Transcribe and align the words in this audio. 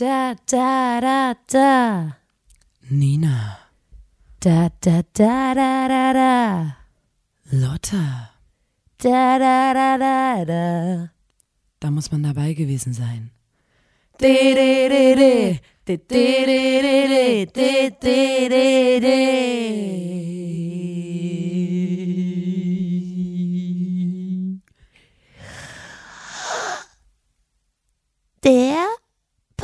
Da, 0.00 0.34
da, 0.46 0.98
da, 1.00 1.34
da. 1.52 2.16
Nina, 2.90 3.58
Da, 4.40 4.70
da, 4.80 5.02
da, 5.12 5.52
da, 5.52 5.88
da, 5.88 6.12
da. 6.14 6.76
Lotta, 7.52 8.30
Da, 8.96 9.38
da, 9.38 9.74
da, 9.74 9.98
da, 9.98 10.44
da. 10.44 11.08
da 11.80 11.90
muss 11.90 12.10
man 12.10 12.22
dabei 12.22 12.54
gewesen 12.54 12.94
sein. 12.94 13.30
De, 14.16 14.54
de, 14.54 14.88
de, 14.88 15.14
de. 15.20 15.60
De, 15.84 15.96
de, 16.08 16.46
de, 16.46 16.80
de, 16.82 17.46
de, 17.52 17.90
de, 18.00 18.48
de, 18.48 19.00
de. 19.00 19.20
Der 28.42 29.00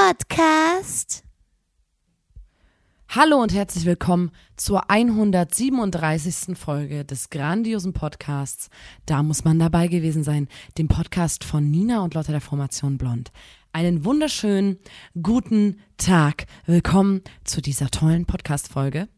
Podcast. 0.06 1.24
Hallo 3.08 3.42
und 3.42 3.52
herzlich 3.52 3.86
willkommen 3.86 4.30
zur 4.56 4.88
137. 4.88 6.56
Folge 6.56 7.04
des 7.04 7.28
grandiosen 7.28 7.92
Podcasts. 7.92 8.70
Da 9.06 9.24
muss 9.24 9.42
man 9.42 9.58
dabei 9.58 9.88
gewesen 9.88 10.22
sein, 10.22 10.46
dem 10.78 10.86
Podcast 10.86 11.42
von 11.42 11.68
Nina 11.72 12.04
und 12.04 12.14
Lotta 12.14 12.30
der 12.30 12.40
Formation 12.40 12.98
Blond. 12.98 13.32
Einen 13.72 14.04
wunderschönen 14.04 14.78
guten 15.20 15.80
Tag. 15.96 16.46
Willkommen 16.66 17.22
zu 17.42 17.60
dieser 17.60 17.90
tollen 17.90 18.26
Podcast-Folge. 18.26 19.08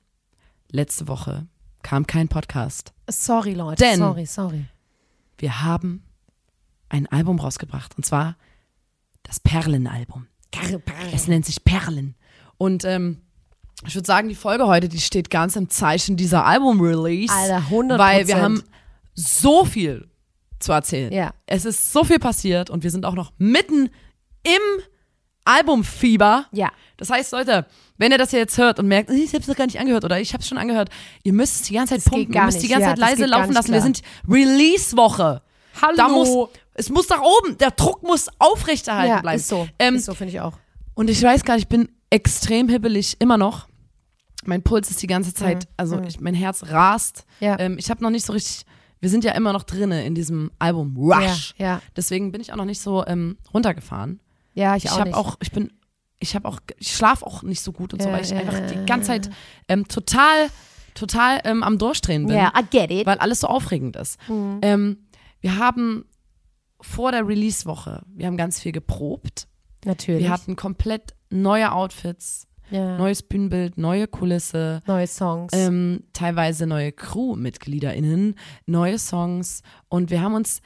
Letzte 0.70 1.06
Woche 1.06 1.48
kam 1.82 2.06
kein 2.06 2.28
Podcast. 2.28 2.94
Sorry, 3.10 3.52
Leute. 3.52 3.84
Denn- 3.84 3.98
sorry, 3.98 4.24
sorry. 4.24 4.64
Wir 5.36 5.62
haben 5.62 6.02
ein 6.88 7.06
Album 7.08 7.38
rausgebracht 7.40 7.94
und 7.98 8.06
zwar 8.06 8.38
das 9.22 9.38
Perlen-Album. 9.38 10.28
Es 11.12 11.26
nennt 11.28 11.46
sich 11.46 11.64
Perlen. 11.64 12.14
Und 12.56 12.84
ähm, 12.84 13.18
ich 13.86 13.94
würde 13.94 14.06
sagen, 14.06 14.28
die 14.28 14.34
Folge 14.34 14.66
heute, 14.66 14.88
die 14.88 15.00
steht 15.00 15.30
ganz 15.30 15.54
im 15.56 15.68
Zeichen 15.68 16.16
dieser 16.16 16.44
Album-Release. 16.44 17.32
Alter, 17.32 17.62
100%. 17.70 17.98
Weil 17.98 18.26
wir 18.26 18.40
haben 18.40 18.62
so 19.14 19.64
viel 19.64 20.08
zu 20.58 20.72
erzählen. 20.72 21.12
Ja. 21.12 21.32
Es 21.46 21.64
ist 21.64 21.92
so 21.92 22.02
viel 22.04 22.18
passiert 22.18 22.70
und 22.70 22.82
wir 22.82 22.90
sind 22.90 23.04
auch 23.04 23.14
noch 23.14 23.32
mitten 23.38 23.90
im 24.42 24.82
Albumfieber. 25.44 26.46
Ja. 26.52 26.70
Das 26.96 27.10
heißt, 27.10 27.32
Leute, 27.32 27.66
wenn 27.96 28.12
ihr 28.12 28.18
das 28.18 28.32
jetzt 28.32 28.58
hört 28.58 28.78
und 28.78 28.86
merkt, 28.88 29.10
ich 29.10 29.32
habe 29.32 29.40
es 29.42 29.48
noch 29.48 29.56
gar 29.56 29.66
nicht 29.66 29.78
angehört 29.80 30.04
oder 30.04 30.20
ich 30.20 30.32
habe 30.32 30.42
es 30.42 30.48
schon 30.48 30.58
angehört, 30.58 30.90
ihr 31.22 31.32
müsst 31.32 31.60
es 31.62 31.68
die 31.68 31.74
ganze 31.74 31.94
Zeit 31.94 32.04
geht 32.04 32.12
pumpen, 32.12 32.34
ihr 32.34 32.42
müsst 32.42 32.58
die 32.58 32.62
nicht. 32.62 32.70
ganze 32.72 32.84
Ja, 32.84 32.94
Zeit 32.96 32.98
das 33.02 33.10
leise 33.10 33.26
laufen 33.26 33.52
lassen. 33.52 33.68
Wir 33.68 33.80
klar. 33.80 33.82
sind 33.82 34.02
Release-Woche. 34.28 35.42
Hallo. 35.80 35.96
Da 35.96 36.08
muss, 36.08 36.48
es 36.78 36.88
muss 36.90 37.08
nach 37.08 37.20
oben, 37.20 37.58
der 37.58 37.70
Druck 37.72 38.02
muss 38.02 38.28
aufrechterhalten 38.38 39.10
ja, 39.16 39.20
bleiben. 39.20 39.36
ist 39.38 39.48
so. 39.48 39.68
Ähm, 39.78 39.96
ist 39.96 40.06
so, 40.06 40.14
finde 40.14 40.32
ich 40.32 40.40
auch. 40.40 40.54
und 40.94 41.10
ich 41.10 41.22
weiß 41.22 41.44
gar 41.44 41.54
nicht, 41.54 41.64
ich 41.64 41.68
bin 41.68 41.88
extrem 42.10 42.68
hibbelig, 42.68 43.16
immer 43.18 43.36
noch. 43.36 43.68
Mein 44.44 44.62
Puls 44.62 44.88
ist 44.90 45.02
die 45.02 45.06
ganze 45.08 45.34
Zeit, 45.34 45.64
Mhm. 45.64 45.70
also 45.76 46.00
ich, 46.00 46.20
mein 46.20 46.34
Herz 46.34 46.64
rast. 46.70 47.24
Ja. 47.40 47.58
Ähm, 47.58 47.76
ich 47.78 47.90
habe 47.90 48.02
noch 48.02 48.10
nicht 48.10 48.24
so 48.24 48.32
richtig, 48.32 48.64
wir 49.00 49.10
sind 49.10 49.24
ja 49.24 49.32
immer 49.32 49.52
noch 49.52 49.64
drinne 49.64 50.04
in 50.06 50.14
diesem 50.14 50.50
Album 50.58 50.96
Rush. 50.96 51.54
Ja, 51.58 51.66
ja. 51.66 51.82
Deswegen 51.96 52.32
bin 52.32 52.40
ich 52.40 52.52
auch 52.52 52.56
noch 52.56 52.64
nicht 52.64 52.80
so 52.80 53.04
ähm, 53.06 53.36
runtergefahren. 53.52 54.20
Ja, 54.54 54.76
ich, 54.76 54.84
Ich, 54.86 54.90
auch 54.92 55.04
nicht. 55.04 55.14
auch, 55.14 55.36
ich 55.40 55.50
bin, 55.52 55.72
ich 56.20 56.34
habe 56.34 56.48
auch, 56.48 56.60
ich 56.78 56.94
schlafe 56.96 57.26
auch 57.26 57.42
nicht 57.42 57.60
so 57.62 57.72
gut 57.72 57.92
und 57.92 58.00
so, 58.02 58.10
weil 58.10 58.24
ich 58.24 58.32
einfach 58.34 58.58
die 58.70 58.86
ganze 58.86 59.08
Zeit 59.08 59.30
ähm, 59.68 59.86
total, 59.88 60.48
total 60.94 61.40
ähm, 61.44 61.62
am 61.62 61.76
Durchdrehen 61.78 62.26
bin, 62.26 62.36
Ja, 62.36 62.52
I 62.58 62.62
get 62.70 62.90
it. 62.90 63.06
weil 63.06 63.18
alles 63.18 63.40
so 63.40 63.48
aufregend 63.48 63.96
ist. 63.96 64.18
Mhm. 64.28 64.58
Ähm, 64.62 64.98
wir 65.40 65.58
haben 65.58 66.04
vor 66.80 67.12
der 67.12 67.26
Release-Woche, 67.26 68.02
wir 68.14 68.26
haben 68.26 68.36
ganz 68.36 68.60
viel 68.60 68.72
geprobt. 68.72 69.48
Natürlich. 69.84 70.22
Wir 70.22 70.30
hatten 70.30 70.56
komplett 70.56 71.14
neue 71.30 71.72
Outfits, 71.72 72.46
ja. 72.70 72.96
neues 72.98 73.22
Bühnenbild, 73.22 73.78
neue 73.78 74.06
Kulisse, 74.08 74.82
neue 74.86 75.06
Songs. 75.06 75.52
ähm, 75.54 76.04
teilweise 76.12 76.66
neue 76.66 76.92
Crew-MitgliederInnen, 76.92 78.34
neue 78.66 78.98
Songs 78.98 79.62
und 79.88 80.10
wir 80.10 80.20
haben 80.22 80.34
uns 80.34 80.60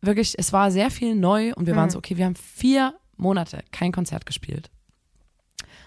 wirklich, 0.00 0.34
es 0.38 0.52
war 0.52 0.70
sehr 0.70 0.90
viel 0.90 1.14
neu 1.14 1.52
und 1.54 1.66
wir 1.66 1.74
Mhm. 1.74 1.78
waren 1.78 1.90
so, 1.90 1.98
okay, 1.98 2.16
wir 2.16 2.24
haben 2.24 2.36
vier 2.36 2.94
Monate 3.16 3.62
kein 3.72 3.92
Konzert 3.92 4.26
gespielt. 4.26 4.70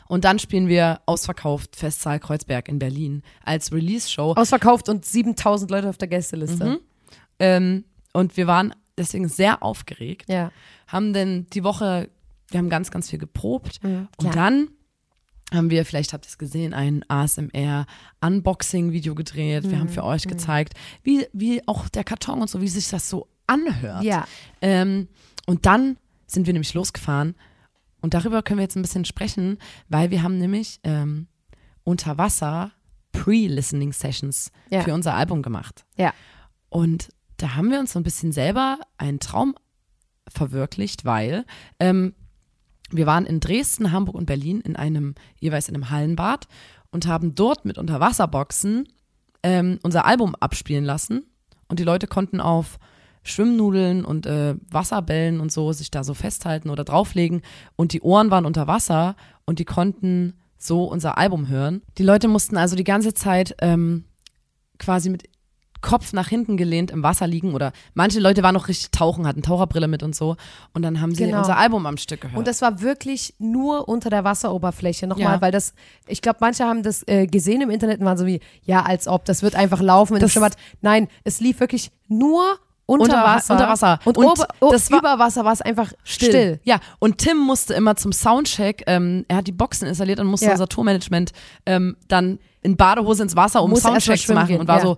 Und 0.08 0.26
dann 0.26 0.40
spielen 0.40 0.68
wir 0.68 1.02
ausverkauft 1.06 1.76
Festsaal 1.76 2.20
Kreuzberg 2.20 2.68
in 2.68 2.80
Berlin 2.80 3.22
als 3.44 3.72
Release-Show. 3.72 4.34
Ausverkauft 4.36 4.90
und 4.90 5.06
7000 5.06 5.70
Leute 5.70 5.88
auf 5.88 5.98
der 6.00 6.08
Gästeliste. 6.08 6.66
Mhm. 6.66 6.80
Ähm, 7.38 7.86
und 8.14 8.36
wir 8.36 8.48
waren 8.48 8.74
deswegen 9.00 9.28
sehr 9.30 9.64
aufgeregt, 9.64 10.30
Ja. 10.30 10.52
haben 10.88 11.14
denn 11.14 11.48
die 11.54 11.64
Woche, 11.64 12.10
wir 12.50 12.58
haben 12.60 12.70
ganz, 12.70 12.92
ganz 12.92 13.10
viel 13.10 13.20
geprobt 13.20 13.82
Mhm, 13.84 14.08
und 14.18 14.32
klar. 14.32 14.34
dann 14.34 14.68
haben 15.52 15.70
wir, 15.72 15.84
vielleicht 15.86 16.14
habt 16.14 16.26
ihr 16.26 16.30
es 16.30 16.38
gesehen, 16.38 16.74
ein 16.76 17.04
ASMR-Unboxing-Video 17.08 19.16
gedreht. 19.16 19.68
Wir 19.70 19.80
haben 19.80 19.88
Mhm, 19.88 19.94
für 19.94 20.04
euch 20.04 20.28
gezeigt, 20.28 20.74
wie, 21.04 21.26
wie 21.34 21.68
auch 21.68 21.90
der 21.90 22.04
Karton 22.04 22.42
und 22.42 22.50
so, 22.50 22.62
wie 22.62 22.68
sich 22.68 22.88
das 22.90 23.10
so 23.10 23.28
anhört. 23.48 24.04
Ja. 24.04 24.28
Ähm, 24.62 25.08
und 25.48 25.66
dann 25.66 25.98
sind 26.28 26.46
wir 26.46 26.54
nämlich 26.54 26.74
losgefahren 26.76 27.34
und 28.02 28.14
darüber 28.14 28.44
können 28.44 28.60
wir 28.60 28.64
jetzt 28.64 28.76
ein 28.76 28.84
bisschen 28.84 29.06
sprechen, 29.06 29.58
weil 29.88 30.12
wir 30.12 30.22
haben 30.22 30.38
nämlich 30.38 30.80
ähm, 30.84 31.26
unter 31.84 32.20
Wasser 32.20 32.72
Pre-Listening-Sessions 33.12 34.52
Ja. 34.70 34.82
für 34.84 34.94
unser 34.94 35.16
Album 35.16 35.42
gemacht. 35.42 35.84
Ja. 35.98 36.14
Und 36.70 37.10
da 37.42 37.56
haben 37.56 37.72
wir 37.72 37.80
uns 37.80 37.94
so 37.94 38.00
ein 38.00 38.04
bisschen 38.04 38.32
selber 38.32 38.80
einen 38.98 39.20
Traum 39.20 39.56
verwirklicht, 40.28 41.06
weil 41.06 41.46
ähm, 41.80 42.14
wir 42.92 43.06
waren 43.06 43.26
in 43.26 43.40
Dresden, 43.40 43.92
Hamburg 43.92 44.16
und 44.16 44.26
Berlin 44.26 44.62
in 44.62 44.76
einem, 44.76 45.16
jeweils 45.40 45.70
in 45.70 45.76
einem 45.76 45.90
Hallenbad 45.90 46.48
und 46.92 47.08
haben 47.08 47.36
dort 47.36 47.66
mit 47.66 47.78
Unterwasserboxen 47.78 48.88
ähm, 49.44 49.80
unser 49.84 50.06
Album 50.06 50.36
abspielen 50.36 50.86
lassen. 50.86 51.26
Und 51.68 51.80
die 51.80 51.84
Leute 51.84 52.08
konnten 52.08 52.42
auf 52.42 52.80
Schwimmnudeln 53.24 54.06
und 54.06 54.26
äh, 54.26 54.56
Wasserbällen 54.70 55.40
und 55.40 55.52
so 55.52 55.72
sich 55.72 55.92
da 55.92 56.04
so 56.04 56.14
festhalten 56.14 56.70
oder 56.70 56.84
drauflegen. 56.84 57.42
Und 57.76 57.94
die 57.94 58.02
Ohren 58.02 58.32
waren 58.32 58.46
unter 58.46 58.68
Wasser 58.68 59.16
und 59.46 59.60
die 59.60 59.66
konnten 59.66 60.34
so 60.58 60.86
unser 60.86 61.18
Album 61.18 61.48
hören. 61.48 61.82
Die 61.98 62.04
Leute 62.04 62.28
mussten 62.28 62.58
also 62.58 62.76
die 62.76 62.84
ganze 62.84 63.14
Zeit 63.14 63.56
ähm, 63.62 64.06
quasi 64.78 65.10
mit 65.10 65.24
Kopf 65.82 66.14
nach 66.14 66.28
hinten 66.28 66.58
gelehnt 66.58 66.92
im 66.92 67.04
Wasser 67.04 67.26
liegen 67.28 67.54
oder 67.54 67.72
manche 67.94 68.20
Leute 68.20 68.44
waren 68.44 68.54
noch 68.54 68.68
richtig 68.68 68.92
tauchen, 68.92 69.26
hatten 69.28 69.42
Taucherbrille 69.42 69.88
mit 69.88 70.04
und 70.04 70.16
so 70.16 70.36
und 70.74 70.82
dann 70.82 71.00
haben 71.02 71.16
sie 71.16 71.26
Genau. 71.26 71.40
unser 71.40 71.58
Album 71.58 71.86
am 71.86 71.98
Stück 71.98 72.22
gehört. 72.22 72.38
Und 72.38 72.48
das 72.48 72.62
war 72.62 72.82
wirklich 72.82 73.34
nur 73.40 73.88
unter 73.88 74.10
der 74.10 74.24
Wasseroberfläche. 74.24 75.08
Nochmal, 75.08 75.36
Ja. 75.36 75.42
weil 75.42 75.52
das, 75.52 75.74
ich 76.08 76.22
glaube, 76.22 76.40
manche 76.42 76.66
haben 76.66 76.84
das 76.84 77.04
äh, 77.08 77.28
gesehen 77.28 77.62
im 77.62 77.70
Internet 77.70 78.00
und 78.00 78.06
waren 78.06 78.18
so 78.18 78.26
wie, 78.26 78.40
ja, 78.64 78.82
als 78.84 79.08
ob, 79.08 79.26
das 79.26 79.42
wird 79.44 79.56
einfach 79.56 79.82
laufen, 79.82 80.14
wenn 80.16 80.20
Das- 80.22 80.30
es 80.30 80.34
schwimmert. 80.34 80.56
Nein, 80.82 81.08
es 81.24 81.40
lief 81.40 81.60
wirklich 81.60 81.92
nur 82.08 82.44
unter, 82.86 83.24
Wasser. 83.24 83.54
unter 83.54 83.70
Wasser. 83.70 84.00
Und, 84.04 84.18
Und 84.18 84.26
ober, 84.26 84.48
o- 84.62 84.72
das 84.72 84.90
war- 84.92 84.98
über 85.00 85.20
Wasser 85.20 85.46
war 85.46 85.54
es 85.54 85.62
einfach 85.62 85.94
still. 86.04 86.60
Ja, 86.64 86.80
und 86.98 87.20
Tim 87.20 87.38
musste 87.38 87.76
immer 87.76 87.96
zum 87.96 88.12
Soundcheck, 88.12 88.84
ähm, 88.88 89.26
er 89.28 89.38
hat 89.38 89.48
die 89.48 89.52
Boxen 89.52 89.88
installiert 89.88 90.20
und 90.20 90.26
musste 90.26 90.48
Ja. 90.48 90.54
unser 90.54 90.68
Tourmanagement 90.68 91.32
ähm, 91.68 91.98
dann 92.08 92.40
in 92.64 92.78
Badehose 92.78 93.22
ins 93.24 93.36
Wasser, 93.36 93.62
um 93.64 93.76
Soundcheck 93.76 94.20
zu 94.20 94.34
machen. 94.34 94.48
gehen, 94.48 94.60
und 94.62 94.68
war 94.68 94.78
ja. 94.78 94.82
so, 94.84 94.98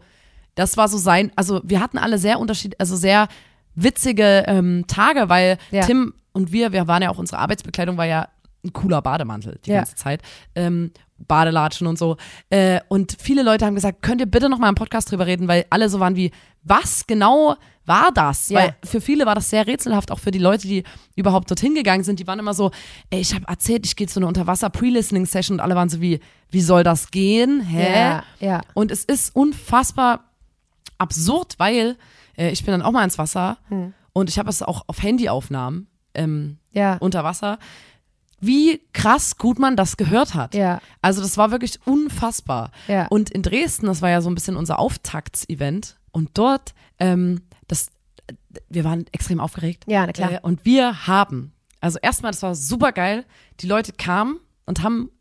das 0.55 0.77
war 0.77 0.87
so 0.87 0.97
sein, 0.97 1.31
also 1.35 1.61
wir 1.63 1.79
hatten 1.79 1.97
alle 1.97 2.17
sehr 2.17 2.39
unterschiedliche, 2.39 2.79
also 2.79 2.95
sehr 2.95 3.27
witzige 3.75 4.43
ähm, 4.47 4.85
Tage, 4.87 5.29
weil 5.29 5.57
Ja. 5.71 5.85
Tim 5.85 6.13
und 6.33 6.51
wir, 6.51 6.71
wir 6.71 6.87
waren 6.87 7.01
ja 7.03 7.09
auch, 7.09 7.17
unsere 7.17 7.39
Arbeitsbekleidung 7.39 7.97
war 7.97 8.05
ja 8.05 8.27
ein 8.63 8.73
cooler 8.73 9.01
Bademantel 9.01 9.59
die 9.65 9.71
Ja. 9.71 9.77
ganze 9.77 9.95
Zeit. 9.95 10.21
Ähm, 10.55 10.91
Badelatschen 11.27 11.85
und 11.87 11.99
so. 11.99 12.17
Äh, 12.49 12.79
und 12.89 13.15
viele 13.21 13.43
Leute 13.43 13.65
haben 13.65 13.75
gesagt, 13.75 14.01
könnt 14.01 14.21
ihr 14.21 14.25
bitte 14.27 14.49
noch 14.49 14.57
mal 14.57 14.69
im 14.69 14.75
Podcast 14.75 15.11
drüber 15.11 15.27
reden, 15.27 15.47
weil 15.47 15.65
alle 15.69 15.87
so 15.87 15.99
waren 15.99 16.15
wie, 16.15 16.31
was 16.63 17.05
genau 17.05 17.55
war 17.85 18.11
das? 18.13 18.49
Ja. 18.49 18.59
Weil 18.59 18.75
für 18.83 19.01
viele 19.01 19.25
war 19.27 19.35
das 19.35 19.49
sehr 19.49 19.67
rätselhaft, 19.67 20.11
auch 20.11 20.17
für 20.19 20.31
die 20.31 20.39
Leute, 20.39 20.67
die 20.67 20.83
überhaupt 21.15 21.49
dorthin 21.49 21.75
gegangen 21.75 22.03
sind. 22.03 22.19
Die 22.19 22.25
waren 22.27 22.39
immer 22.39 22.53
so, 22.55 22.71
ey, 23.11 23.19
ich 23.19 23.35
habe 23.35 23.45
erzählt, 23.47 23.85
ich 23.85 23.95
gehe 23.95 24.07
zu 24.07 24.19
einer 24.19 24.27
Unterwasser-Pre-Listening-Session 24.29 25.57
und 25.57 25.59
alle 25.59 25.75
waren 25.75 25.89
so 25.89 26.01
wie, 26.01 26.19
wie 26.49 26.61
soll 26.61 26.83
das 26.83 27.11
gehen? 27.11 27.61
Hä? 27.61 27.93
Ja, 27.93 28.23
ja. 28.39 28.61
Und 28.73 28.89
es 28.91 29.03
ist 29.03 29.35
unfassbar 29.35 30.30
absurd, 31.01 31.55
weil 31.57 31.97
äh, 32.37 32.51
ich 32.51 32.63
bin 32.63 32.71
dann 32.71 32.81
auch 32.81 32.91
mal 32.91 33.03
ins 33.03 33.17
Wasser 33.17 33.57
Hm. 33.69 33.93
und 34.13 34.29
ich 34.29 34.39
habe 34.39 34.49
es 34.49 34.61
auch 34.61 34.83
auf 34.87 35.01
Handyaufnahmen 35.03 35.87
ähm, 36.13 36.57
Ja. 36.71 36.97
unter 36.99 37.23
Wasser. 37.23 37.57
Wie 38.39 38.81
krass 38.93 39.37
gut 39.37 39.59
man 39.59 39.75
das 39.75 39.97
gehört 39.97 40.33
hat. 40.33 40.55
Ja. 40.55 40.81
Also 41.01 41.21
das 41.21 41.37
war 41.37 41.51
wirklich 41.51 41.79
unfassbar. 41.85 42.71
Ja. 42.87 43.05
Und 43.07 43.29
in 43.29 43.43
Dresden, 43.43 43.85
das 43.85 44.01
war 44.01 44.09
ja 44.09 44.21
so 44.21 44.29
ein 44.31 44.35
bisschen 44.35 44.55
unser 44.57 44.79
Auftaktsevent 44.79 45.97
und 46.11 46.31
dort, 46.33 46.73
ähm, 46.99 47.41
das, 47.67 47.91
wir 48.69 48.83
waren 48.83 49.05
extrem 49.11 49.39
aufgeregt. 49.39 49.83
Ja, 49.87 50.05
na 50.07 50.11
klar. 50.13 50.31
Äh, 50.31 50.39
und 50.41 50.65
wir 50.65 51.05
haben, 51.07 51.53
also 51.81 51.99
erstmal, 52.01 52.31
das 52.31 52.41
war 52.41 52.55
super 52.55 52.91
geil, 52.91 53.25
die 53.59 53.67
Leute 53.67 53.93
kamen 53.93 54.39
und 54.65 54.81
haben 54.81 55.11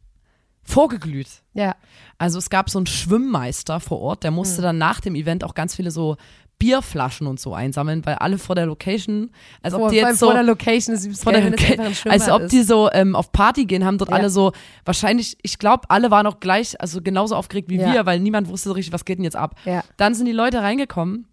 vorgeglüht. 0.71 1.29
Ja. 1.55 1.75
Also 2.19 2.39
es 2.39 2.51
gab 2.51 2.71
so 2.71 2.79
einen 2.79 2.87
Schwimmmeister 2.87 3.81
vor 3.81 4.01
Ort, 4.01 4.25
der 4.25 4.31
musste 4.31 4.63
dann 4.63 4.79
nach 4.79 5.01
dem 5.01 5.15
Event 5.15 5.45
auch 5.45 5.55
ganz 5.55 5.75
viele 5.75 5.91
so 5.91 6.17
Bierflaschen 6.59 7.27
und 7.27 7.41
so 7.41 7.55
einsammeln, 7.55 8.05
weil 8.05 8.17
alle 8.17 8.37
vor 8.37 8.55
der 8.55 8.67
Location, 8.67 9.31
als 9.63 9.73
ob 9.73 9.81
vor, 9.81 9.91
die 9.91 9.97
vor 9.97 10.05
allem 10.07 10.13
jetzt 10.13 10.21
so 10.21 10.27
vor 10.27 10.35
der 10.35 10.43
Location 10.43 10.95
ist 10.95 11.23
vor 11.25 11.33
geil, 11.33 11.51
der 11.51 11.51
Location, 11.53 12.13
als 12.13 12.29
ob 12.29 12.49
die 12.49 12.63
so 12.63 12.91
ähm, 12.93 13.17
auf 13.17 13.33
Party 13.33 13.65
gehen, 13.65 13.85
haben 13.87 13.97
dort 13.97 14.11
Ja. 14.11 14.17
alle 14.17 14.29
so 14.29 14.53
wahrscheinlich, 14.85 15.39
ich 15.43 15.59
glaube, 15.59 15.89
alle 15.89 16.11
waren 16.11 16.27
auch 16.27 16.39
gleich, 16.39 16.79
also 16.79 17.01
genauso 17.01 17.35
aufgeregt 17.35 17.71
wie 17.71 17.79
Ja. 17.79 17.93
wir, 17.93 18.07
weil 18.07 18.21
niemand 18.21 18.49
wusste 18.49 18.69
so 18.69 18.75
richtig, 18.75 18.93
was 18.93 19.07
geht 19.07 19.17
denn 19.17 19.25
jetzt 19.25 19.37
ab. 19.37 19.55
Ja. 19.65 19.83
Dann 19.97 20.15
sind 20.15 20.27
die 20.27 20.33
Leute 20.33 20.61
reingekommen 20.61 21.27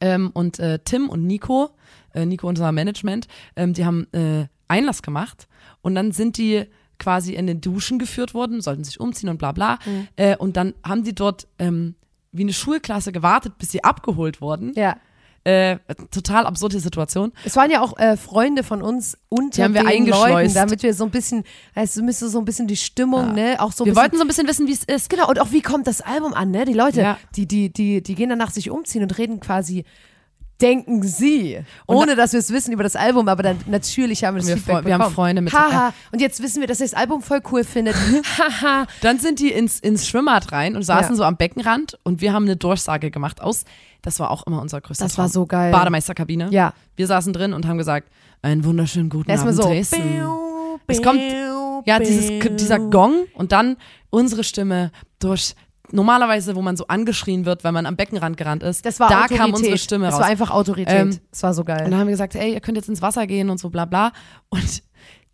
ähm, 0.00 0.30
und 0.34 0.58
äh, 0.58 0.80
Tim 0.84 1.08
und 1.08 1.24
Nico, 1.24 1.70
äh, 2.12 2.26
Nico 2.26 2.48
unser 2.48 2.72
Management, 2.72 3.28
ähm, 3.54 3.74
die 3.74 3.84
haben 3.84 4.08
äh, 4.12 4.46
Einlass 4.66 5.02
gemacht 5.02 5.46
und 5.82 5.94
dann 5.94 6.10
sind 6.10 6.36
die 6.36 6.66
quasi 6.98 7.34
in 7.34 7.46
den 7.46 7.60
Duschen 7.60 7.98
geführt 7.98 8.34
worden, 8.34 8.60
sollten 8.60 8.84
sich 8.84 8.98
umziehen 9.00 9.28
und 9.28 9.38
bla 9.38 9.52
bla. 9.52 9.78
Mhm. 9.86 10.08
Äh, 10.16 10.36
und 10.36 10.56
dann 10.56 10.74
haben 10.84 11.04
die 11.04 11.14
dort 11.14 11.46
ähm, 11.58 11.94
wie 12.32 12.42
eine 12.42 12.52
Schulklasse 12.52 13.12
gewartet, 13.12 13.54
bis 13.58 13.70
sie 13.70 13.84
abgeholt 13.84 14.40
wurden. 14.40 14.72
Ja. 14.76 14.96
Äh, 15.44 15.78
total 16.10 16.44
absurde 16.46 16.78
Situation. 16.78 17.32
Es 17.44 17.56
waren 17.56 17.70
ja 17.70 17.80
auch 17.80 17.96
äh, 17.98 18.18
Freunde 18.18 18.62
von 18.64 18.82
uns 18.82 19.16
unter 19.30 19.56
Die 19.56 19.62
haben 19.64 19.72
wir 19.74 19.80
den 19.82 19.88
eingeschleust. 19.88 20.28
Leuten, 20.30 20.54
damit 20.54 20.82
wir 20.82 20.92
so 20.92 21.04
ein 21.04 21.10
bisschen, 21.10 21.44
weißt 21.74 21.96
du, 21.96 22.02
müsste 22.02 22.28
so 22.28 22.38
ein 22.38 22.44
bisschen 22.44 22.66
die 22.66 22.76
Stimmung, 22.76 23.32
ne, 23.34 23.56
auch 23.58 23.72
so 23.72 23.84
ein 23.84 23.86
Wir 23.86 23.92
bisschen, 23.92 24.02
wollten 24.02 24.16
so 24.18 24.22
ein 24.24 24.28
bisschen 24.28 24.46
wissen, 24.48 24.66
wie 24.66 24.72
es 24.72 24.84
ist. 24.84 25.08
genau, 25.08 25.28
und 25.30 25.40
auch 25.40 25.50
wie 25.52 25.62
kommt 25.62 25.86
das 25.86 26.02
Album 26.02 26.34
an, 26.34 26.50
ne? 26.50 26.66
Die 26.66 26.74
Leute, 26.74 27.00
Ja. 27.00 27.18
die, 27.34 27.46
die, 27.46 27.72
die, 27.72 28.02
die 28.02 28.14
gehen 28.14 28.28
danach 28.28 28.50
sich 28.50 28.68
umziehen 28.70 29.02
und 29.04 29.16
reden 29.16 29.40
quasi, 29.40 29.84
denken 30.60 31.02
sie, 31.04 31.60
ohne 31.86 32.16
dass 32.16 32.32
wir 32.32 32.40
es 32.40 32.50
wissen 32.52 32.72
über 32.72 32.82
das 32.82 32.96
Album, 32.96 33.28
aber 33.28 33.42
dann 33.44 33.58
natürlich 33.66 34.24
haben 34.24 34.34
wir 34.34 34.40
das 34.40 34.48
Wir 34.48 34.56
Feedback 34.56 34.84
wir 34.84 34.98
haben. 34.98 35.12
Freunde 35.14 35.40
mit- 35.42 35.52
Haha, 35.52 35.92
und 36.10 36.20
jetzt 36.20 36.42
wissen 36.42 36.60
wir, 36.60 36.66
dass 36.66 36.80
ihr 36.80 36.86
das 36.86 36.94
Album 36.94 37.22
voll 37.22 37.40
cool 37.52 37.62
findet. 37.64 37.94
Haha. 38.38 38.86
Dann 39.00 39.18
sind 39.20 39.38
die 39.38 39.52
ins, 39.52 39.78
ins 39.78 40.08
Schwimmbad 40.08 40.50
rein 40.52 40.74
und 40.74 40.82
saßen 40.82 41.12
Ja. 41.12 41.16
so 41.16 41.22
am 41.24 41.36
Beckenrand 41.36 41.96
und 42.02 42.20
wir 42.20 42.32
haben 42.32 42.44
eine 42.44 42.56
Durchsage 42.56 43.10
gemacht 43.10 43.40
aus, 43.40 43.64
das 44.02 44.18
war 44.20 44.30
auch 44.30 44.46
immer 44.46 44.60
unser 44.60 44.80
größter 44.80 45.04
Das 45.04 45.16
war 45.18 45.26
Traum. 45.26 45.32
so 45.32 45.46
geil. 45.46 45.70
Bademeisterkabine. 45.72 46.48
Ja. 46.50 46.72
Wir 46.96 47.06
saßen 47.06 47.32
drin 47.32 47.52
und 47.52 47.66
haben 47.66 47.78
gesagt, 47.78 48.08
einen 48.42 48.64
wunderschönen 48.64 49.10
guten 49.10 49.30
Erstmal 49.30 49.52
Abend 49.54 49.62
so. 49.62 49.68
Dresden. 49.68 50.22
Es 50.86 51.02
kommt, 51.02 51.20
ja, 51.84 51.98
dieses, 51.98 52.30
dieser 52.56 52.78
Gong 52.78 53.26
und 53.34 53.52
dann 53.52 53.76
unsere 54.10 54.42
Stimme 54.44 54.90
durch, 55.18 55.54
normalerweise, 55.92 56.54
wo 56.56 56.62
man 56.62 56.76
so 56.76 56.86
angeschrien 56.86 57.44
wird, 57.44 57.64
weil 57.64 57.72
man 57.72 57.86
am 57.86 57.96
Beckenrand 57.96 58.36
gerannt 58.36 58.62
ist, 58.62 58.84
Das 58.84 59.00
war 59.00 59.08
da 59.08 59.16
Autorität. 59.20 59.38
kam 59.38 59.54
unsere 59.54 59.78
Stimme 59.78 60.06
das 60.06 60.14
raus. 60.14 60.20
war 60.20 60.26
einfach 60.28 60.50
Autorität. 60.50 60.94
Ähm, 60.94 61.18
das 61.30 61.42
war 61.42 61.54
so 61.54 61.64
geil. 61.64 61.84
Und 61.84 61.90
dann 61.90 62.00
haben 62.00 62.06
wir 62.06 62.12
gesagt, 62.12 62.34
ey, 62.34 62.52
ihr 62.54 62.60
könnt 62.60 62.76
jetzt 62.76 62.88
ins 62.88 63.02
Wasser 63.02 63.26
gehen 63.26 63.50
und 63.50 63.58
so 63.58 63.70
bla 63.70 63.84
bla. 63.84 64.12
Und 64.48 64.82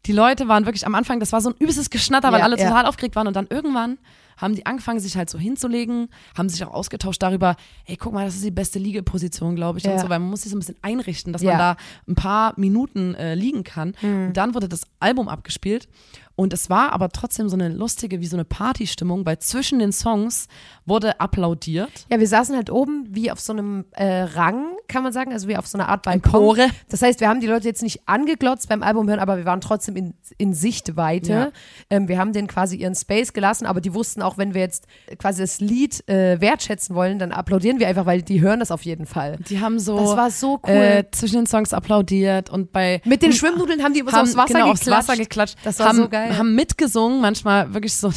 die 0.07 0.13
Leute 0.13 0.49
waren 0.49 0.67
wirklich 0.67 0.87
am 0.87 0.95
Anfang, 0.95 1.19
das 1.19 1.33
war 1.33 1.41
so 1.41 1.49
ein 1.51 1.55
übelstes 1.59 1.89
Geschnatter, 1.91 2.31
weil 2.31 2.41
Ja, 2.41 2.45
alle 2.45 2.59
ja. 2.59 2.69
total 2.69 2.87
aufgeregt 2.87 3.17
waren. 3.17 3.27
Und 3.27 3.37
dann 3.37 3.47
irgendwann 3.49 3.99
haben 4.37 4.55
die 4.57 4.67
angefangen, 4.67 4.99
sich 4.99 5.17
halt 5.17 5.31
so 5.31 5.39
hinzulegen, 5.39 6.09
haben 6.37 6.49
sich 6.49 6.63
auch 6.65 6.73
ausgetauscht 6.75 7.23
darüber, 7.23 7.55
ey, 7.87 7.97
guck 7.97 8.13
mal, 8.13 8.27
das 8.27 8.35
ist 8.35 8.45
die 8.45 8.51
beste 8.51 8.81
Liegeposition, 8.81 9.55
glaube 9.55 9.79
ich. 9.79 9.85
Ja. 9.85 9.93
Und 9.93 10.01
so, 10.01 10.09
weil 10.09 10.19
man 10.19 10.29
muss 10.29 10.43
sich 10.43 10.51
so 10.51 10.57
ein 10.57 10.59
bisschen 10.59 10.77
einrichten, 10.83 11.33
dass 11.33 11.41
man 11.43 11.57
da 11.57 11.77
ein 12.09 12.17
paar 12.17 12.53
Minuten 12.57 13.15
äh, 13.15 13.35
liegen 13.37 13.63
kann. 13.65 13.95
Und 14.03 14.33
dann 14.35 14.55
wurde 14.55 14.69
das 14.69 14.83
Album 15.01 15.29
abgespielt. 15.29 15.89
Und 16.37 16.53
es 16.53 16.69
war 16.69 16.93
aber 16.93 17.11
trotzdem 17.11 17.49
so 17.49 17.57
eine 17.57 17.69
lustige, 17.69 18.21
wie 18.21 18.27
so 18.27 18.37
eine 18.37 18.45
Partystimmung, 18.45 19.25
weil 19.25 19.39
zwischen 19.39 19.79
den 19.79 19.93
Songs 19.93 20.49
wurde 20.85 21.21
applaudiert. 21.21 22.07
Ja, 22.11 22.19
wir 22.19 22.27
saßen 22.27 22.57
halt 22.57 22.71
oben 22.71 23.07
wie 23.11 23.31
auf 23.31 23.39
so 23.41 23.53
einem 23.53 23.85
äh, 23.93 24.23
Rang, 24.23 24.67
kann 24.89 25.03
man 25.03 25.13
sagen, 25.13 25.33
also 25.33 25.49
wie 25.49 25.57
auf 25.57 25.67
so 25.67 25.79
einer 25.79 25.89
Art 25.89 26.03
Balkon. 26.03 26.59
Das 26.89 27.03
heißt, 27.03 27.21
wir 27.21 27.29
haben 27.29 27.41
die 27.41 27.47
Leute 27.47 27.69
jetzt 27.69 27.83
nicht 27.83 28.03
angeglotzt 28.07 28.69
beim 28.69 28.83
Album 28.83 29.09
hören, 29.09 29.21
aber 29.21 29.37
wir 29.39 29.45
waren 29.45 29.61
trotzdem 29.61 29.97
in, 29.97 30.15
in 30.37 30.55
Sichtweite. 30.55 31.33
Ja. 31.33 31.53
Ähm, 31.89 32.09
wir 32.09 32.19
haben 32.19 32.33
denen 32.33 32.49
quasi 32.49 32.77
ihren 32.77 32.95
Space 32.95 33.33
gelassen, 33.33 33.67
aber 33.67 33.81
die 33.81 33.95
wussten 33.95 34.21
auch, 34.21 34.37
wenn 34.37 34.55
wir 34.55 34.61
jetzt 34.61 34.87
quasi 35.19 35.41
das 35.43 35.61
Lied 35.61 36.07
äh, 36.09 36.41
wertschätzen 36.41 36.95
wollen, 36.97 37.19
dann 37.19 37.33
applaudieren 37.33 37.79
wir 37.79 37.89
einfach, 37.89 38.07
weil 38.07 38.23
die 38.23 38.41
hören 38.41 38.61
das 38.61 38.71
auf 38.71 38.83
jeden 38.83 39.07
Fall. 39.07 39.39
Die 39.49 39.61
haben 39.61 39.79
so, 39.79 39.97
Das 39.99 40.17
war 40.17 40.31
so 40.31 40.61
cool. 40.67 40.71
äh, 40.71 41.05
zwischen 41.13 41.37
den 41.37 41.47
Songs 41.47 41.73
applaudiert 41.73 42.51
und 42.51 42.73
bei 42.73 43.01
Mit 43.05 43.23
den 43.23 43.33
Schwimmnudeln 43.33 43.83
haben 43.83 43.95
die 43.95 44.01
immer 44.01 44.11
so 44.11 44.17
aufs 44.19 44.37
Wasser 44.37 44.55
genau, 44.55 44.73
geklatscht. 44.73 45.09
Wasser 45.09 45.17
geklatscht. 45.17 45.57
Das 45.65 45.79
war 45.79 45.89
haben, 45.89 45.99
so 45.99 46.09
geil. 46.09 46.24
Haben 46.33 46.55
mitgesungen, 46.55 47.21
manchmal 47.21 47.73
wirklich 47.75 47.95
so, 47.95 48.13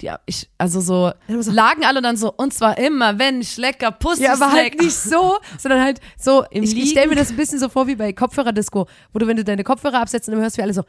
die, 0.00 0.10
ich, 0.26 0.48
also 0.58 0.80
so, 0.80 1.12
so- 1.28 1.50
lagen 1.52 1.84
alle 1.84 2.02
dann 2.02 2.16
so, 2.16 2.32
und 2.32 2.52
zwar 2.52 2.76
immer, 2.78 3.18
wenn 3.18 3.40
ich 3.40 3.56
lecker 3.56 3.90
Pussy 3.90 4.22
Ja, 4.24 4.34
aber 4.34 4.52
halt 4.52 4.80
nicht 4.80 4.96
so, 4.96 5.38
sondern 5.58 5.80
halt 5.82 6.00
so, 6.18 6.44
Im 6.50 6.62
ich, 6.64 6.76
ich 6.76 6.90
stelle 6.90 7.08
mir 7.08 7.16
das 7.16 7.30
ein 7.30 7.36
bisschen 7.36 7.58
so 7.58 7.68
vor 7.68 7.86
wie 7.86 7.94
bei 7.96 8.12
Kopfhörerdisco, 8.12 8.86
wo 9.12 9.18
du, 9.18 9.26
wenn 9.26 9.36
du 9.36 9.44
deine 9.44 9.64
Kopfhörer 9.64 10.00
absetzt, 10.00 10.28
dann 10.28 10.36
hörst 10.40 10.56
du 10.56 10.60
wie 10.60 10.62
alle 10.64 10.74
so, 10.74 10.82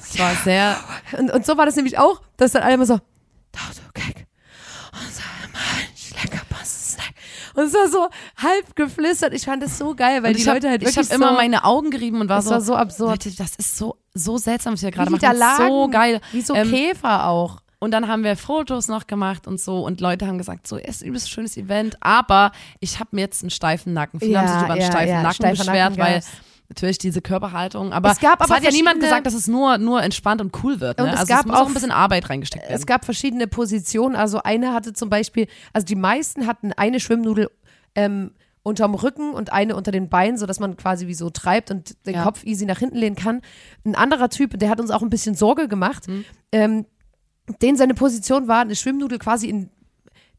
Es 0.00 0.18
war 0.18 0.34
sehr, 0.44 0.76
Und, 1.18 1.30
und 1.30 1.46
so 1.46 1.56
war 1.56 1.66
das 1.66 1.76
nämlich 1.76 1.98
auch, 1.98 2.20
dass 2.36 2.52
dann 2.52 2.62
alle 2.62 2.74
immer 2.74 2.86
so, 2.86 2.98
Kek, 3.94 4.26
unser 4.92 5.04
Mensch, 5.04 5.04
lecker 5.04 5.10
Snack. 5.14 5.31
Und 7.54 7.64
es 7.64 7.74
war 7.74 7.88
so 7.88 8.08
halb 8.36 8.76
geflüstert. 8.76 9.34
Ich 9.34 9.44
fand 9.44 9.62
das 9.62 9.78
so 9.78 9.94
geil, 9.94 10.22
weil 10.22 10.34
die 10.34 10.40
ich 10.40 10.48
habe 10.48 10.58
Leute 10.58 10.70
halt 10.70 10.80
wirklich 10.82 10.96
hab 10.96 11.14
immer 11.14 11.28
so, 11.30 11.34
meine 11.34 11.64
Augen 11.64 11.90
gerieben 11.90 12.20
und 12.20 12.28
war 12.28 12.36
das 12.36 12.44
so, 12.46 12.50
war 12.50 12.60
so 12.60 12.76
absurd. 12.76 13.10
Leute, 13.24 13.36
das 13.36 13.56
ist 13.56 13.76
so, 13.76 13.96
so 14.14 14.38
seltsam, 14.38 14.72
was 14.74 14.82
wir 14.82 14.90
gerade 14.90 15.10
machen. 15.10 15.36
lagen, 15.36 15.68
so 15.68 15.88
geil. 15.88 16.20
Wie 16.32 16.40
so 16.40 16.54
Ähm, 16.54 16.70
Käfer 16.70 17.26
auch. 17.26 17.58
Und 17.78 17.90
dann 17.90 18.06
haben 18.06 18.22
wir 18.22 18.36
Fotos 18.36 18.86
noch 18.86 19.08
gemacht 19.08 19.48
und 19.48 19.60
so 19.60 19.84
und 19.84 20.00
Leute 20.00 20.28
haben 20.28 20.38
gesagt, 20.38 20.68
so, 20.68 20.76
es 20.78 20.96
ist 20.96 21.02
ein 21.02 21.08
übelst 21.08 21.28
schönes 21.30 21.56
Event, 21.56 21.96
aber 22.00 22.52
ich 22.78 23.00
habe 23.00 23.08
mir 23.12 23.22
jetzt 23.22 23.42
einen 23.42 23.50
steifen 23.50 23.92
Nacken. 23.92 24.20
Viele 24.20 24.38
haben 24.38 24.46
sich 24.46 24.56
Ja, 24.56 24.64
über 24.64 24.72
einen 24.74 24.82
ja, 24.82 24.86
steifen 24.86 25.08
ja, 25.08 25.22
Nacken 25.22 25.34
steifer 25.34 25.64
beschwert, 25.64 25.96
Nacken 25.96 26.14
weil. 26.14 26.22
Natürlich 26.72 26.98
diese 26.98 27.20
Körperhaltung, 27.22 27.92
aber 27.92 28.10
Es 28.10 28.20
gab 28.20 28.40
aber 28.42 28.54
hat 28.56 28.62
ja 28.62 28.70
niemand 28.70 29.00
gesagt, 29.00 29.26
dass 29.26 29.34
es 29.34 29.46
nur, 29.48 29.78
nur 29.78 30.02
entspannt 30.02 30.40
und 30.40 30.52
cool 30.64 30.80
wird. 30.80 30.98
Ne? 30.98 31.04
Und 31.04 31.10
es 31.10 31.20
also 31.20 31.32
gab 31.34 31.46
es 31.46 31.52
auch 31.52 31.66
ein 31.66 31.74
bisschen 31.74 31.90
Arbeit 31.90 32.28
reingesteckt 32.30 32.64
werden. 32.64 32.74
Es 32.74 32.86
gab 32.86 33.04
verschiedene 33.04 33.46
Positionen. 33.46 34.16
Also 34.16 34.42
eine 34.42 34.72
hatte 34.72 34.92
zum 34.92 35.10
Beispiel, 35.10 35.46
also 35.72 35.84
die 35.84 35.94
meisten 35.96 36.46
hatten 36.46 36.72
eine 36.72 36.98
Schwimmnudel 37.00 37.50
ähm, 37.94 38.32
unterm 38.64 38.94
Rücken 38.94 39.32
und 39.34 39.52
eine 39.52 39.74
unter 39.76 39.90
den 39.92 40.08
Beinen, 40.08 40.38
sodass 40.38 40.60
man 40.60 40.76
quasi 40.76 41.06
wie 41.08 41.14
so 41.14 41.30
treibt 41.30 41.70
und 41.70 41.96
den 42.06 42.14
Ja. 42.14 42.22
Kopf 42.24 42.44
easy 42.44 42.64
nach 42.64 42.78
hinten 42.78 42.96
lehnen 42.96 43.16
kann. 43.16 43.42
Ein 43.84 43.94
anderer 43.96 44.28
Typ, 44.28 44.58
der 44.58 44.70
hat 44.70 44.80
uns 44.80 44.90
auch 44.90 45.02
ein 45.02 45.10
bisschen 45.10 45.34
Sorge 45.34 45.68
gemacht, 45.68 46.06
Mhm. 46.08 46.24
ähm, 46.52 46.86
den 47.60 47.76
seine 47.76 47.94
Position 47.94 48.46
war, 48.48 48.60
eine 48.60 48.76
Schwimmnudel 48.76 49.18
quasi 49.18 49.48
in 49.48 49.68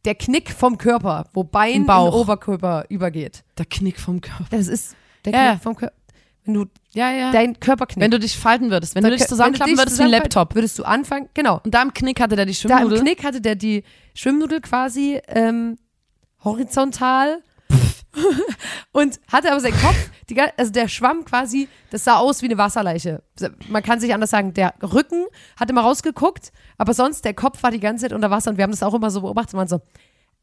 der 0.05 0.15
Knick 0.15 0.51
vom 0.51 0.77
Körper, 0.77 1.25
wo 1.33 1.43
Bein 1.43 1.83
in. 1.85 1.89
Oberkörper 1.89 2.85
übergeht. 2.89 3.43
der 3.57 3.65
Knick 3.65 3.99
vom 3.99 4.19
Körper. 4.21 4.45
Das 4.51 4.67
ist 4.67 4.95
der 5.25 5.33
Ja, 5.33 5.49
Knick 5.51 5.63
vom 5.63 5.75
Körper. 5.75 5.95
Wenn 6.45 6.53
du 6.53 6.65
Ja, 6.93 7.11
ja. 7.11 7.31
dein 7.31 7.59
Körper 7.59 7.85
knickt. 7.85 8.01
wenn 8.01 8.11
du 8.11 8.19
dich 8.19 8.37
falten 8.37 8.69
würdest, 8.69 8.95
wenn 8.95 9.03
du 9.03 9.09
dann 9.09 9.17
dich 9.17 9.27
zusammenklappen 9.27 9.75
du 9.75 9.81
würdest 9.81 9.99
wie 9.99 10.03
ein 10.03 10.09
Laptop. 10.09 10.55
Würdest 10.55 10.77
du 10.79 10.83
anfangen, 10.83 11.29
genau. 11.33 11.61
Und 11.63 11.73
da 11.73 11.81
im 11.81 11.93
Knick 11.93 12.19
hatte 12.19 12.35
der 12.35 12.45
die 12.45 12.53
Da 12.53 12.57
im 12.57 12.69
Schwimmnudel. 12.89 12.99
Knick 13.01 13.23
hatte 13.23 13.41
der 13.41 13.55
die 13.55 13.83
Schwimmnudel 14.13 14.61
quasi 14.61 15.21
ähm, 15.27 15.77
horizontal 16.43 17.41
und 18.91 19.19
hatte 19.31 19.51
aber 19.51 19.59
seinen 19.59 19.79
Kopf, 19.79 20.09
die, 20.29 20.39
also 20.39 20.71
der 20.71 20.87
Schwamm 20.87 21.25
quasi, 21.25 21.67
das 21.89 22.03
sah 22.03 22.17
aus 22.17 22.41
wie 22.41 22.45
eine 22.45 22.57
Wasserleiche. 22.57 23.23
Man 23.69 23.81
kann 23.81 23.99
sich 23.99 24.13
anders 24.13 24.29
sagen, 24.29 24.53
der 24.53 24.73
Rücken 24.81 25.25
hat 25.59 25.69
immer 25.69 25.81
rausgeguckt, 25.81 26.51
aber 26.77 26.93
sonst 26.93 27.25
der 27.25 27.33
Kopf 27.33 27.63
war 27.63 27.71
die 27.71 27.79
ganze 27.79 28.03
Zeit 28.03 28.13
unter 28.13 28.29
Wasser 28.29 28.51
und 28.51 28.57
wir 28.57 28.63
haben 28.63 28.71
das 28.71 28.83
auch 28.83 28.93
immer 28.93 29.09
so 29.09 29.21
beobachtet 29.21 29.55
waren 29.55 29.67
so, 29.67 29.81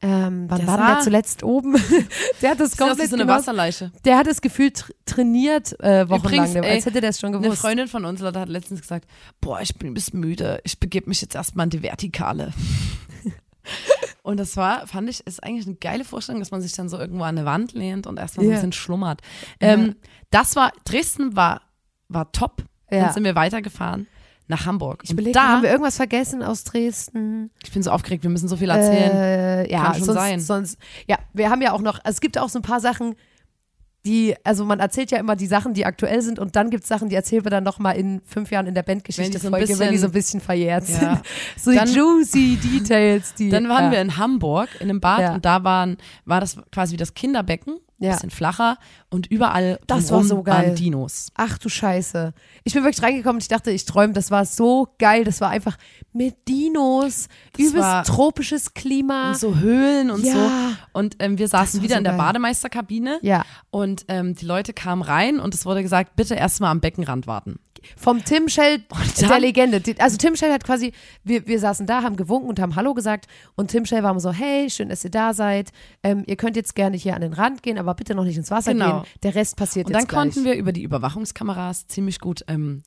ähm, 0.02 0.47
wann 0.49 0.59
Der 0.59 0.66
war 0.66 0.95
der 0.95 1.00
zuletzt 1.00 1.42
oben? 1.42 1.76
der 2.42 2.52
hat 2.52 2.61
das 2.61 2.76
komplett 2.76 3.11
so 3.11 3.16
eine 3.16 3.28
Wasserleiche. 3.28 3.92
Der 4.04 4.16
hat 4.16 4.26
das 4.26 4.40
Gefühl 4.40 4.71
tr 4.71 4.90
trainiert 5.04 5.78
äh, 5.80 6.09
wochenlang, 6.09 6.47
Übrigens, 6.47 6.54
ey, 6.54 6.71
als 6.76 6.87
hätte 6.87 7.00
der 7.00 7.11
es 7.11 7.21
schon 7.21 7.35
Eine 7.35 7.42
gewusst. 7.42 7.61
Freundin 7.61 7.88
von 7.88 8.04
uns 8.04 8.21
Leute, 8.21 8.40
hat 8.40 8.49
letztens 8.49 8.80
gesagt, 8.80 9.07
boah, 9.40 9.61
ich 9.61 9.75
bin 9.75 9.88
ein 9.88 9.95
bisschen 9.95 10.21
müde, 10.21 10.61
ich 10.64 10.78
begebe 10.80 11.09
mich 11.09 11.21
jetzt 11.21 11.35
erstmal 11.35 11.64
in 11.64 11.71
die 11.71 11.83
Vertikale. 11.83 12.52
und 14.23 14.38
das 14.38 14.57
war, 14.57 14.87
fand 14.87 15.11
ich, 15.11 15.26
ist 15.26 15.42
eigentlich 15.42 15.66
eine 15.66 15.76
geile 15.76 16.04
Vorstellung, 16.04 16.40
dass 16.40 16.50
man 16.50 16.62
sich 16.62 16.73
dann 16.73 16.88
so 16.88 16.97
irgendwo 16.99 17.25
an 17.25 17.37
eine 17.37 17.45
Wand 17.45 17.73
lehnt 17.73 18.07
und 18.07 18.19
erstmal 18.19 18.45
so 18.45 18.50
ein 18.50 18.54
Ja. 18.54 18.57
bisschen 18.59 18.73
schlummert. 18.73 19.21
Ähm, 19.61 19.97
das 20.30 20.57
war, 20.57 20.73
Dresden 20.85 21.37
war, 21.37 21.61
war 22.09 22.33
top. 22.33 22.62
Ja. 22.90 23.04
Dann 23.04 23.12
sind 23.12 23.25
wir 23.25 23.35
weitergefahren 23.35 24.07
nach 24.50 24.66
Hamburg. 24.66 25.00
ich 25.04 25.11
überlege, 25.12 25.33
da, 25.33 25.49
haben 25.49 25.62
wir 25.62 25.71
irgendwas 25.71 25.97
vergessen 25.97 26.42
aus 26.42 26.64
Dresden? 26.64 27.50
ich 27.64 27.73
bin 27.73 27.83
so 27.83 27.90
aufgeregt, 27.90 28.23
wir 28.23 28.30
müssen 28.30 28.49
so 28.49 28.57
viel 28.57 28.69
erzählen. 28.71 29.11
Äh, 29.12 29.71
ja, 29.73 29.85
Kann 29.85 29.95
schon 29.95 30.04
sonst, 30.04 30.19
sein. 30.19 30.40
sonst, 30.40 30.78
ja, 31.09 31.16
wir 31.33 31.49
haben 31.49 31.62
ja 31.62 31.73
auch 31.73 31.80
noch, 31.80 31.99
es 32.04 32.21
gibt 32.21 32.37
auch 32.37 32.49
so 32.50 32.59
ein 32.59 32.62
paar 32.62 32.80
Sachen, 32.80 33.14
die, 34.07 34.35
also 34.45 34.64
man 34.64 34.80
erzählt 34.80 35.11
ja 35.11 35.19
immer 35.19 35.37
die 35.37 35.47
Sachen, 35.47 35.75
die 35.75 35.85
aktuell 35.85 36.23
sind 36.23 36.38
und 36.38 36.57
dann 36.57 36.71
gibt 36.71 36.85
es 36.85 36.88
Sachen, 36.88 37.11
die 37.11 37.14
erzählen 37.16 37.45
wir 37.45 37.50
dann 37.50 37.64
nochmal 37.64 37.97
in 37.97 38.23
fünf 38.25 38.50
Jahren 38.50 38.66
in 38.66 38.75
der 38.75 38.87
Wenn 38.87 38.97
Bandgeschichte 38.99 39.38
so 39.38 39.49
ein 39.49 39.50
Folge, 39.50 39.69
wenn 39.69 39.76
die 39.76 39.85
bisschen- 39.92 39.99
so 40.00 40.07
ein 40.07 40.12
bisschen 40.12 40.40
verjährt 40.40 40.88
Ja. 40.88 40.95
sind. 40.99 41.21
So 41.59 41.73
Dann- 41.73 41.87
die 41.87 41.95
juicy 41.95 42.57
Details, 42.57 43.35
die. 43.35 43.49
Dann 43.50 43.69
waren 43.69 43.85
ja. 43.87 43.90
wir 43.92 44.00
in 44.00 44.16
Hamburg 44.16 44.69
in 44.80 44.88
einem 44.88 45.00
Bad 45.00 45.21
Ja. 45.21 45.35
und 45.35 45.45
da 45.45 45.64
waren, 45.64 45.99
war 46.25 46.40
das 46.40 46.57
quasi 46.73 46.95
wie 46.95 46.97
das 46.97 47.12
Kinderbecken, 47.12 47.76
Ja. 48.00 48.12
bisschen 48.14 48.30
flacher 48.30 48.78
und 49.11 49.26
überall 49.26 49.78
Das 49.87 50.11
war 50.11 50.25
so 50.25 50.42
geil. 50.42 50.66
waren 50.69 50.75
Dinos. 50.75 51.28
Ach 51.37 51.59
du 51.59 51.69
Scheiße. 51.69 52.33
Ich 52.64 52.73
bin 52.75 52.83
wirklich 52.83 53.02
reingekommen 53.02 53.37
und 53.37 53.42
ich 53.42 53.49
dachte, 53.49 53.71
ich 53.71 53.85
träume, 53.85 54.12
das 54.14 54.30
war 54.30 54.45
so 54.47 54.88
geil. 54.99 55.25
Das 55.25 55.40
war 55.40 55.50
einfach 55.50 55.76
mit 56.12 56.49
Dinos, 56.49 57.28
Das 57.57 57.66
übelst 57.66 58.07
tropisches 58.07 58.75
Klima. 58.75 59.28
Und 59.30 59.38
so 59.38 59.57
Höhlen 59.57 60.11
und 60.11 60.25
Ja. 60.25 60.33
so. 60.33 60.50
Und 60.92 61.16
ähm, 61.21 61.38
wir 61.38 61.47
saßen 61.49 61.83
wieder 61.83 61.95
so 61.95 61.99
in 61.99 62.04
der 62.04 62.14
geil. 62.14 62.19
Bademeisterkabine 62.26 63.19
Ja. 63.23 63.45
und 63.71 64.04
ähm, 64.09 64.35
die 64.35 64.47
Leute 64.47 64.73
kamen 64.73 65.02
rein 65.02 65.38
und 65.38 65.54
es 65.54 65.66
wurde 65.66 65.83
gesagt, 65.83 66.16
bitte 66.16 66.35
erstmal 66.35 66.71
am 66.71 66.80
Beckenrand 66.80 67.26
warten. 67.26 67.61
Vom 67.96 68.25
Tim 68.25 68.49
Shell, 68.49 68.78
dann- 69.20 69.28
der 69.28 69.40
Legende. 69.40 69.82
Also 69.99 70.16
Tim 70.16 70.37
Shell 70.37 70.52
hat 70.52 70.64
quasi, 70.64 70.92
wir, 71.25 71.46
wir 71.46 71.58
saßen 71.58 71.87
da, 71.87 72.02
haben 72.02 72.16
gewunken 72.16 72.49
und 72.49 72.60
haben 72.60 72.76
Hallo 72.76 72.94
gesagt 72.94 73.26
und 73.56 73.70
Tim 73.70 73.87
Shell 73.87 74.02
war 74.02 74.10
immer 74.10 74.20
so, 74.20 74.32
hey, 74.32 74.68
schön, 74.70 74.88
dass 74.88 75.04
ihr 75.04 75.10
da 75.10 75.34
seid. 75.34 75.70
Ähm, 76.02 76.25
ihr 76.26 76.37
könnt 76.37 76.56
jetzt 76.56 76.75
gerne 76.75 76.96
hier 76.96 77.14
an 77.14 77.20
den 77.22 77.32
Rand 77.32 77.62
gehen, 77.62 77.78
aber 77.78 77.94
bitte 77.94 78.14
noch 78.14 78.25
nicht 78.25 78.37
ins 78.37 78.50
Wasser 78.50 78.72
Genau. 78.72 79.00
gehen. 79.02 79.10
Der 79.22 79.34
Rest 79.34 79.56
passiert 79.56 79.87
Und 79.87 79.92
dann 79.92 80.02
jetzt 80.02 80.08
gleich. 80.08 80.20
konnten 80.22 80.44
wir 80.44 80.54
über 80.54 80.72
die 80.72 80.82
Überwachungskameras 80.82 81.87
ziemlich 81.87 82.20
gut 82.20 82.44
ähm, 82.49 82.82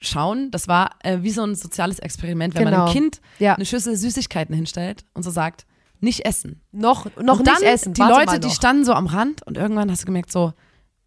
schauen. 0.00 0.50
Das 0.50 0.68
war 0.68 0.90
äh, 1.02 1.18
wie 1.22 1.30
so 1.30 1.42
ein 1.44 1.54
soziales 1.54 1.98
Experiment, 1.98 2.54
wenn 2.54 2.64
man 2.64 2.72
Genau. 2.74 2.84
einem 2.86 2.92
Kind 2.92 3.20
Ja. 3.38 3.54
eine 3.54 3.64
Schüssel 3.64 3.96
Süßigkeiten 3.96 4.54
hinstellt 4.54 5.04
und 5.14 5.22
so 5.22 5.30
sagt, 5.30 5.66
nicht 6.00 6.26
essen. 6.26 6.60
noch, 6.72 7.06
noch 7.16 7.38
und 7.38 7.46
nicht 7.46 7.46
dann 7.46 7.62
essen. 7.62 7.94
die 7.94 8.00
warte 8.02 8.26
Leute, 8.32 8.40
die 8.40 8.50
standen 8.50 8.84
so 8.84 8.92
am 8.92 9.06
Rand 9.06 9.46
und 9.46 9.56
irgendwann 9.56 9.90
hast 9.90 10.02
du 10.02 10.06
gemerkt 10.06 10.30
so, 10.30 10.52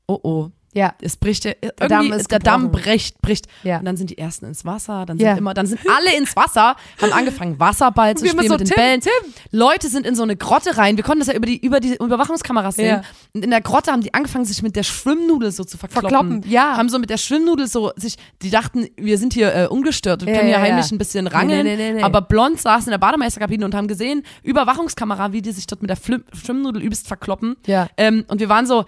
oh 0.07 0.19
oh, 0.23 0.49
Ja, 0.77 0.93
es 1.01 1.17
bricht 1.17 1.43
ja, 1.45 1.53
irgendwie, 1.59 1.87
Damm 1.87 2.13
ist 2.13 2.29
der 2.29 2.37
Damm 2.39 2.71
bricht, 2.71 3.19
bricht. 3.21 3.47
Ja. 3.63 3.79
Und 3.79 3.85
dann 3.85 3.97
sind 3.97 4.11
die 4.11 4.17
ersten 4.19 4.45
ins 4.45 4.63
Wasser, 4.63 5.05
dann 5.07 5.17
sind 5.17 5.25
Ja. 5.25 5.33
immer, 5.35 5.55
dann 5.55 5.65
sind 5.65 5.79
alle 5.89 6.15
ins 6.15 6.35
Wasser, 6.35 6.75
haben 7.01 7.13
angefangen 7.13 7.59
Wasserball 7.59 8.15
zu 8.15 8.27
spielen 8.27 8.47
so, 8.47 8.53
mit 8.53 8.61
den 8.61 8.67
Tim, 8.67 8.75
Bällen. 8.75 9.01
Tim. 9.01 9.11
Leute 9.51 9.89
sind 9.89 10.05
in 10.05 10.13
so 10.15 10.21
eine 10.21 10.35
Grotte 10.35 10.77
rein. 10.77 10.95
Wir 10.95 11.03
konnten 11.03 11.19
das 11.19 11.29
ja 11.29 11.33
über 11.33 11.47
die, 11.47 11.57
über 11.57 11.79
die 11.79 11.95
Überwachungskameras 11.95 12.75
sehen. 12.75 12.87
Ja. 12.87 13.01
Und 13.33 13.43
in 13.43 13.49
der 13.49 13.61
Grotte 13.61 13.91
haben 13.91 14.01
die 14.01 14.13
angefangen, 14.13 14.45
sich 14.45 14.61
mit 14.61 14.75
der 14.75 14.83
Schwimmnudel 14.83 15.51
so 15.51 15.63
zu 15.63 15.77
verkloppen. 15.77 16.09
Verkloppen, 16.09 16.43
ja. 16.49 16.77
Haben 16.77 16.89
so 16.89 16.99
mit 16.99 17.09
der 17.09 17.17
Schwimmnudel 17.17 17.67
so 17.67 17.91
sich, 17.95 18.15
die 18.43 18.51
dachten, 18.51 18.87
wir 18.97 19.17
sind 19.17 19.33
hier 19.33 19.55
äh, 19.55 19.65
ungestört 19.67 20.21
und 20.21 20.29
Ja, 20.29 20.35
können 20.35 20.47
hier 20.47 20.57
ja, 20.57 20.61
heimlich 20.61 20.91
ein 20.91 20.99
bisschen 20.99 21.25
rangeln. 21.25 21.65
Nee, 21.65 21.75
nee, 21.75 21.91
nee, 21.91 21.97
nee. 21.97 22.03
Aber 22.03 22.21
blond 22.21 22.61
saßen 22.61 22.87
in 22.87 22.91
der 22.91 22.99
Bademeisterkabine 22.99 23.65
und 23.65 23.73
haben 23.73 23.87
gesehen, 23.87 24.21
Überwachungskamera, 24.43 25.31
wie 25.33 25.41
die 25.41 25.51
sich 25.51 25.65
dort 25.65 25.81
mit 25.81 25.89
der 25.89 25.97
Flim 25.97 26.23
Schwimmnudel 26.33 26.83
übelst 26.83 27.07
verkloppen. 27.07 27.55
Ja. 27.65 27.87
Ähm, 27.97 28.25
und 28.27 28.39
wir 28.39 28.49
waren 28.49 28.67
so, 28.67 28.85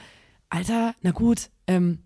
Alter, 0.49 0.93
na 1.01 1.11
gut, 1.11 1.49
ähm, 1.69 1.99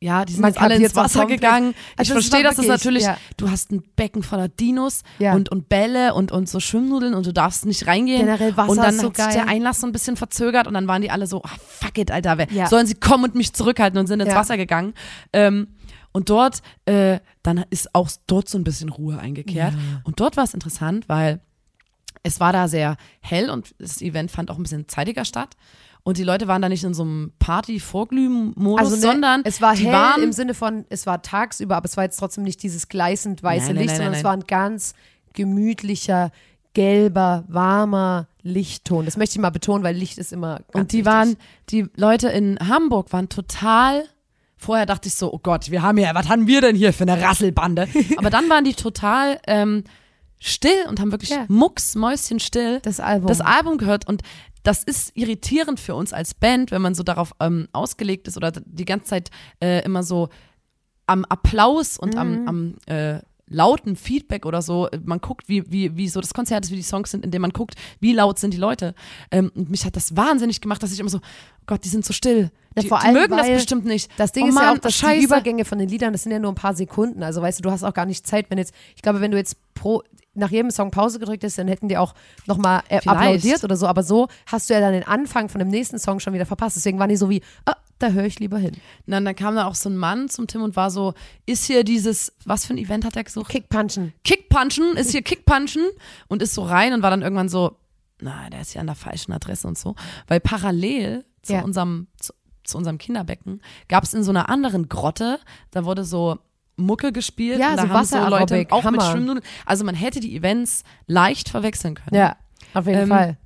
ja, 0.00 0.24
die 0.24 0.32
sind 0.32 0.42
Man 0.42 0.50
jetzt 0.50 0.60
alle 0.60 0.74
ins 0.74 0.96
Wasser 0.96 1.26
gegangen. 1.26 1.74
Ich 1.92 1.98
Also 2.00 2.14
das 2.14 2.24
verstehe, 2.26 2.42
dass 2.42 2.56
das 2.56 2.66
natürlich, 2.66 3.04
ja. 3.04 3.16
du 3.36 3.48
hast 3.48 3.70
ein 3.70 3.84
Becken 3.94 4.24
voller 4.24 4.48
Dinos 4.48 5.02
Ja. 5.20 5.32
und, 5.34 5.48
und 5.50 5.68
Bälle 5.68 6.14
und, 6.14 6.32
und 6.32 6.48
so 6.48 6.58
Schwimmnudeln 6.58 7.14
und 7.14 7.24
du 7.24 7.32
darfst 7.32 7.66
nicht 7.66 7.86
reingehen. 7.86 8.22
Generell 8.26 8.56
Wasser 8.56 8.70
und 8.72 8.78
dann 8.78 8.94
ist 8.96 9.00
so 9.00 9.08
hat 9.10 9.16
sich 9.16 9.26
der 9.34 9.46
Einlass 9.46 9.80
so 9.80 9.86
ein 9.86 9.92
bisschen 9.92 10.16
verzögert 10.16 10.66
und 10.66 10.74
dann 10.74 10.88
waren 10.88 11.02
die 11.02 11.10
alle 11.12 11.28
so, 11.28 11.40
ah, 11.44 11.50
fuck 11.68 11.98
it, 11.98 12.10
Alter, 12.10 12.36
wer, 12.36 12.50
Ja. 12.50 12.66
sollen 12.66 12.86
sie 12.88 12.94
kommen 12.96 13.22
und 13.26 13.36
mich 13.36 13.52
zurückhalten 13.52 13.96
und 14.00 14.08
sind 14.08 14.18
ins. 14.18 14.34
Wasser 14.34 14.56
gegangen. 14.56 14.94
Ähm, 15.32 15.68
und 16.10 16.30
dort, 16.30 16.62
äh, 16.86 17.20
dann 17.44 17.64
ist 17.70 17.94
auch 17.94 18.10
dort 18.26 18.48
so 18.48 18.58
ein 18.58 18.64
bisschen 18.64 18.88
Ruhe 18.88 19.18
eingekehrt. 19.20 19.74
Und 20.02 20.18
dort 20.18 20.36
war 20.36 20.42
es 20.44 20.52
interessant, 20.52 21.08
weil 21.08 21.40
es 22.24 22.40
war 22.40 22.52
da 22.52 22.66
sehr 22.68 22.96
hell 23.20 23.50
und 23.50 23.72
das 23.78 24.02
Event 24.02 24.30
fand 24.32 24.50
auch 24.50 24.56
ein 24.56 24.62
bisschen 24.64 24.88
zeitiger 24.88 25.24
statt. 25.24 25.56
Und 26.04 26.18
die 26.18 26.24
Leute 26.24 26.48
waren 26.48 26.60
da 26.62 26.68
nicht 26.68 26.82
in 26.82 26.94
so 26.94 27.02
einem 27.04 27.32
Party-Vorglühen-Modus, 27.38 28.78
also 28.80 28.96
ne, 28.96 29.02
sondern 29.02 29.42
es 29.44 29.60
war 29.60 29.76
hell 29.76 29.92
waren 29.92 30.22
im 30.22 30.32
Sinne 30.32 30.54
von, 30.54 30.84
es 30.88 31.06
war 31.06 31.22
tagsüber, 31.22 31.76
aber 31.76 31.86
es 31.86 31.96
war 31.96 32.04
jetzt 32.04 32.16
trotzdem 32.18 32.42
nicht 32.44 32.62
dieses 32.62 32.88
gleißend 32.88 33.42
weiße 33.42 33.66
Nein, 33.66 33.74
nein, 33.76 33.82
Licht, 33.84 33.88
nein, 33.90 33.96
sondern 33.98 34.14
es 34.14 34.24
war 34.24 34.32
ein 34.32 34.44
ganz 34.44 34.94
gemütlicher, 35.32 36.30
gelber, 36.74 37.44
warmer 37.48 38.26
Lichtton. 38.42 39.04
Das 39.04 39.16
möchte 39.16 39.36
ich 39.36 39.40
mal 39.42 39.50
betonen, 39.50 39.84
weil 39.84 39.94
Licht 39.94 40.18
ist 40.18 40.32
immer 40.32 40.56
ganz 40.56 40.66
Und 40.74 40.92
die 40.92 40.98
wichtig. 40.98 41.06
waren, 41.12 41.36
die 41.70 41.86
Leute 41.96 42.28
in 42.28 42.58
Hamburg 42.66 43.12
waren 43.12 43.28
total. 43.28 44.04
Vorher 44.56 44.86
dachte 44.86 45.08
ich 45.08 45.14
so, 45.14 45.32
oh 45.32 45.38
Gott, 45.42 45.70
wir 45.70 45.82
haben 45.82 45.98
ja, 45.98 46.14
was 46.14 46.28
haben 46.28 46.46
wir 46.46 46.60
denn 46.60 46.76
hier 46.76 46.92
für 46.92 47.02
eine 47.02 47.20
Rasselbande? 47.20 47.88
Aber 48.16 48.30
dann 48.30 48.48
waren 48.48 48.64
die 48.64 48.74
total 48.74 49.38
ähm, 49.46 49.84
still 50.38 50.86
und 50.88 50.98
haben 51.00 51.10
wirklich 51.12 51.30
Ja. 51.30 51.44
mucks, 51.48 51.94
Mäuschen 51.94 52.40
still 52.40 52.80
das 52.80 53.00
Album. 53.00 53.26
das 53.28 53.40
Album 53.40 53.76
gehört 53.78 54.08
und 54.08 54.22
das 54.62 54.84
ist 54.84 55.12
irritierend 55.16 55.80
für 55.80 55.94
uns 55.94 56.12
als 56.12 56.34
Band, 56.34 56.70
wenn 56.70 56.82
man 56.82 56.94
so 56.94 57.02
darauf 57.02 57.32
ähm, 57.40 57.68
ausgelegt 57.72 58.28
ist 58.28 58.36
oder 58.36 58.52
die 58.52 58.84
ganze 58.84 59.06
Zeit 59.06 59.30
äh, 59.62 59.84
immer 59.84 60.02
so 60.02 60.28
am 61.06 61.24
Applaus 61.24 61.98
und 61.98 62.14
Mhm. 62.14 62.20
am, 62.20 62.48
am 62.48 62.74
äh, 62.86 63.20
lauten 63.48 63.96
Feedback 63.96 64.46
oder 64.46 64.62
so, 64.62 64.88
man 65.04 65.20
guckt, 65.20 65.46
wie, 65.48 65.70
wie, 65.70 65.94
wie 65.96 66.08
so 66.08 66.20
das 66.22 66.32
Konzert 66.32 66.64
ist, 66.64 66.70
wie 66.70 66.76
die 66.76 66.82
Songs 66.82 67.10
sind, 67.10 67.22
indem 67.24 67.42
man 67.42 67.50
guckt, 67.50 67.74
wie 68.00 68.14
laut 68.14 68.38
sind 68.38 68.54
die 68.54 68.58
Leute. 68.58 68.94
Ähm, 69.30 69.50
und 69.54 69.68
mich 69.68 69.84
hat 69.84 69.94
das 69.96 70.16
wahnsinnig 70.16 70.60
gemacht, 70.62 70.82
dass 70.82 70.92
ich 70.92 71.00
immer 71.00 71.10
so, 71.10 71.18
oh 71.18 71.64
Gott, 71.66 71.84
die 71.84 71.90
sind 71.90 72.04
so 72.04 72.14
still. 72.14 72.50
Ja, 72.76 72.82
Die, 72.82 72.88
vor 72.88 73.00
die 73.04 73.12
mögen 73.12 73.36
das 73.36 73.48
bestimmt 73.48 73.84
nicht. 73.84 74.10
Das 74.16 74.32
Ding 74.32 74.44
oh 74.44 74.48
ist 74.48 74.54
ja 74.58 74.72
auch, 74.72 74.78
dass 74.78 74.94
Scheiße. 74.94 75.18
die 75.18 75.24
Übergänge 75.26 75.66
von 75.66 75.78
den 75.78 75.88
Liedern, 75.90 76.12
das 76.14 76.22
sind 76.22 76.32
ja 76.32 76.38
nur 76.38 76.50
ein 76.52 76.54
paar 76.54 76.74
Sekunden. 76.74 77.22
Also 77.22 77.42
weißt 77.42 77.58
du, 77.58 77.62
du 77.62 77.70
hast 77.70 77.82
auch 77.82 77.92
gar 77.92 78.06
nicht 78.06 78.26
Zeit, 78.26 78.46
wenn 78.48 78.56
jetzt, 78.56 78.72
ich 78.96 79.02
glaube, 79.02 79.20
wenn 79.20 79.32
du 79.32 79.36
jetzt 79.36 79.56
pro 79.74 80.02
nach 80.34 80.50
jedem 80.50 80.70
Song 80.70 80.90
Pause 80.90 81.18
gedrückt 81.18 81.44
hast, 81.44 81.58
dann 81.58 81.68
hätten 81.68 81.88
die 81.88 81.96
auch 81.98 82.14
nochmal 82.46 82.82
äh, 82.88 82.96
applaudiert 82.98 83.62
oder 83.64 83.76
so. 83.76 83.86
Aber 83.86 84.02
so 84.02 84.28
hast 84.46 84.70
du 84.70 84.74
ja 84.74 84.80
dann 84.80 84.92
den 84.92 85.06
Anfang 85.06 85.48
von 85.48 85.58
dem 85.58 85.68
nächsten 85.68 85.98
Song 85.98 86.20
schon 86.20 86.32
wieder 86.32 86.46
verpasst. 86.46 86.76
Deswegen 86.76 86.98
waren 86.98 87.10
die 87.10 87.16
so 87.16 87.28
wie, 87.28 87.42
ah, 87.66 87.74
da 87.98 88.08
höre 88.08 88.24
ich 88.24 88.40
lieber 88.40 88.58
hin. 88.58 88.72
Und 89.06 89.10
dann, 89.12 89.24
dann 89.24 89.36
kam 89.36 89.54
da 89.54 89.66
auch 89.66 89.74
so 89.74 89.88
ein 89.88 89.96
Mann 89.96 90.28
zum 90.28 90.46
Tim 90.46 90.62
und 90.62 90.74
war 90.74 90.90
so, 90.90 91.14
ist 91.46 91.66
hier 91.66 91.84
dieses, 91.84 92.32
was 92.44 92.64
für 92.66 92.74
ein 92.74 92.78
Event 92.78 93.04
hat 93.04 93.16
er 93.16 93.24
gesucht? 93.24 93.50
Kickpunchen. 93.50 94.12
Kickpunchen, 94.24 94.96
ist 94.96 95.10
hier 95.12 95.22
Kickpunchen 95.22 95.84
und 96.28 96.42
ist 96.42 96.54
so 96.54 96.62
rein 96.62 96.92
und 96.94 97.02
war 97.02 97.10
dann 97.10 97.22
irgendwann 97.22 97.48
so, 97.48 97.76
na, 98.20 98.48
der 98.50 98.62
ist 98.62 98.72
hier 98.72 98.80
an 98.80 98.86
der 98.86 98.96
falschen 98.96 99.32
Adresse 99.32 99.68
und 99.68 99.76
so. 99.78 99.94
Weil 100.28 100.40
parallel 100.40 101.24
zu 101.42 101.52
Ja. 101.54 101.62
unserem, 101.62 102.06
zu, 102.18 102.32
zu 102.64 102.78
unserem 102.78 102.98
Kinderbecken 102.98 103.60
gab 103.88 104.04
es 104.04 104.14
in 104.14 104.22
so 104.22 104.30
einer 104.30 104.48
anderen 104.48 104.88
Grotte, 104.88 105.38
da 105.72 105.84
wurde 105.84 106.04
so 106.04 106.38
Mucke 106.76 107.12
gespielt 107.12 107.58
Ja, 107.58 107.70
und 107.70 107.76
da 107.76 107.82
so 107.86 107.88
haben 107.90 108.04
so 108.04 108.28
Leute 108.28 108.66
auch 108.70 108.84
mit 108.84 109.00
Hammer. 109.00 109.10
Schwimmnudeln. 109.12 109.44
Also 109.66 109.84
man 109.84 109.94
hätte 109.94 110.20
die 110.20 110.34
Events 110.36 110.84
leicht 111.06 111.48
verwechseln 111.48 111.94
können. 111.96 112.16
Ja, 112.16 112.36
auf 112.74 112.86
jeden 112.86 113.02
Ähm, 113.02 113.08
Fall. 113.08 113.36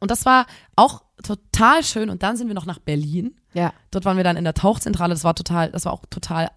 Und 0.00 0.10
das 0.10 0.26
war 0.26 0.46
auch 0.76 1.02
total 1.22 1.82
schön. 1.82 2.10
Und 2.10 2.22
dann 2.22 2.36
sind 2.36 2.48
wir 2.48 2.54
noch 2.54 2.66
nach 2.66 2.78
Berlin. 2.78 3.36
Ja. 3.54 3.72
Dort 3.90 4.04
waren 4.04 4.16
wir 4.16 4.24
dann 4.24 4.36
in 4.36 4.44
der 4.44 4.54
Tauchzentrale. 4.54 5.14
Das 5.14 5.24
war 5.24 5.34
total, 5.34 5.70
das 5.70 5.84
war 5.84 5.92
auch 5.92 6.04
total 6.10 6.50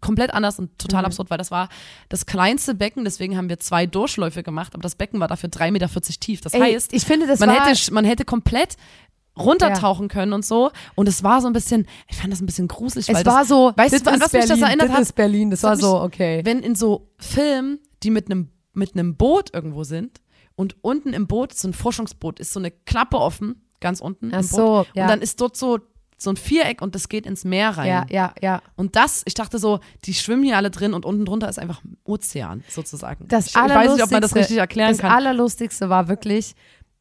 komplett 0.00 0.32
anders 0.32 0.60
und 0.60 0.78
total 0.78 1.02
Mhm. 1.02 1.06
absurd, 1.06 1.30
weil 1.30 1.38
das 1.38 1.50
war 1.50 1.68
das 2.08 2.26
kleinste 2.26 2.76
Becken, 2.76 3.04
deswegen 3.04 3.36
haben 3.36 3.48
wir 3.48 3.58
zwei 3.58 3.86
Durchläufe 3.86 4.44
gemacht, 4.44 4.72
aber 4.74 4.82
das 4.82 4.94
Becken 4.94 5.18
war 5.18 5.26
dafür 5.26 5.48
3,40 5.48 5.70
Meter 5.72 5.88
tief. 6.20 6.40
Das 6.40 6.54
Ey, 6.54 6.60
heißt, 6.60 6.92
ich 6.92 7.04
finde, 7.04 7.26
das 7.26 7.40
man, 7.40 7.48
war, 7.48 7.66
hätte, 7.66 7.92
man 7.92 8.04
hätte 8.04 8.24
komplett 8.24 8.76
runtertauchen 9.38 10.08
können 10.08 10.32
und 10.32 10.44
so. 10.44 10.70
Und 10.94 11.08
es 11.08 11.22
war 11.22 11.40
so 11.40 11.46
ein 11.48 11.52
bisschen, 11.52 11.86
ich 12.08 12.16
fand 12.16 12.32
das 12.32 12.40
ein 12.40 12.46
bisschen 12.46 12.68
gruselig, 12.68 13.08
weil 13.08 13.16
es 13.16 13.26
war 13.26 13.40
das, 13.40 13.48
so, 13.48 13.72
weißt 13.76 13.94
das 13.94 14.02
du, 14.02 14.10
an 14.10 14.20
was 14.20 14.32
mich 14.32 14.42
das 14.42 14.48
Berlin, 14.50 14.64
erinnert 14.64 14.88
das 14.88 14.94
hat? 14.96 15.02
ist 15.02 15.12
Berlin, 15.14 15.50
das, 15.50 15.60
Das 15.60 15.70
war 15.70 15.76
so, 15.76 15.94
mich- 15.96 16.02
okay. 16.04 16.40
wenn 16.44 16.60
in 16.60 16.74
so 16.74 17.08
Filmen, 17.18 17.78
die 18.02 18.10
mit 18.10 18.30
einem 18.30 18.50
mit 18.76 18.94
einem 18.94 19.16
Boot 19.16 19.54
irgendwo 19.54 19.84
sind 19.84 20.20
und 20.56 20.76
unten 20.82 21.12
im 21.12 21.28
Boot, 21.28 21.52
so 21.54 21.68
ein 21.68 21.72
Forschungsboot, 21.72 22.40
ist 22.40 22.52
so 22.52 22.58
eine 22.58 22.72
Klappe 22.72 23.18
offen, 23.18 23.62
ganz 23.80 24.00
unten 24.00 24.30
Ach 24.34 24.40
im 24.40 24.48
Boot. 24.48 24.50
so, 24.50 24.86
ja. 24.94 25.04
Und 25.04 25.08
dann 25.10 25.22
ist 25.22 25.40
dort 25.40 25.56
so 25.56 25.78
so 26.16 26.30
ein 26.30 26.36
Viereck 26.36 26.80
und 26.80 26.94
das 26.94 27.08
geht 27.08 27.26
ins 27.26 27.44
Meer 27.44 27.70
rein. 27.70 27.88
Ja, 27.88 28.06
ja, 28.08 28.34
ja. 28.40 28.62
Und 28.76 28.96
das, 28.96 29.22
ich 29.26 29.34
dachte 29.34 29.58
so, 29.58 29.80
die 30.04 30.14
schwimmen 30.14 30.44
hier 30.44 30.56
alle 30.56 30.70
drin 30.70 30.94
und 30.94 31.04
unten 31.04 31.24
drunter 31.24 31.48
ist 31.48 31.58
einfach 31.58 31.82
Ozean, 32.04 32.62
sozusagen. 32.68 33.26
Das 33.28 33.48
ich, 33.48 33.54
ich 33.56 33.60
weiß 33.60 33.94
nicht, 33.94 34.02
ob 34.04 34.10
man 34.10 34.22
das 34.22 34.34
richtig 34.34 34.56
erklären 34.56 34.90
das 34.92 34.98
kann. 34.98 35.10
Allerlustigste 35.10 35.88
war 35.90 36.08
wirklich, 36.08 36.54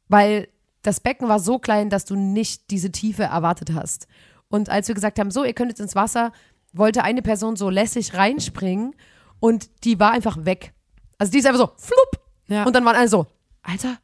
weil 0.10 0.48
das 0.84 1.00
Becken 1.00 1.28
war 1.28 1.40
so 1.40 1.60
klein, 1.60 1.90
dass 1.90 2.06
du 2.06 2.16
nicht 2.16 2.70
diese 2.70 2.92
Tiefe 2.92 3.24
erwartet 3.24 3.74
hast. 3.74 4.08
Und 4.50 4.70
als 4.70 4.88
wir 4.88 4.96
gesagt 4.96 5.18
haben, 5.18 5.32
so, 5.32 5.44
ihr 5.44 5.54
könnt 5.54 5.72
jetzt 5.72 5.82
ins 5.82 5.96
Wasser, 5.96 6.32
wollte 6.74 7.04
eine 7.04 7.22
Person 7.22 7.56
so 7.56 7.70
lässig 7.70 8.13
reinspringen 8.13 8.96
und 9.40 9.70
die 9.84 10.00
war 10.00 10.12
einfach 10.12 10.46
weg. 10.46 10.74
Also 11.18 11.32
die 11.32 11.40
ist 11.40 11.46
einfach 11.46 11.60
so, 11.60 11.72
flupp. 11.78 12.22
Ja. 12.48 12.63
Und 12.66 12.75
dann 12.75 12.86
waren 12.86 12.96
alle 12.96 13.08
so, 13.08 13.25
Alter. 13.62 13.98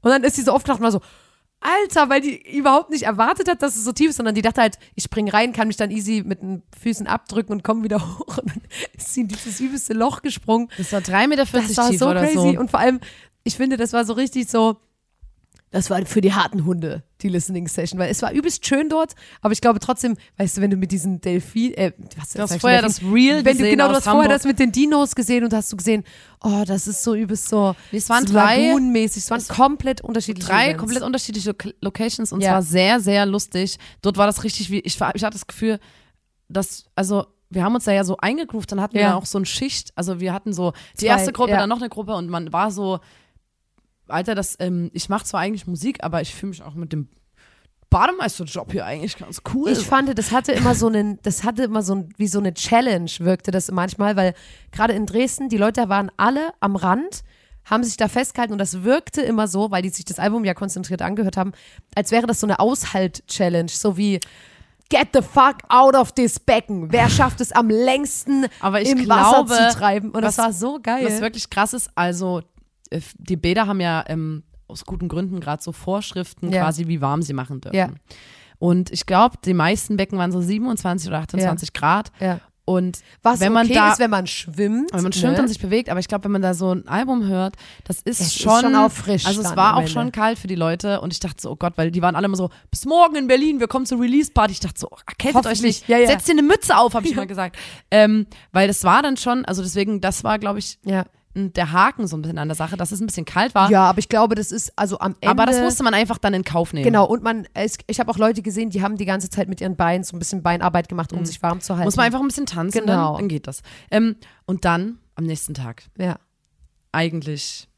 Und 0.00 0.10
dann 0.10 0.24
ist 0.24 0.36
sie 0.36 0.42
so 0.42 0.52
aufgewacht 0.52 0.80
und 0.80 0.84
war 0.84 0.92
so, 0.92 1.00
Alter, 1.60 2.08
weil 2.08 2.20
die 2.20 2.56
überhaupt 2.56 2.90
nicht 2.90 3.02
erwartet 3.02 3.48
hat, 3.48 3.62
dass 3.62 3.76
es 3.76 3.84
so 3.84 3.92
tief 3.92 4.10
ist, 4.10 4.16
sondern 4.16 4.34
die 4.34 4.42
dachte 4.42 4.60
halt, 4.60 4.78
ich 4.94 5.04
spring 5.04 5.28
rein, 5.28 5.52
kann 5.52 5.66
mich 5.66 5.76
dann 5.76 5.90
easy 5.90 6.22
mit 6.24 6.40
den 6.40 6.62
Füßen 6.80 7.06
abdrücken 7.06 7.52
und 7.52 7.64
komme 7.64 7.82
wieder 7.82 8.00
hoch. 8.18 8.38
Und 8.38 8.48
dann 8.50 8.62
ist 8.96 9.14
sie 9.14 9.22
in 9.22 9.28
dieses 9.28 9.58
übelste 9.60 9.94
Loch 9.94 10.22
gesprungen. 10.22 10.68
das 10.76 10.92
war 10.92 11.00
3,40 11.00 11.26
Meter 11.28 11.44
Das 11.44 11.76
war 11.76 11.90
tief 11.90 11.98
so 11.98 12.08
oder 12.08 12.22
crazy. 12.22 12.34
so. 12.34 12.60
Und 12.60 12.70
vor 12.70 12.80
allem, 12.80 13.00
ich 13.42 13.56
finde, 13.56 13.76
das 13.76 13.92
war 13.92 14.04
so 14.04 14.12
richtig 14.12 14.48
so, 14.48 14.76
das 15.70 15.90
war 15.90 16.04
für 16.06 16.20
die 16.20 16.32
harten 16.32 16.64
Hunde, 16.64 17.02
die 17.20 17.28
Listening 17.28 17.68
Session, 17.68 17.98
weil 18.00 18.10
es 18.10 18.22
war 18.22 18.32
übelst 18.32 18.64
schön 18.66 18.88
dort, 18.88 19.14
aber 19.42 19.52
ich 19.52 19.60
glaube 19.60 19.80
trotzdem, 19.80 20.16
weißt 20.38 20.56
du, 20.56 20.60
wenn 20.62 20.70
du 20.70 20.76
mit 20.76 20.90
diesen 20.92 21.20
Delfin, 21.20 21.74
äh, 21.74 21.92
was 22.16 22.30
Du 22.32 22.40
hast 22.42 22.54
ich 22.54 22.60
vorher 22.60 22.80
Delfin? 22.80 23.04
das 23.04 23.12
Reel 23.12 23.44
wenn 23.44 23.58
du, 23.58 23.68
genau, 23.68 23.88
du 23.88 23.94
hast 23.96 24.04
vorher 24.04 24.22
Hamburg. 24.22 24.30
das 24.36 24.44
mit 24.44 24.58
den 24.58 24.72
Dinos 24.72 25.14
gesehen 25.14 25.44
und 25.44 25.52
hast 25.52 25.70
du 25.72 25.76
gesehen, 25.76 26.04
oh, 26.42 26.64
das 26.66 26.86
ist 26.88 27.02
so 27.04 27.14
übelst 27.14 27.48
so, 27.48 27.74
es 27.92 28.08
waren 28.08 28.24
drei- 28.24 28.68
Lagoon-mäßig, 28.72 29.24
es 29.24 29.30
waren 29.30 29.46
komplett 29.48 30.00
unterschiedliche 30.00 30.48
drei 30.48 30.64
Events. 30.68 30.78
komplett 30.80 31.02
unterschiedliche 31.02 31.50
Lo- 31.50 31.72
Locations 31.82 32.32
und 32.32 32.40
Ja. 32.40 32.50
zwar 32.52 32.62
sehr, 32.62 33.00
sehr 33.00 33.26
lustig. 33.26 33.78
Dort 34.00 34.16
war 34.16 34.26
das 34.26 34.44
richtig 34.44 34.70
wie, 34.70 34.80
ich, 34.80 34.98
war- 35.00 35.14
ich 35.14 35.22
hatte 35.24 35.34
das 35.34 35.46
Gefühl, 35.46 35.78
dass, 36.48 36.84
also 36.94 37.26
wir 37.50 37.64
haben 37.64 37.74
uns 37.74 37.84
da 37.84 37.92
ja 37.92 38.04
so 38.04 38.16
eingegroovt, 38.18 38.70
dann 38.72 38.80
hatten 38.80 38.94
wir 38.94 39.02
Ja. 39.02 39.08
dann 39.10 39.18
auch 39.18 39.26
so 39.26 39.38
eine 39.38 39.46
Schicht, 39.46 39.92
also 39.96 40.20
wir 40.20 40.32
hatten 40.32 40.52
so 40.52 40.72
die 40.94 41.00
Zwei, 41.04 41.06
erste 41.08 41.32
Gruppe, 41.32 41.50
ja. 41.52 41.58
dann 41.58 41.68
noch 41.68 41.78
eine 41.78 41.88
Gruppe 41.88 42.14
und 42.14 42.28
man 42.28 42.52
war 42.52 42.70
so, 42.70 43.00
Alter, 44.10 44.34
das, 44.34 44.56
ähm, 44.60 44.90
ich 44.92 45.08
mache 45.08 45.24
zwar 45.24 45.40
eigentlich 45.40 45.66
Musik, 45.66 46.02
aber 46.02 46.20
ich 46.20 46.34
fühle 46.34 46.50
mich 46.50 46.62
auch 46.62 46.74
mit 46.74 46.92
dem 46.92 47.08
Bademeisterjob 47.90 48.70
hier 48.72 48.84
eigentlich 48.84 49.16
ganz 49.16 49.40
cool. 49.54 49.70
Ich 49.70 49.78
fand, 49.86 50.16
das 50.18 50.30
hatte 50.30 50.52
immer 50.52 50.74
so 50.74 50.88
einen, 50.88 51.18
das 51.22 51.44
hatte 51.44 51.62
immer 51.62 51.82
so 51.82 51.94
ein, 51.94 52.10
wie 52.18 52.26
so 52.28 52.38
eine 52.38 52.52
Challenge 52.52 53.10
wirkte 53.20 53.50
das 53.50 53.70
manchmal, 53.70 54.14
weil 54.14 54.34
gerade 54.72 54.92
in 54.92 55.06
Dresden, 55.06 55.48
die 55.48 55.56
Leute 55.56 55.88
waren 55.88 56.10
alle 56.18 56.50
am 56.60 56.76
Rand, 56.76 57.22
haben 57.64 57.84
sich 57.84 57.96
da 57.96 58.08
festgehalten 58.08 58.52
und 58.52 58.58
das 58.58 58.82
wirkte 58.82 59.22
immer 59.22 59.48
so, 59.48 59.70
weil 59.70 59.82
die 59.82 59.88
sich 59.88 60.04
das 60.04 60.18
Album 60.18 60.44
ja 60.44 60.52
konzentriert 60.54 61.00
angehört 61.00 61.36
haben, 61.38 61.52
als 61.94 62.10
wäre 62.10 62.26
das 62.26 62.40
so 62.40 62.46
eine 62.46 62.60
Aushalt-Challenge, 62.60 63.70
so 63.70 63.96
wie 63.96 64.20
get 64.90 65.08
the 65.14 65.22
fuck 65.22 65.56
out 65.68 65.94
of 65.94 66.12
this 66.12 66.38
Becken. 66.38 66.92
Wer 66.92 67.08
schafft 67.08 67.40
es 67.40 67.52
am 67.52 67.68
längsten 67.70 68.46
Aber 68.60 68.82
ich 68.82 68.90
im 68.90 68.98
glaube, 68.98 69.50
Wasser 69.50 69.70
zu 69.70 69.78
treiben? 69.78 70.10
Und 70.10 70.22
das 70.22 70.36
was- 70.36 70.44
war 70.44 70.52
so 70.52 70.78
geil. 70.82 71.06
Was 71.06 71.20
wirklich 71.22 71.48
krass 71.48 71.72
ist, 71.72 71.90
also 71.94 72.42
die 73.18 73.36
Bäder 73.36 73.66
haben 73.66 73.80
ja 73.80 74.04
ähm, 74.08 74.42
aus 74.66 74.84
guten 74.84 75.08
Gründen 75.08 75.40
gerade 75.40 75.62
so 75.62 75.72
Vorschriften 75.72 76.52
Ja. 76.52 76.62
quasi, 76.64 76.86
wie 76.88 77.00
warm 77.00 77.22
sie 77.22 77.32
machen 77.32 77.60
dürfen. 77.60 77.76
Ja. 77.76 77.88
Und 78.58 78.90
ich 78.90 79.06
glaube, 79.06 79.36
die 79.44 79.54
meisten 79.54 79.96
Becken 79.96 80.18
waren 80.18 80.32
so 80.32 80.40
27 80.40 81.08
oder 81.08 81.18
28 81.20 81.72
Grad. 81.72 82.10
ja. 82.20 82.40
Und 82.64 82.98
Was 83.22 83.40
wenn 83.40 83.54
man 83.54 83.64
okay 83.64 83.74
da, 83.76 83.92
ist, 83.92 83.98
wenn 83.98 84.10
man 84.10 84.26
schwimmt. 84.26 84.92
wenn 84.92 85.02
man 85.02 85.14
schwimmt 85.14 85.36
ne? 85.36 85.40
und 85.40 85.48
sich 85.48 85.58
bewegt, 85.58 85.88
aber 85.88 86.00
ich 86.00 86.06
glaube, 86.06 86.24
wenn 86.24 86.32
man 86.32 86.42
da 86.42 86.52
so 86.52 86.70
ein 86.74 86.86
Album 86.86 87.26
hört, 87.26 87.54
das 87.84 88.02
ist, 88.02 88.20
Es 88.20 88.26
ist 88.26 88.40
schon, 88.42 88.60
schon 88.60 88.74
auch 88.76 88.92
frisch 88.92 89.24
Also 89.24 89.40
es 89.40 89.56
war 89.56 89.76
auch 89.76 89.78
Ende. 89.80 89.90
schon 89.90 90.12
kalt 90.12 90.38
für 90.38 90.48
die 90.48 90.54
Leute 90.54 91.00
und 91.00 91.14
ich 91.14 91.18
dachte 91.18 91.40
so, 91.40 91.50
oh 91.52 91.56
Gott, 91.56 91.72
weil 91.78 91.90
die 91.90 92.02
waren 92.02 92.14
alle 92.14 92.26
immer 92.26 92.36
so, 92.36 92.50
bis 92.70 92.84
morgen 92.84 93.16
in 93.16 93.26
Berlin, 93.26 93.58
wir 93.58 93.68
kommen 93.68 93.86
zur 93.86 93.98
Release-Party. 94.02 94.52
Ich 94.52 94.60
dachte 94.60 94.78
so, 94.80 94.90
erkältet 95.06 95.46
euch 95.46 95.62
nicht, 95.62 95.88
Ja, 95.88 95.96
ja. 95.96 96.08
setzt 96.08 96.28
dir 96.28 96.32
eine 96.32 96.42
Mütze 96.42 96.76
auf, 96.76 96.92
habe 96.92 97.06
ich 97.06 97.12
immer 97.14 97.24
gesagt. 97.24 97.56
Ähm, 97.90 98.26
weil 98.52 98.68
das 98.68 98.84
war 98.84 99.00
dann 99.02 99.16
schon, 99.16 99.46
also 99.46 99.62
deswegen, 99.62 100.02
das 100.02 100.22
war, 100.22 100.38
glaube 100.38 100.58
ich, 100.58 100.78
Ja. 100.84 101.06
Der 101.52 101.72
Haken 101.72 102.06
so 102.06 102.16
ein 102.16 102.22
bisschen 102.22 102.38
an 102.38 102.48
der 102.48 102.54
Sache, 102.54 102.76
dass 102.76 102.92
es 102.92 103.00
ein 103.00 103.06
bisschen 103.06 103.24
kalt 103.24 103.54
war. 103.54 103.70
ja, 103.70 103.84
aber 103.84 103.98
ich 103.98 104.08
glaube, 104.08 104.34
das 104.34 104.52
ist 104.52 104.72
also 104.76 104.98
am 104.98 105.14
Ende. 105.20 105.28
aber 105.28 105.46
das 105.46 105.60
musste 105.60 105.82
man 105.82 105.94
einfach 105.94 106.18
dann 106.18 106.34
in 106.34 106.44
Kauf 106.44 106.72
nehmen. 106.72 106.84
Genau, 106.84 107.06
und 107.06 107.22
man, 107.22 107.46
es, 107.54 107.76
ich 107.86 108.00
habe 108.00 108.10
auch 108.10 108.18
Leute 108.18 108.42
gesehen, 108.42 108.70
die 108.70 108.82
haben 108.82 108.96
die 108.96 109.04
ganze 109.06 109.30
Zeit 109.30 109.48
mit 109.48 109.60
ihren 109.60 109.76
Beinen 109.76 110.04
so 110.04 110.16
ein 110.16 110.18
bisschen 110.18 110.42
Beinarbeit 110.42 110.88
gemacht, 110.88 111.12
um 111.12 111.24
sich 111.24 111.42
warm 111.42 111.60
zu 111.60 111.74
halten. 111.74 111.82
Mhm. 111.82 111.86
Muss 111.86 111.96
man 111.96 112.06
einfach 112.06 112.20
ein 112.20 112.26
bisschen 112.28 112.46
tanzen, 112.46 112.80
Genau. 112.80 113.12
dann, 113.12 113.20
dann 113.22 113.28
geht 113.28 113.46
das. 113.46 113.62
Ähm, 113.90 114.16
und 114.46 114.64
dann 114.64 114.98
am 115.14 115.24
nächsten 115.24 115.54
Tag 115.54 115.84
Ja. 115.98 116.18
eigentlich, 116.92 117.68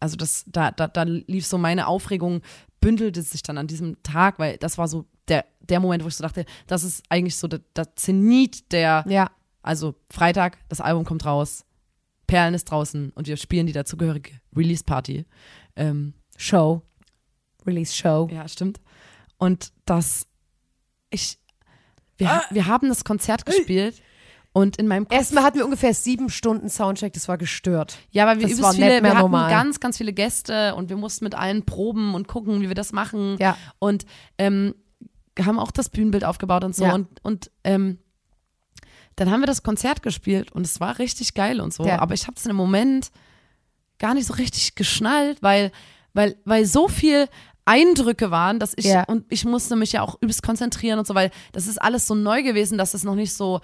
also 0.00 0.16
das, 0.16 0.44
da, 0.46 0.70
da, 0.70 0.88
da 0.88 1.02
lief 1.02 1.46
so 1.46 1.58
meine 1.58 1.86
Aufregung, 1.86 2.40
bündelte 2.80 3.22
sich 3.22 3.42
dann 3.42 3.58
an 3.58 3.66
diesem 3.66 4.02
Tag, 4.02 4.38
weil 4.38 4.56
das 4.56 4.78
war 4.78 4.88
so 4.88 5.04
der, 5.28 5.44
der 5.60 5.80
Moment, 5.80 6.02
wo 6.02 6.08
ich 6.08 6.16
so 6.16 6.22
dachte, 6.22 6.44
das 6.66 6.82
ist 6.82 7.02
eigentlich 7.08 7.36
so 7.36 7.46
der, 7.46 7.60
der 7.76 7.94
Zenit 7.96 8.72
der, 8.72 9.04
Ja. 9.06 9.30
also 9.62 9.94
Freitag, 10.10 10.58
das 10.68 10.80
Album 10.80 11.04
kommt 11.04 11.24
raus, 11.26 11.64
Perlen 12.30 12.54
ist 12.54 12.70
draußen 12.70 13.10
und 13.10 13.26
wir 13.26 13.36
spielen 13.36 13.66
die 13.66 13.72
dazugehörige 13.72 14.32
Release-Party. 14.56 15.26
Ähm, 15.76 16.14
Show. 16.36 16.82
Release 17.66 17.94
Show. 17.94 18.28
ja, 18.32 18.46
stimmt. 18.48 18.80
Und 19.36 19.72
das, 19.84 20.26
ich, 21.10 21.38
wir, 22.16 22.42
wir 22.50 22.66
haben 22.66 22.88
das 22.88 23.04
Konzert 23.04 23.46
gespielt 23.46 24.00
und 24.52 24.76
in 24.76 24.86
meinem 24.86 25.08
Kopf 25.08 25.16
Erstmal 25.16 25.44
hatten 25.44 25.58
wir 25.58 25.64
ungefähr 25.64 25.92
sieben 25.92 26.30
Stunden 26.30 26.68
Soundcheck, 26.68 27.12
das 27.12 27.28
war 27.28 27.36
gestört. 27.36 27.98
Ja, 28.10 28.26
weil 28.26 28.38
wir 28.38 28.48
Das 28.48 28.58
übelst 28.58 28.76
viele, 28.76 29.02
wir 29.02 29.10
hatten 29.10 29.20
normal. 29.20 29.50
ganz, 29.50 29.80
ganz 29.80 29.96
viele 29.96 30.12
Gäste 30.12 30.74
und 30.74 30.88
wir 30.88 30.96
mussten 30.96 31.24
mit 31.24 31.34
allen 31.34 31.64
proben 31.64 32.14
und 32.14 32.28
gucken, 32.28 32.60
wie 32.60 32.68
wir 32.68 32.74
das 32.74 32.92
machen. 32.92 33.36
Ja. 33.40 33.56
Und 33.78 34.06
ähm, 34.38 34.74
haben 35.38 35.58
auch 35.58 35.70
das 35.70 35.88
Bühnenbild 35.88 36.24
aufgebaut 36.24 36.64
und 36.64 36.74
so. 36.76 36.84
Ja. 36.84 36.94
Und, 36.94 37.08
und 37.22 37.50
ähm, 37.64 37.98
dann 39.16 39.30
haben 39.30 39.40
wir 39.40 39.46
das 39.46 39.62
Konzert 39.62 40.02
gespielt 40.02 40.52
und 40.52 40.64
es 40.66 40.80
war 40.80 40.98
richtig 40.98 41.34
geil 41.34 41.60
und 41.60 41.74
so. 41.74 41.84
Ja. 41.84 41.98
Aber 41.98 42.14
ich 42.14 42.26
habe 42.26 42.36
es 42.36 42.44
in 42.44 42.50
dem 42.50 42.56
Moment 42.56 43.10
gar 43.98 44.14
nicht 44.14 44.26
so 44.26 44.34
richtig 44.34 44.74
geschnallt, 44.76 45.42
weil, 45.42 45.72
weil, 46.14 46.36
weil 46.44 46.64
so 46.64 46.88
viel 46.88 47.28
Eindrücke 47.66 48.30
waren, 48.30 48.58
dass 48.58 48.72
ich 48.76 48.86
Ja. 48.86 49.04
und 49.04 49.24
ich 49.28 49.44
musste 49.44 49.76
mich 49.76 49.92
ja 49.92 50.02
auch 50.02 50.16
übelst 50.22 50.42
konzentrieren 50.42 50.98
und 50.98 51.06
so, 51.06 51.14
weil 51.14 51.30
das 51.52 51.66
ist 51.66 51.80
alles 51.80 52.06
so 52.06 52.14
neu 52.14 52.42
gewesen, 52.42 52.78
dass 52.78 52.94
es 52.94 53.04
noch 53.04 53.14
nicht 53.14 53.32
so 53.34 53.60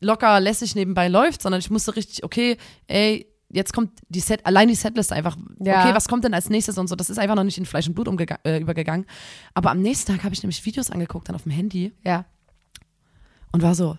locker 0.00 0.40
lässig 0.40 0.74
nebenbei 0.74 1.08
läuft, 1.08 1.42
sondern 1.42 1.60
ich 1.60 1.70
musste 1.70 1.94
richtig, 1.96 2.24
okay, 2.24 2.56
ey, 2.88 3.26
jetzt 3.50 3.72
kommt 3.72 4.00
die 4.08 4.20
Set, 4.20 4.44
allein 4.44 4.68
die 4.68 4.74
Setlist 4.74 5.12
einfach, 5.12 5.36
Ja. 5.60 5.82
okay, 5.84 5.94
was 5.94 6.08
kommt 6.08 6.24
denn 6.24 6.34
als 6.34 6.50
nächstes 6.50 6.76
und 6.76 6.88
so, 6.88 6.94
das 6.96 7.08
ist 7.08 7.18
einfach 7.18 7.36
noch 7.36 7.44
nicht 7.44 7.56
in 7.56 7.64
Fleisch 7.64 7.86
und 7.88 7.94
Blut 7.94 8.08
äh, 8.44 8.58
übergegangen. 8.60 9.06
Aber 9.54 9.70
am 9.70 9.80
nächsten 9.80 10.12
Tag 10.12 10.24
habe 10.24 10.34
ich 10.34 10.42
nämlich 10.42 10.64
Videos 10.66 10.90
angeguckt, 10.90 11.28
dann 11.28 11.36
auf 11.36 11.44
dem 11.44 11.52
Handy 11.52 11.92
Ja. 12.04 12.26
und 13.52 13.62
war 13.62 13.74
so, 13.74 13.96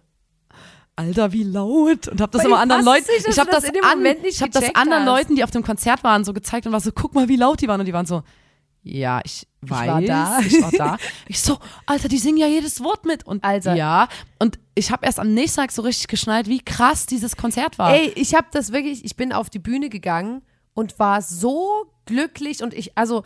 Alter, 1.00 1.32
wie 1.32 1.44
laut. 1.44 2.10
Und 2.10 2.20
habe 2.20 2.32
das 2.32 2.41
Weil 2.41 2.48
immer 2.48 2.58
ich 2.58 2.62
anderen 2.62 2.86
Leuten, 2.86 3.08
nicht, 3.12 3.27
ich 3.27 3.39
habe 3.39 3.50
das 3.50 3.63
das, 3.63 3.72
an, 3.84 4.06
ich 4.24 4.41
habe 4.41 4.51
das 4.51 4.75
anderen 4.75 5.03
hast. 5.03 5.08
Leuten, 5.08 5.36
die 5.36 5.44
auf 5.46 5.51
dem 5.51 5.63
Konzert 5.63 6.03
waren, 6.03 6.25
so 6.25 6.34
gezeigt 6.34 6.68
und 6.68 6.74
war 6.74 6.82
so, 6.82 6.91
guck 6.91 7.15
mal, 7.15 7.29
wie 7.29 7.38
laut 7.38 7.62
die 7.62 7.68
waren. 7.68 7.79
Und 7.79 7.86
die 7.86 7.94
waren 7.94 8.06
so, 8.06 8.24
ja, 8.84 9.22
ich 9.24 9.48
weiß, 9.62 9.88
war 9.88 10.01
da. 10.01 10.39
ich 10.46 10.62
war 10.62 10.72
da. 10.72 10.98
Ich 11.27 11.39
so, 11.39 11.58
Alter, 11.86 12.10
die 12.10 12.18
singen 12.18 12.38
ja 12.38 12.48
jedes 12.48 12.84
Wort 12.84 13.06
mit. 13.06 13.25
Und 13.25 13.44
Alter. 13.46 13.75
ja, 13.75 14.10
und 14.39 14.60
ich 14.75 14.91
habe 14.91 15.06
erst 15.06 15.20
am 15.20 15.34
nächsten 15.34 15.62
Tag 15.62 15.72
so 15.72 15.82
richtig 15.84 16.08
geschnallt, 16.08 16.48
wie 16.48 16.60
krass 16.60 17.06
dieses 17.06 17.38
Konzert 17.38 17.79
war. 17.79 17.94
Ey, 17.94 18.12
ich 18.15 18.36
habe 18.36 18.48
das 18.51 18.74
wirklich, 18.74 19.06
ich 19.06 19.15
bin 19.15 19.32
auf 19.32 19.50
die 19.50 19.60
Bühne 19.60 19.89
gegangen 19.89 20.41
und 20.74 21.00
war 21.00 21.22
so 21.22 21.86
glücklich 22.06 22.62
und 22.62 22.74
ich, 22.74 22.97
also 22.97 23.24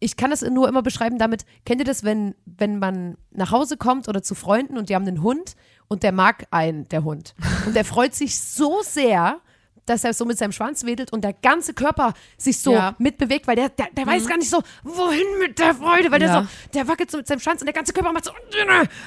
ich 0.00 0.16
kann 0.16 0.30
das 0.30 0.42
nur 0.42 0.68
immer 0.68 0.82
beschreiben 0.82 1.18
damit, 1.18 1.46
kennt 1.64 1.80
ihr 1.80 1.86
das, 1.86 2.04
wenn, 2.04 2.34
wenn 2.44 2.78
man 2.78 3.16
nach 3.30 3.50
Hause 3.50 3.78
kommt 3.78 4.08
oder 4.08 4.22
zu 4.22 4.34
Freunden 4.34 4.76
und 4.76 4.90
die 4.90 4.94
haben 4.94 5.06
einen 5.06 5.22
Hund 5.22 5.54
und 5.88 6.02
der 6.02 6.12
mag 6.12 6.46
einen, 6.50 6.88
der 6.88 7.04
Hund. 7.04 7.34
Und 7.66 7.74
der 7.76 7.84
freut 7.84 8.14
sich 8.14 8.38
so 8.38 8.82
sehr, 8.82 9.40
dass 9.86 10.02
er 10.02 10.14
so 10.14 10.24
mit 10.24 10.38
seinem 10.38 10.52
Schwanz 10.52 10.84
wedelt 10.86 11.12
und 11.12 11.22
der 11.22 11.34
ganze 11.34 11.74
Körper 11.74 12.14
sich 12.38 12.58
so 12.58 12.72
Ja. 12.72 12.94
mitbewegt, 12.98 13.46
weil 13.46 13.56
der, 13.56 13.68
der, 13.68 13.88
der 13.92 14.06
weiß 14.06 14.26
gar 14.26 14.38
nicht 14.38 14.48
so, 14.48 14.62
wohin 14.82 15.26
mit 15.40 15.58
der 15.58 15.74
Freude, 15.74 16.10
weil 16.10 16.20
der 16.20 16.28
Ja. 16.28 16.42
so, 16.42 16.48
der 16.72 16.88
wackelt 16.88 17.10
so 17.10 17.18
mit 17.18 17.26
seinem 17.26 17.40
Schwanz 17.40 17.60
und 17.60 17.66
der 17.66 17.74
ganze 17.74 17.92
Körper 17.92 18.10
macht 18.12 18.24
so, 18.24 18.32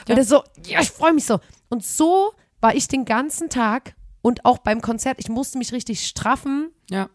weil 0.05 0.15
der 0.15 0.23
so, 0.23 0.43
ja, 0.67 0.79
ich 0.79 0.91
freue 0.91 1.13
mich 1.13 1.25
so. 1.25 1.39
Und 1.69 1.83
so 1.83 2.31
war 2.61 2.75
ich 2.75 2.87
den 2.87 3.05
ganzen 3.05 3.49
Tag 3.49 3.95
und 4.21 4.45
auch 4.45 4.59
beim 4.59 4.81
Konzert, 4.81 5.17
ich 5.19 5.29
musste 5.29 5.57
mich 5.57 5.71
richtig 5.73 6.05
straffen, 6.07 6.69
ja. 6.91 7.09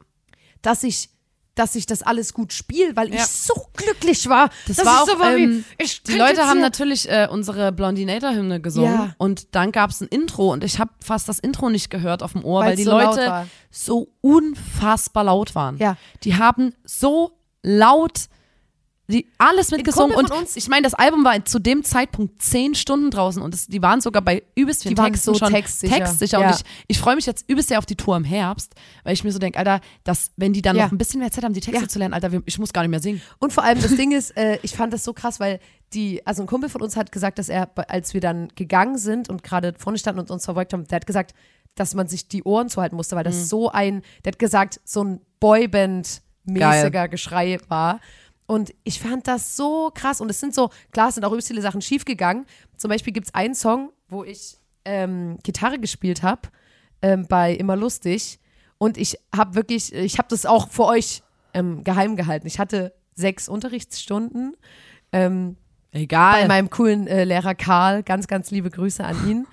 dass 0.60 0.82
ich 0.82 1.10
dass 1.54 1.74
ich 1.74 1.84
das 1.86 2.02
alles 2.02 2.32
gut 2.32 2.52
spiele, 2.52 2.96
weil 2.96 3.08
Ja. 3.12 3.16
ich 3.16 3.26
so 3.26 3.54
glücklich 3.74 4.28
war. 4.28 4.48
Das 4.66 4.76
dass 4.78 4.86
war 4.86 4.94
ich 4.94 5.00
auch, 5.02 5.14
so 5.14 5.20
war 5.20 5.36
wie, 5.36 5.42
ähm, 5.44 5.64
ich 5.78 6.02
Die 6.02 6.16
Leute 6.16 6.46
haben 6.46 6.60
natürlich 6.60 7.08
äh, 7.10 7.28
unsere 7.30 7.72
Blondinator-Hymne 7.72 8.60
gesungen 8.60 8.92
Ja. 8.94 9.14
und 9.18 9.54
dann 9.54 9.70
gab 9.72 9.90
es 9.90 10.00
ein 10.00 10.08
Intro 10.08 10.52
und 10.52 10.64
ich 10.64 10.78
habe 10.78 10.90
fast 11.04 11.28
das 11.28 11.38
Intro 11.38 11.68
nicht 11.68 11.90
gehört 11.90 12.22
auf 12.22 12.32
dem 12.32 12.44
Ohr, 12.44 12.60
Weil's 12.62 12.70
weil 12.70 12.76
die 12.76 12.84
so 12.84 12.90
Leute 12.92 13.46
so 13.70 14.08
unfassbar 14.20 15.24
laut 15.24 15.54
waren. 15.54 15.76
Ja. 15.78 15.96
Die 16.24 16.36
haben 16.36 16.74
so 16.84 17.32
laut 17.62 18.28
die 19.12 19.28
alles 19.38 19.70
mitgesungen 19.70 20.16
und 20.16 20.30
uns- 20.30 20.56
ich 20.56 20.68
meine, 20.68 20.82
das 20.82 20.94
Album 20.94 21.24
war 21.24 21.44
zu 21.44 21.58
dem 21.58 21.84
Zeitpunkt 21.84 22.42
zehn 22.42 22.74
Stunden 22.74 23.10
draußen 23.10 23.40
und 23.42 23.54
es, 23.54 23.66
die 23.66 23.80
waren 23.82 24.00
sogar 24.00 24.22
bei 24.22 24.42
übelst 24.54 24.82
vielen 24.82 24.94
Die 24.94 24.98
waren 25.00 25.12
Texten 25.12 25.32
so 25.34 25.38
schon 25.38 25.52
textsicher. 25.52 25.96
textsicher 25.96 26.40
Ja. 26.40 26.48
und 26.48 26.54
ich, 26.56 26.62
ich 26.88 26.98
freue 26.98 27.14
mich 27.16 27.26
jetzt 27.26 27.48
übelst 27.48 27.68
sehr 27.68 27.78
auf 27.78 27.86
die 27.86 27.96
Tour 27.96 28.16
im 28.16 28.24
Herbst, 28.24 28.74
weil 29.04 29.12
ich 29.14 29.22
mir 29.24 29.30
so 29.32 29.38
denke, 29.38 29.58
Alter, 29.58 29.80
dass, 30.04 30.32
wenn 30.36 30.52
die 30.52 30.62
dann 30.62 30.74
Ja. 30.76 30.84
noch 30.86 30.92
ein 30.92 30.98
bisschen 30.98 31.20
mehr 31.20 31.30
Zeit 31.30 31.44
haben, 31.44 31.52
die 31.54 31.60
Texte 31.60 31.82
Ja. 31.82 31.88
zu 31.88 31.98
lernen, 31.98 32.14
Alter, 32.14 32.30
ich 32.46 32.58
muss 32.58 32.72
gar 32.72 32.82
nicht 32.82 32.90
mehr 32.90 33.00
singen. 33.00 33.20
Und 33.38 33.52
vor 33.52 33.62
allem 33.64 33.80
das 33.80 33.94
Ding 33.94 34.12
ist, 34.12 34.36
äh, 34.36 34.58
ich 34.62 34.74
fand 34.74 34.92
das 34.92 35.04
so 35.04 35.12
krass, 35.12 35.38
weil 35.38 35.60
die, 35.92 36.26
also 36.26 36.42
ein 36.42 36.46
Kumpel 36.46 36.70
von 36.70 36.80
uns 36.80 36.96
hat 36.96 37.12
gesagt, 37.12 37.38
dass 37.38 37.48
er, 37.50 37.70
als 37.88 38.14
wir 38.14 38.20
dann 38.22 38.48
gegangen 38.54 38.96
sind 38.98 39.28
und 39.28 39.42
gerade 39.42 39.74
vorne 39.78 39.98
standen 39.98 40.20
und 40.20 40.30
uns 40.30 40.44
verfolgt 40.46 40.72
haben, 40.72 40.86
der 40.86 40.96
hat 40.96 41.06
gesagt, 41.06 41.34
dass 41.74 41.94
man 41.94 42.06
sich 42.08 42.28
die 42.28 42.42
Ohren 42.44 42.68
zuhalten 42.68 42.96
musste, 42.96 43.16
weil 43.16 43.24
das 43.24 43.36
Mhm. 43.36 43.44
so 43.44 43.70
ein, 43.70 44.02
der 44.24 44.32
hat 44.32 44.38
gesagt, 44.38 44.80
so 44.84 45.02
ein 45.04 45.20
Boyband-mäßiger 45.40 47.08
Geschrei 47.08 47.58
war. 47.68 48.00
Und 48.52 48.74
ich 48.84 49.00
fand 49.00 49.26
das 49.28 49.56
so 49.56 49.90
krass. 49.94 50.20
Und 50.20 50.28
es 50.28 50.38
sind 50.38 50.54
so, 50.54 50.68
klar, 50.90 51.08
es 51.08 51.14
sind 51.14 51.24
auch 51.24 51.30
übelst 51.30 51.48
viele 51.48 51.62
Sachen 51.62 51.80
schiefgegangen. 51.80 52.44
Zum 52.76 52.90
Beispiel 52.90 53.14
gibt 53.14 53.28
es 53.28 53.34
einen 53.34 53.54
Song, 53.54 53.92
wo 54.10 54.24
ich 54.24 54.58
ähm, 54.84 55.38
Gitarre 55.42 55.78
gespielt 55.78 56.22
habe, 56.22 56.42
ähm, 57.00 57.26
bei 57.26 57.54
Immer 57.54 57.76
Lustig. 57.76 58.40
Und 58.76 58.98
ich 58.98 59.16
habe 59.34 59.54
wirklich, 59.54 59.94
ich 59.94 60.18
habe 60.18 60.28
das 60.28 60.44
auch 60.44 60.68
für 60.68 60.84
euch 60.84 61.22
ähm, 61.54 61.82
geheim 61.82 62.14
gehalten. 62.14 62.46
Ich 62.46 62.58
hatte 62.58 62.92
sechs 63.14 63.48
Unterrichtsstunden 63.48 64.54
ähm, 65.12 65.56
bei 65.90 66.00
Egal. 66.00 66.46
meinem 66.46 66.68
coolen 66.68 67.06
äh, 67.06 67.24
Lehrer 67.24 67.54
Karl. 67.54 68.02
Ganz, 68.02 68.26
ganz 68.26 68.50
liebe 68.50 68.68
Grüße 68.68 69.02
an 69.02 69.30
ihn. 69.30 69.46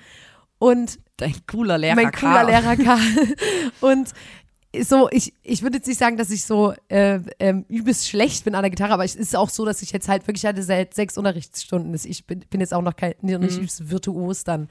Und 0.58 1.00
Dein 1.16 1.36
cooler 1.48 1.78
Lehrer. 1.78 1.96
mein 1.96 2.12
cooler 2.12 2.44
Karl. 2.44 2.48
Lehrer 2.48 2.76
Karl. 2.76 3.36
Und 3.80 4.14
so, 4.82 5.10
ich, 5.12 5.34
ich 5.42 5.64
würde 5.64 5.78
jetzt 5.78 5.88
nicht 5.88 5.98
sagen, 5.98 6.16
dass 6.16 6.30
ich 6.30 6.44
so 6.46 6.74
äh, 6.90 7.20
ähm, 7.40 7.66
übelst 7.70 8.08
schlecht 8.08 8.46
bin 8.46 8.54
an 8.54 8.62
der 8.62 8.70
Gitarre, 8.70 8.94
aber 8.94 9.04
es 9.04 9.16
ist 9.16 9.36
auch 9.36 9.50
so, 9.50 9.66
dass 9.66 9.82
ich 9.82 9.92
jetzt 9.92 10.08
halt 10.08 10.28
wirklich 10.28 10.46
hatte 10.46 10.62
seit 10.62 10.94
sechs 10.94 11.18
Unterrichtsstunden. 11.18 11.98
Ich 12.04 12.26
bin, 12.28 12.42
bin 12.42 12.62
jetzt 12.62 12.74
auch 12.74 12.84
noch 12.84 12.96
kein, 12.96 13.14
nicht 13.22 13.40
Mhm. 13.40 13.46
übelst 13.46 13.90
virtuos 13.90 14.44
dann. 14.44 14.68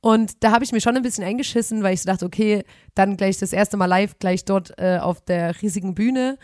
Und 0.00 0.44
da 0.44 0.52
habe 0.52 0.62
ich 0.64 0.70
mir 0.72 0.80
schon 0.80 0.96
ein 0.96 1.02
bisschen 1.02 1.24
eingeschissen, 1.24 1.82
weil 1.82 1.94
ich 1.94 2.02
so 2.02 2.06
dachte, 2.06 2.26
okay, 2.26 2.64
dann 2.94 3.16
gleich 3.16 3.38
das 3.38 3.52
erste 3.52 3.76
Mal 3.76 3.86
live, 3.86 4.18
gleich 4.20 4.44
dort 4.44 4.72
äh, 4.78 4.98
auf 4.98 5.20
der 5.20 5.60
riesigen 5.60 5.94
Bühne. 5.94 6.38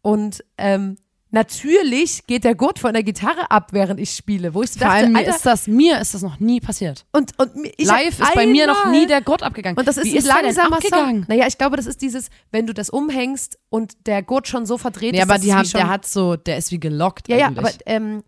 Und 0.00 0.44
ähm, 0.56 0.96
natürlich 1.32 2.26
geht 2.26 2.44
der 2.44 2.54
Gurt 2.54 2.78
von 2.78 2.92
der 2.92 3.02
Gitarre 3.02 3.50
ab, 3.50 3.68
während 3.72 3.98
ich 3.98 4.10
spiele, 4.12 4.54
wo 4.54 4.62
ich 4.62 4.70
so 4.72 4.78
Vor 4.78 4.88
dachte, 4.88 4.98
allem 5.00 5.12
mir 5.12 5.18
Alter, 5.20 5.30
ist 5.36 5.46
das, 5.46 5.66
mir 5.66 6.00
ist 6.00 6.14
das 6.14 6.22
noch 6.22 6.38
nie 6.38 6.60
passiert. 6.60 7.04
und, 7.12 7.32
und 7.38 7.50
ich 7.76 7.86
Live 7.86 8.20
ist 8.20 8.34
bei 8.34 8.46
mir 8.46 8.66
noch 8.66 8.90
nie 8.90 9.06
der 9.06 9.20
Gurt 9.22 9.42
abgegangen. 9.42 9.76
und 9.78 9.88
das 9.88 9.96
ist 9.96 10.04
Wie 10.06 10.12
ein 10.12 10.16
ist 10.18 10.26
langsamer 10.26 10.76
abgegangen? 10.76 11.22
Song. 11.22 11.24
Naja, 11.28 11.46
ich 11.48 11.58
glaube, 11.58 11.76
das 11.76 11.86
ist 11.86 12.00
dieses, 12.02 12.28
wenn 12.50 12.66
du 12.66 12.74
das 12.74 12.90
umhängst 12.90 13.58
und 13.70 14.06
der 14.06 14.22
Gurt 14.22 14.46
schon 14.46 14.66
so 14.66 14.78
verdreht 14.78 15.12
Nee, 15.12 15.18
ist, 15.18 15.24
aber 15.24 15.34
dass 15.34 15.42
die 15.42 15.54
haben, 15.54 15.64
schon, 15.66 15.80
der 15.80 15.88
hat 15.88 16.06
so, 16.06 16.36
der 16.36 16.58
ist 16.58 16.70
wie 16.70 16.78
gelockt 16.80 17.28
Ja, 17.28 17.36
ja, 17.36 17.46
eigentlich. 17.48 17.58
aber 17.58 17.70
ähm, 17.86 18.22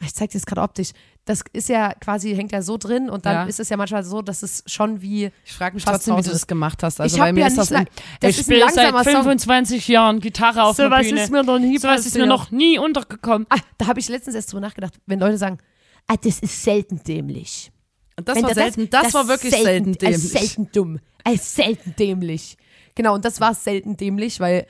ich 0.00 0.14
zeig 0.14 0.30
dir 0.30 0.38
das 0.38 0.46
gerade 0.46 0.60
optisch. 0.62 0.90
Das 1.28 1.42
ist 1.52 1.68
ja 1.68 1.92
quasi, 1.92 2.34
hängt 2.34 2.52
ja 2.52 2.62
so 2.62 2.78
drin 2.78 3.10
und 3.10 3.26
dann 3.26 3.34
Ja. 3.34 3.44
ist 3.44 3.60
es 3.60 3.68
ja 3.68 3.76
manchmal 3.76 4.02
so, 4.02 4.22
dass 4.22 4.42
es 4.42 4.62
schon 4.66 5.02
wie. 5.02 5.30
ich 5.44 5.52
frage 5.52 5.74
mich 5.74 5.84
trotzdem, 5.84 6.16
wie 6.16 6.22
du 6.22 6.30
das 6.30 6.46
gemacht 6.46 6.82
hast. 6.82 7.00
Also 7.02 7.16
ich 7.16 7.20
bei 7.20 7.34
mir 7.34 7.40
ja 7.42 7.46
ist 7.48 7.58
das 7.58 7.68
lang, 7.68 7.86
das 8.20 8.30
ich 8.38 8.44
spiele 8.44 8.60
seit 8.70 8.76
langsamer 8.76 9.04
Song. 9.04 9.12
25 9.24 9.88
Jahren 9.88 10.20
Gitarre 10.20 10.64
auf 10.64 10.76
der 10.76 10.90
was 10.90 11.06
Bühne. 11.06 11.22
ist 11.22 11.30
mir 11.30 11.42
noch 11.44 11.58
nie 11.58 11.76
so 11.76 11.86
was 11.86 12.06
ist 12.06 12.16
mir 12.16 12.24
noch 12.26 12.50
nie 12.50 12.78
untergekommen. 12.78 13.46
Ah, 13.50 13.58
da 13.76 13.88
habe 13.88 14.00
ich 14.00 14.08
letztens 14.08 14.36
erst 14.36 14.50
drüber 14.52 14.62
nachgedacht, 14.62 14.94
wenn 15.04 15.20
Leute 15.20 15.36
sagen, 15.36 15.58
ah, 16.06 16.14
das 16.16 16.38
ist 16.38 16.62
selten 16.64 17.02
dämlich. 17.04 17.70
Und 18.16 18.26
das 18.26 18.36
Wenn 18.36 18.44
war 18.44 18.54
selten, 18.54 18.88
das, 18.88 19.12
war 19.12 19.28
wirklich 19.28 19.54
selten, 19.54 19.92
äh, 19.92 19.96
dämlich. 19.98 20.22
selten 20.30 20.68
dumm. 20.72 20.98
Äh, 21.24 21.36
selten 21.36 21.94
dämlich. 21.98 22.56
Genau, 22.94 23.14
und 23.14 23.24
das 23.24 23.38
war 23.40 23.52
selten 23.54 23.96
dämlich, 23.98 24.40
weil 24.40 24.66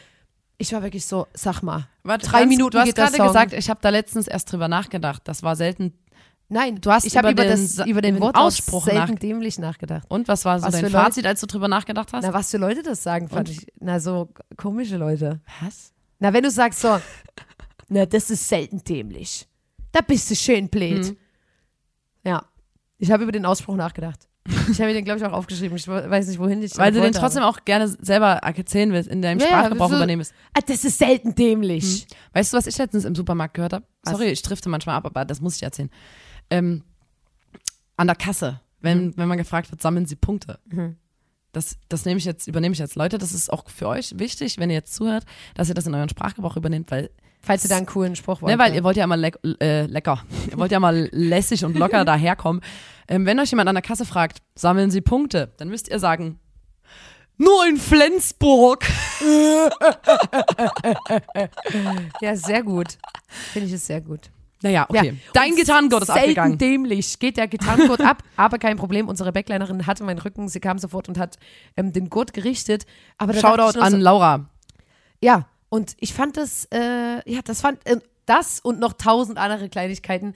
ich 0.58 0.72
war 0.72 0.82
wirklich 0.82 1.06
so, 1.06 1.28
sag 1.34 1.62
mal, 1.62 1.86
Warte, 2.02 2.26
drei 2.26 2.40
ganz- 2.40 2.48
Minuten 2.50 2.72
Du 2.72 2.78
hast 2.80 2.86
geht 2.86 2.96
gerade 2.96 3.16
gesagt, 3.16 3.52
ich 3.52 3.70
habe 3.70 3.78
da 3.80 3.90
letztens 3.90 4.26
erst 4.26 4.50
drüber 4.52 4.66
nachgedacht. 4.66 5.22
Das 5.24 5.44
war 5.44 5.54
selten. 5.54 5.94
Nein, 6.50 6.80
Du 6.80 6.90
hast 6.90 7.04
ich 7.04 7.16
habe 7.16 7.30
über 7.30 7.42
über, 7.44 7.54
den 7.54 7.60
das, 7.76 7.86
über 7.86 8.00
den 8.00 8.16
über 8.16 8.32
den 8.32 8.34
Ausspruch 8.36 8.86
nach- 8.86 9.10
dämlich 9.10 9.58
nachgedacht. 9.58 10.04
Und 10.08 10.28
was 10.28 10.44
war 10.46 10.58
so 10.58 10.66
Was 10.66 10.72
dein 10.72 10.84
für 10.86 10.90
Leute- 10.90 11.04
Fazit, 11.04 11.26
als 11.26 11.40
du 11.40 11.46
drüber 11.46 11.68
nachgedacht 11.68 12.12
hast? 12.12 12.24
Na, 12.24 12.32
was 12.32 12.50
für 12.50 12.56
Leute 12.58 12.82
das 12.82 13.02
sagen, 13.02 13.28
fand 13.28 13.48
Und? 13.50 13.58
ich. 13.58 13.66
Na, 13.80 14.00
so 14.00 14.30
komische 14.56 14.96
Leute. 14.96 15.40
was? 15.60 15.92
Na, 16.18 16.32
wenn 16.32 16.42
du 16.42 16.50
sagst 16.50 16.80
so, 16.80 16.98
na, 17.88 18.06
das 18.06 18.30
ist 18.30 18.48
selten 18.48 18.82
dämlich. 18.82 19.46
Da 19.92 20.00
bist 20.00 20.30
du 20.30 20.34
schön 20.36 20.68
blöd. 20.68 21.06
Hm. 21.08 21.16
Ja. 22.24 22.44
Ich 22.98 23.10
habe 23.10 23.22
über 23.22 23.32
den 23.32 23.44
Ausspruch 23.46 23.76
nachgedacht. 23.76 24.26
Ich 24.70 24.78
habe 24.80 24.88
mir 24.88 24.94
den, 24.94 25.04
glaube 25.04 25.18
ich, 25.20 25.24
auch 25.26 25.32
aufgeschrieben. 25.32 25.76
Ich 25.76 25.86
weiß 25.88 26.26
nicht, 26.28 26.38
wohin 26.38 26.62
ich 26.62 26.76
Weil 26.78 26.92
du 26.92 27.00
den 27.00 27.12
trotzdem 27.12 27.42
aber- 27.42 27.50
auch 27.58 27.64
gerne 27.66 27.88
selber 27.88 28.32
erzählen 28.42 28.92
willst, 28.92 29.08
in 29.10 29.20
deinem 29.22 29.38
Ja, 29.40 29.46
ja, 29.46 29.50
Sprachgebrauch 29.58 29.88
so- 29.90 29.96
übernehmen 29.96 30.20
willst. 30.20 30.34
Ah, 30.54 30.60
das 30.66 30.84
ist 30.84 30.98
selten 30.98 31.34
dämlich. 31.34 32.06
Weißt 32.32 32.52
du, 32.52 32.56
was 32.56 32.66
ich 32.66 32.76
letztens 32.78 33.04
im 33.04 33.14
Supermarkt 33.14 33.54
gehört 33.54 33.72
habe? 33.74 33.84
Sorry, 34.06 34.26
ich 34.28 34.40
drifte 34.42 34.68
manchmal 34.70 34.96
ab, 34.96 35.04
aber 35.06 35.24
das 35.26 35.40
muss 35.42 35.56
ich 35.56 35.62
erzählen. 35.62 35.90
Ähm, 36.50 36.82
an 37.96 38.06
der 38.06 38.16
Kasse, 38.16 38.60
wenn, 38.80 39.16
wenn 39.16 39.28
man 39.28 39.38
gefragt 39.38 39.70
wird, 39.70 39.82
sammeln 39.82 40.06
Sie 40.06 40.16
Punkte. 40.16 40.58
Mhm. 40.66 40.96
Das, 41.52 41.76
das 41.88 42.04
nehme 42.04 42.18
ich 42.18 42.24
jetzt, 42.24 42.46
übernehme 42.46 42.74
ich 42.74 42.78
jetzt. 42.78 42.94
Leute, 42.94 43.18
das 43.18 43.32
ist 43.32 43.52
auch 43.52 43.68
für 43.68 43.88
euch 43.88 44.18
wichtig, 44.18 44.58
wenn 44.58 44.70
ihr 44.70 44.76
jetzt 44.76 44.94
zuhört, 44.94 45.24
dass 45.54 45.68
ihr 45.68 45.74
das 45.74 45.86
in 45.86 45.94
euren 45.94 46.08
Sprachgebrauch 46.08 46.56
übernehmt, 46.56 46.90
weil, 46.90 47.10
Falls 47.40 47.64
ihr 47.64 47.70
da 47.70 47.76
einen 47.76 47.86
coolen 47.86 48.14
Spruch 48.16 48.42
wollt. 48.42 48.52
ne, 48.52 48.58
weil 48.58 48.74
ihr 48.74 48.84
wollt 48.84 48.96
ja 48.96 49.04
immer 49.04 49.16
leck, 49.16 49.38
äh, 49.60 49.86
lecker, 49.86 50.22
ihr 50.50 50.58
wollt 50.58 50.70
ja 50.70 50.78
mal 50.80 51.08
lässig 51.12 51.64
und 51.64 51.76
locker 51.76 52.04
daherkommen. 52.06 52.62
Ähm, 53.08 53.24
wenn 53.26 53.40
euch 53.40 53.50
jemand 53.50 53.68
an 53.68 53.74
der 53.74 53.82
Kasse 53.82 54.04
fragt, 54.04 54.42
sammeln 54.54 54.90
Sie 54.90 55.00
Punkte, 55.00 55.52
dann 55.56 55.68
müsst 55.68 55.88
ihr 55.88 55.98
sagen, 55.98 56.38
nur 57.38 57.66
in 57.66 57.76
Flensburg. 57.78 58.84
Ja, 62.20 62.36
sehr 62.36 62.62
gut. 62.62 62.98
Finde 63.52 63.68
ich 63.68 63.74
es 63.74 63.86
sehr 63.86 64.00
gut. 64.00 64.30
Naja, 64.62 64.86
okay. 64.88 65.06
Ja, 65.06 65.12
Dein 65.34 65.54
Gitarrengurt 65.54 66.02
ist 66.02 66.08
selten 66.08 66.20
abgegangen. 66.20 66.58
dämlich. 66.58 67.18
Geht 67.18 67.36
der 67.36 67.46
Gitarrengurt 67.46 68.00
ab, 68.00 68.22
aber 68.36 68.58
kein 68.58 68.76
Problem. 68.76 69.08
Unsere 69.08 69.32
Backlinerin 69.32 69.86
hatte 69.86 70.02
meinen 70.04 70.18
Rücken. 70.18 70.48
Sie 70.48 70.60
kam 70.60 70.78
sofort 70.78 71.08
und 71.08 71.18
hat 71.18 71.38
ähm, 71.76 71.92
den 71.92 72.10
Gurt 72.10 72.32
gerichtet. 72.32 72.84
Aber 73.18 73.34
Shoutout 73.34 73.78
an 73.78 73.92
so, 73.92 73.98
Laura. 73.98 74.46
Ja, 75.20 75.46
und 75.68 75.94
ich 76.00 76.12
fand 76.12 76.36
das, 76.36 76.66
äh, 76.72 77.30
ja, 77.30 77.40
das 77.44 77.60
fand, 77.60 77.86
äh, 77.86 77.98
das 78.26 78.60
und 78.60 78.80
noch 78.80 78.94
tausend 78.94 79.38
andere 79.38 79.68
Kleinigkeiten, 79.68 80.34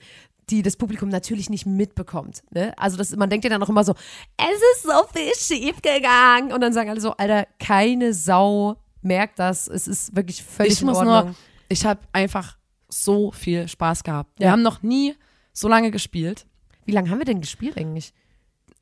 die 0.49 0.61
das 0.61 0.77
Publikum 0.77 1.09
natürlich 1.09 1.49
nicht 1.49 1.65
mitbekommt. 1.65 2.43
Ne? 2.51 2.73
Also 2.77 2.97
das, 2.97 3.15
man 3.15 3.29
denkt 3.29 3.43
ja 3.45 3.49
dann 3.49 3.63
auch 3.63 3.69
immer 3.69 3.83
so, 3.83 3.93
es 4.37 4.61
ist 4.75 4.83
so 4.83 5.07
viel 5.13 5.33
schief 5.35 5.81
gegangen. 5.81 6.51
Und 6.51 6.61
dann 6.61 6.73
sagen 6.73 6.89
alle 6.89 7.01
so, 7.01 7.11
Alter, 7.11 7.47
keine 7.59 8.13
Sau 8.13 8.77
merkt 9.01 9.39
das. 9.39 9.67
Es 9.67 9.87
ist 9.87 10.15
wirklich 10.15 10.43
völlig 10.43 10.73
ich 10.73 10.81
in 10.81 10.87
muss 10.87 10.97
Ordnung. 10.97 11.25
nur, 11.25 11.35
ich 11.69 11.85
habe 11.85 12.01
einfach 12.11 12.57
so 12.93 13.31
viel 13.31 13.67
Spaß 13.67 14.03
gehabt. 14.03 14.39
Wir 14.39 14.47
Ja. 14.47 14.51
haben 14.51 14.61
noch 14.61 14.81
nie 14.83 15.15
so 15.53 15.67
lange 15.67 15.91
gespielt. 15.91 16.45
Wie 16.85 16.91
lange 16.91 17.09
haben 17.09 17.17
wir 17.19 17.25
denn 17.25 17.41
gespielt 17.41 17.77
eigentlich? 17.77 18.13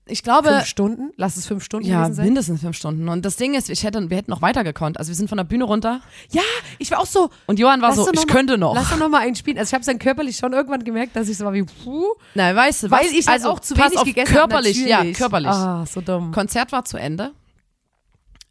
Ich 0.07 0.23
glaube, 0.23 0.49
Fünf 0.49 0.65
Stunden? 0.65 1.11
Lass 1.15 1.37
es 1.37 1.45
fünf 1.45 1.63
Stunden 1.63 1.87
ja, 1.87 2.11
sein. 2.11 2.25
mindestens 2.25 2.61
fünf 2.61 2.75
Stunden. 2.75 3.07
Und 3.07 3.23
das 3.23 3.35
Ding 3.37 3.53
ist, 3.53 3.69
ich 3.69 3.83
hätte, 3.83 4.09
wir 4.09 4.17
hätten 4.17 4.31
noch 4.31 4.41
weiter 4.41 4.63
gekonnt. 4.63 4.97
Also 4.97 5.09
wir 5.09 5.15
sind 5.15 5.29
von 5.29 5.37
der 5.37 5.43
Bühne 5.45 5.63
runter 5.63 6.01
Ja, 6.31 6.41
ich 6.79 6.89
war 6.91 6.99
auch 6.99 7.05
so, 7.05 7.29
und 7.45 7.59
Johann 7.59 7.81
war 7.81 7.93
so, 7.93 8.09
ich 8.11 8.15
mal- 8.17 8.25
könnte 8.25 8.57
noch. 8.57 8.73
lass 8.73 8.89
doch 8.89 8.97
noch 8.97 9.09
mal 9.09 9.19
einen 9.19 9.35
spielen. 9.35 9.57
Also 9.59 9.69
ich 9.69 9.73
habe 9.73 9.81
es 9.81 9.85
dann 9.85 9.99
körperlich 9.99 10.37
schon 10.37 10.51
irgendwann 10.53 10.83
gemerkt, 10.83 11.15
dass 11.15 11.29
ich 11.29 11.37
so 11.37 11.45
war 11.45 11.53
wie, 11.53 11.63
puh. 11.63 12.03
Nein, 12.33 12.55
weißt 12.55 12.83
du, 12.83 12.91
Weil 12.91 13.05
was? 13.05 13.11
ich 13.11 13.27
halt 13.27 13.37
also, 13.41 13.51
auch 13.51 13.59
zu 13.59 13.77
wenig 13.77 13.97
auf, 13.97 14.03
gegessen 14.03 14.29
habe, 14.35 14.49
körperlich, 14.49 14.77
natürlich. 14.85 15.13
ja, 15.13 15.17
körperlich. 15.17 15.49
Ah, 15.51 15.85
so 15.85 16.01
dumm. 16.01 16.31
Konzert 16.31 16.71
war 16.71 16.83
zu 16.83 16.97
Ende. 16.97 17.31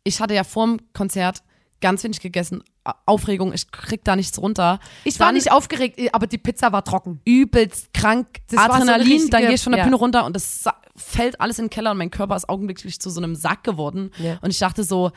Ich 0.04 0.20
hatte 0.20 0.34
ja 0.34 0.44
vorm 0.44 0.78
Konzert 0.94 1.42
ganz 1.80 2.04
wenig 2.04 2.20
gegessen. 2.20 2.62
Aufregung, 3.06 3.52
ich 3.52 3.70
krieg 3.70 4.02
da 4.04 4.16
nichts 4.16 4.38
runter. 4.40 4.80
Ich 5.04 5.18
war 5.20 5.28
Dann 5.28 5.34
nicht 5.36 5.52
aufgeregt, 5.52 6.00
aber 6.12 6.26
die 6.26 6.38
Pizza 6.38 6.72
war 6.72 6.84
trocken. 6.84 7.20
übelst 7.24 7.92
krank, 7.92 8.26
Das 8.48 8.58
war 8.58 8.66
so 8.66 8.72
Adrenalin, 8.74 9.06
richtige- 9.06 9.30
dann 9.30 9.42
gehe 9.42 9.54
ich 9.54 9.62
von 9.62 9.72
der 9.72 9.78
ja. 9.80 9.84
Bühne 9.84 9.96
runter 9.96 10.24
und 10.24 10.34
das 10.36 10.64
fällt 10.96 11.40
alles 11.40 11.58
in 11.58 11.66
den 11.66 11.70
Keller 11.70 11.90
und 11.92 11.98
mein 11.98 12.10
Körper 12.10 12.36
ist 12.36 12.48
augenblicklich 12.48 13.00
zu 13.00 13.10
so 13.10 13.20
einem 13.20 13.34
Sack 13.34 13.64
geworden. 13.64 14.10
Ja. 14.18 14.38
Und 14.42 14.50
ich 14.50 14.58
dachte 14.58 14.84
so, 14.84 15.12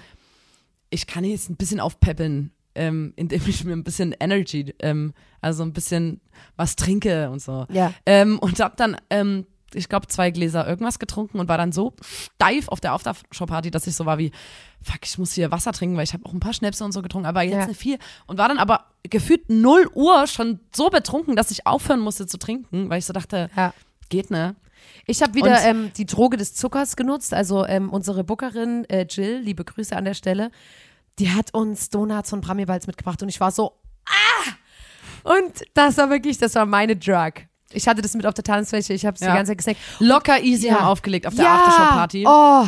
ich 0.89 1.07
kann 1.07 1.23
jetzt 1.23 1.49
ein 1.49 1.55
bisschen 1.55 1.79
aufpäppeln, 1.79 2.51
ähm, 2.75 3.13
indem 3.15 3.41
ich 3.47 3.63
mir 3.63 3.73
ein 3.73 3.83
bisschen 3.83 4.15
Energy, 4.19 4.73
ähm, 4.79 5.13
also 5.41 5.63
ein 5.63 5.73
bisschen 5.73 6.21
was 6.55 6.75
trinke 6.75 7.29
und 7.29 7.41
so. 7.41 7.65
Ja. 7.71 7.93
Ähm, 8.05 8.39
und 8.39 8.59
hab 8.59 8.77
dann, 8.77 8.97
ähm, 9.09 9.45
ich 9.75 9.89
glaube, 9.89 10.07
zwei 10.07 10.31
Gläser 10.31 10.67
irgendwas 10.67 10.99
getrunken 10.99 11.39
und 11.39 11.47
war 11.47 11.57
dann 11.57 11.71
so 11.71 11.93
steif 12.35 12.67
auf 12.67 12.79
der 12.79 12.93
Aftershow-Party, 12.93 13.71
dass 13.71 13.87
ich 13.87 13.95
so 13.95 14.05
war 14.05 14.17
wie, 14.17 14.31
fuck, 14.81 14.99
ich 15.03 15.17
muss 15.17 15.33
hier 15.33 15.51
Wasser 15.51 15.71
trinken, 15.71 15.95
weil 15.97 16.03
ich 16.03 16.13
habe 16.13 16.25
auch 16.25 16.33
ein 16.33 16.39
paar 16.39 16.53
Schnäpse 16.53 16.83
und 16.83 16.91
so 16.91 17.01
getrunken, 17.01 17.25
aber 17.27 17.41
jetzt 17.43 17.53
Ja. 17.53 17.67
nicht 17.67 17.79
viel. 17.79 17.97
Und 18.27 18.37
war 18.37 18.47
dann 18.47 18.59
aber 18.59 18.85
gefühlt 19.03 19.49
0 19.49 19.89
Uhr 19.93 20.27
schon 20.27 20.59
so 20.75 20.89
betrunken, 20.89 21.35
dass 21.35 21.51
ich 21.51 21.65
aufhören 21.67 21.99
musste 21.99 22.27
zu 22.27 22.37
trinken, 22.37 22.89
weil 22.89 22.99
ich 22.99 23.05
so 23.05 23.13
dachte, 23.13 23.49
Ja. 23.55 23.73
geht 24.09 24.29
ne? 24.31 24.55
Ich 25.05 25.21
habe 25.21 25.33
wieder 25.33 25.57
Und- 25.57 25.65
ähm, 25.65 25.91
die 25.95 26.05
Droge 26.05 26.35
des 26.37 26.53
Zuckers 26.55 26.95
genutzt. 26.95 27.33
Also 27.33 27.65
ähm, 27.65 27.89
unsere 27.89 28.23
Bookerin 28.23 28.83
äh, 28.89 29.05
Jill, 29.09 29.39
liebe 29.39 29.63
Grüße 29.63 29.95
an 29.95 30.05
der 30.05 30.13
Stelle, 30.13 30.51
die 31.19 31.31
hat 31.31 31.53
uns 31.53 31.89
Donuts 31.89 32.29
von 32.29 32.41
Bramibals 32.41 32.87
mitgebracht 32.87 33.21
und 33.23 33.29
ich 33.29 33.39
war 33.39 33.51
so, 33.51 33.73
ah! 34.05 34.51
Und 35.37 35.63
das 35.73 35.97
war 35.97 36.09
wirklich, 36.09 36.37
das 36.37 36.55
war 36.55 36.65
meine 36.65 36.97
Drug. 36.97 37.33
Ich 37.73 37.87
hatte 37.87 38.01
das 38.01 38.13
mit 38.13 38.25
auf 38.25 38.33
der 38.33 38.43
Tanzfläche, 38.43 38.93
ich 38.93 39.05
habe 39.05 39.15
es 39.15 39.21
Ja. 39.21 39.31
die 39.31 39.37
ganze 39.37 39.51
Zeit 39.51 39.57
gesnackt. 39.57 39.79
Locker 39.99 40.41
easy 40.41 40.67
Ja. 40.67 40.75
haben 40.79 40.85
aufgelegt 40.85 41.27
auf 41.27 41.35
der 41.35 41.45
ja! 41.45 41.55
Aftershow-Party. 41.55 42.25
Oh, 42.27 42.65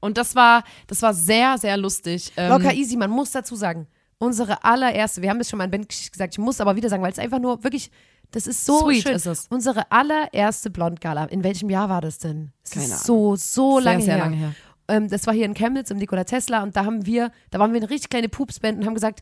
Und 0.00 0.16
das 0.18 0.34
war, 0.34 0.64
das 0.86 1.02
war 1.02 1.12
sehr, 1.14 1.58
sehr 1.58 1.76
lustig. 1.76 2.32
Ähm, 2.36 2.50
locker 2.50 2.72
easy, 2.74 2.96
man 2.96 3.10
muss 3.10 3.30
dazu 3.32 3.56
sagen, 3.56 3.86
unsere 4.18 4.62
allererste, 4.64 5.22
wir 5.22 5.30
haben 5.30 5.38
das 5.38 5.48
schon 5.48 5.58
mal 5.58 5.64
in 5.64 5.70
Ben 5.70 5.86
gesagt, 5.88 6.34
ich 6.34 6.38
muss 6.38 6.60
aber 6.60 6.76
wieder 6.76 6.88
sagen, 6.88 7.02
weil 7.02 7.12
es 7.12 7.18
einfach 7.18 7.38
nur 7.40 7.62
wirklich, 7.64 7.90
das 8.30 8.46
ist 8.46 8.64
so 8.66 8.80
Sweet 8.80 9.02
schön. 9.04 9.14
ist 9.14 9.26
es. 9.26 9.46
Unsere 9.48 9.90
allererste 9.90 10.70
Blondgala, 10.70 11.24
in 11.26 11.42
welchem 11.44 11.70
Jahr 11.70 11.88
war 11.88 12.00
das 12.00 12.18
denn? 12.18 12.52
Es 12.64 12.70
Keine 12.72 12.84
ist 12.86 13.04
so, 13.04 13.36
so 13.36 13.76
sehr, 13.80 13.84
lange 13.92 14.02
sehr 14.04 14.14
her. 14.16 14.24
lange 14.24 14.36
her. 14.36 14.54
Ähm, 14.88 15.08
das 15.08 15.26
war 15.26 15.34
hier 15.34 15.44
in 15.46 15.54
Chemnitz 15.54 15.90
im 15.90 15.98
Nikola 15.98 16.24
Tesla 16.24 16.62
und 16.62 16.76
da 16.76 16.84
haben 16.84 17.04
wir, 17.06 17.30
da 17.50 17.58
waren 17.58 17.72
wir 17.72 17.80
eine 17.80 17.90
richtig 17.90 18.10
kleine 18.10 18.28
Pupsband 18.28 18.78
und 18.78 18.86
haben 18.86 18.94
gesagt, 18.94 19.20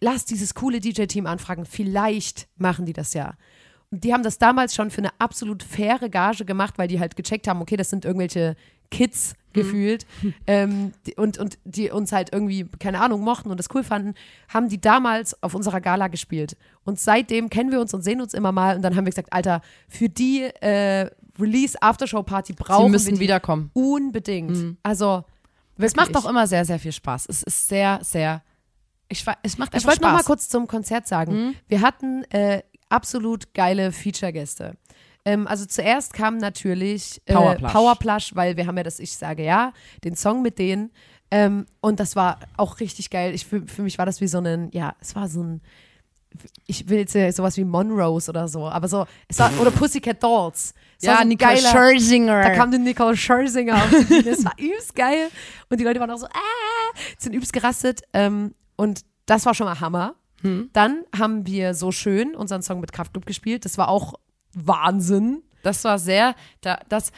lass 0.00 0.24
dieses 0.24 0.54
coole 0.54 0.80
DJ-Team 0.80 1.26
anfragen, 1.26 1.64
vielleicht 1.64 2.48
machen 2.56 2.86
die 2.86 2.92
das 2.92 3.14
ja. 3.14 3.34
Die 3.94 4.12
haben 4.12 4.22
das 4.22 4.38
damals 4.38 4.74
schon 4.74 4.90
für 4.90 4.98
eine 4.98 5.10
absolut 5.18 5.62
faire 5.62 6.08
Gage 6.08 6.44
gemacht, 6.44 6.74
weil 6.78 6.88
die 6.88 6.98
halt 6.98 7.14
gecheckt 7.14 7.46
haben, 7.46 7.60
okay, 7.60 7.76
das 7.76 7.90
sind 7.90 8.04
irgendwelche 8.04 8.56
Kids 8.90 9.34
gefühlt 9.52 10.06
ähm, 10.46 10.92
die, 11.06 11.14
und, 11.14 11.38
und 11.38 11.58
die 11.64 11.90
uns 11.90 12.10
halt 12.10 12.32
irgendwie, 12.32 12.66
keine 12.78 13.00
Ahnung, 13.00 13.20
mochten 13.20 13.50
und 13.50 13.58
das 13.58 13.68
cool 13.74 13.84
fanden, 13.84 14.14
haben 14.48 14.68
die 14.68 14.80
damals 14.80 15.40
auf 15.42 15.54
unserer 15.54 15.80
Gala 15.80 16.08
gespielt. 16.08 16.56
Und 16.84 16.98
seitdem 16.98 17.50
kennen 17.50 17.70
wir 17.70 17.80
uns 17.80 17.92
und 17.92 18.02
sehen 18.02 18.20
uns 18.22 18.32
immer 18.34 18.50
mal 18.50 18.76
und 18.76 18.82
dann 18.82 18.96
haben 18.96 19.04
wir 19.04 19.10
gesagt, 19.10 19.32
Alter, 19.32 19.60
für 19.88 20.08
die 20.08 20.42
äh, 20.42 21.10
Release-Aftershow-Party 21.38 22.54
brauchen 22.54 22.86
Sie 22.86 22.90
müssen 22.90 23.06
wir 23.08 23.14
die 23.14 23.20
wiederkommen. 23.20 23.70
unbedingt. 23.74 24.78
Also, 24.82 25.24
Es 25.78 25.96
macht 25.96 26.16
auch 26.16 26.28
immer 26.28 26.46
sehr, 26.46 26.64
sehr 26.64 26.78
viel 26.78 26.92
Spaß. 26.92 27.26
Es 27.28 27.42
ist 27.42 27.68
sehr, 27.68 27.98
sehr. 28.02 28.42
Ich, 29.08 29.24
es 29.42 29.58
macht 29.58 29.70
Ich 29.70 29.76
einfach 29.76 29.88
wollte 29.90 30.02
noch 30.02 30.12
mal 30.12 30.22
kurz 30.22 30.48
zum 30.48 30.66
Konzert 30.66 31.06
sagen. 31.06 31.54
Wir 31.68 31.80
hatten 31.82 32.24
äh, 32.30 32.62
absolut 32.92 33.54
geile 33.54 33.90
Feature-Gäste. 33.92 34.76
Ähm, 35.24 35.46
also 35.46 35.64
zuerst 35.66 36.12
kam 36.12 36.38
natürlich 36.38 37.20
äh, 37.26 37.34
Powerplush. 37.34 37.72
Powerplush, 37.72 38.34
weil 38.34 38.56
wir 38.56 38.66
haben 38.66 38.76
ja 38.76 38.82
das 38.82 38.98
Ich 38.98 39.16
sage 39.16 39.44
ja, 39.44 39.72
den 40.04 40.16
Song 40.16 40.42
mit 40.42 40.58
denen. 40.58 40.90
Ähm, 41.30 41.66
und 41.80 42.00
das 42.00 42.16
war 42.16 42.38
auch 42.56 42.80
richtig 42.80 43.08
geil. 43.08 43.34
Ich, 43.34 43.46
für, 43.46 43.66
für 43.66 43.82
mich 43.82 43.98
war 43.98 44.06
das 44.06 44.20
wie 44.20 44.26
so 44.26 44.38
ein, 44.38 44.68
ja, 44.72 44.94
es 45.00 45.14
war 45.14 45.28
so 45.28 45.42
ein, 45.42 45.62
ich 46.66 46.88
will 46.88 46.98
jetzt 46.98 47.14
ja 47.14 47.30
sowas 47.30 47.56
wie 47.56 47.64
Monrose 47.64 48.30
oder 48.30 48.48
so, 48.48 48.66
aber 48.66 48.88
so, 48.88 49.06
es 49.28 49.38
war, 49.38 49.50
oder 49.60 49.70
Pussycat 49.70 50.22
Dolls. 50.22 50.74
Es 50.98 51.06
ja, 51.06 51.18
so 51.18 51.24
Nicole 51.24 51.54
geiler- 51.54 51.70
Scherzinger. 51.70 52.42
Da 52.42 52.50
kam 52.50 52.70
die 52.70 52.78
Nicole 52.78 53.16
Scherzinger 53.16 53.76
auf 53.76 53.90
die 53.90 54.04
Bühne. 54.04 54.22
Das 54.24 54.44
war 54.44 54.54
übelst 54.58 54.94
geil. 54.94 55.28
Und 55.68 55.78
die 55.78 55.84
Leute 55.84 56.00
waren 56.00 56.10
auch 56.10 56.18
so, 56.18 56.26
ah, 56.26 56.98
sind 57.18 57.34
übelst 57.34 57.52
gerastet. 57.52 58.02
Ähm, 58.12 58.54
und 58.76 59.02
das 59.26 59.46
war 59.46 59.54
schon 59.54 59.66
mal 59.66 59.78
Hammer. 59.78 60.14
Hm. 60.42 60.70
Dann 60.72 61.02
haben 61.16 61.46
wir 61.46 61.74
so 61.74 61.90
schön 61.92 62.34
unseren 62.34 62.62
Song 62.62 62.80
mit 62.80 62.92
Kraftclub 62.92 63.26
gespielt. 63.26 63.64
Das 63.64 63.78
war 63.78 63.88
auch 63.88 64.14
Wahnsinn. 64.54 65.42
Das 65.62 65.84
war 65.84 65.98
sehr, 65.98 66.34
da, 66.60 66.80
das, 66.88 67.12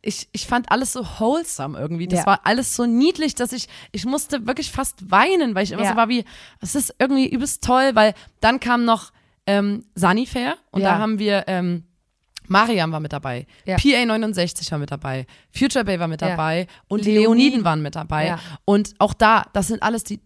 ich, 0.00 0.28
ich 0.32 0.46
fand 0.46 0.70
alles 0.70 0.92
so 0.92 1.04
wholesome 1.04 1.78
irgendwie. 1.78 2.08
Das 2.08 2.20
Ja. 2.20 2.26
war 2.26 2.40
alles 2.44 2.74
so 2.76 2.86
niedlich, 2.86 3.34
dass 3.34 3.52
ich, 3.52 3.68
ich 3.92 4.04
musste 4.04 4.46
wirklich 4.46 4.70
fast 4.70 5.10
weinen, 5.10 5.54
weil 5.54 5.64
ich 5.64 5.72
immer 5.72 5.82
Ja. 5.84 5.90
so 5.90 5.96
war 5.96 6.08
wie, 6.08 6.24
es 6.60 6.74
ist 6.74 6.94
irgendwie 6.98 7.28
übelst 7.28 7.62
toll, 7.64 7.90
weil 7.94 8.14
dann 8.40 8.60
kam 8.60 8.84
noch 8.84 9.12
ähm, 9.46 9.84
Sunnyfair 9.96 10.56
und 10.70 10.82
Ja. 10.82 10.92
da 10.92 10.98
haben 10.98 11.18
wir, 11.18 11.44
ähm, 11.48 11.84
Mariam 12.48 12.92
war 12.92 13.00
mit 13.00 13.12
dabei, 13.12 13.46
Ja. 13.64 13.76
PA69 13.76 14.70
war 14.70 14.78
mit 14.78 14.90
dabei, 14.90 15.26
Future 15.56 15.84
Bay 15.84 15.98
war 15.98 16.08
mit 16.08 16.20
Ja. 16.20 16.28
dabei 16.30 16.66
und 16.88 17.04
Leoniden. 17.04 17.22
Leoniden 17.22 17.64
waren 17.64 17.82
mit 17.82 17.94
dabei. 17.96 18.26
Ja. 18.26 18.38
Und 18.64 18.94
auch 18.98 19.14
da, 19.14 19.44
das 19.52 19.68
sind 19.68 19.82
alles 19.82 20.04
die 20.04 20.20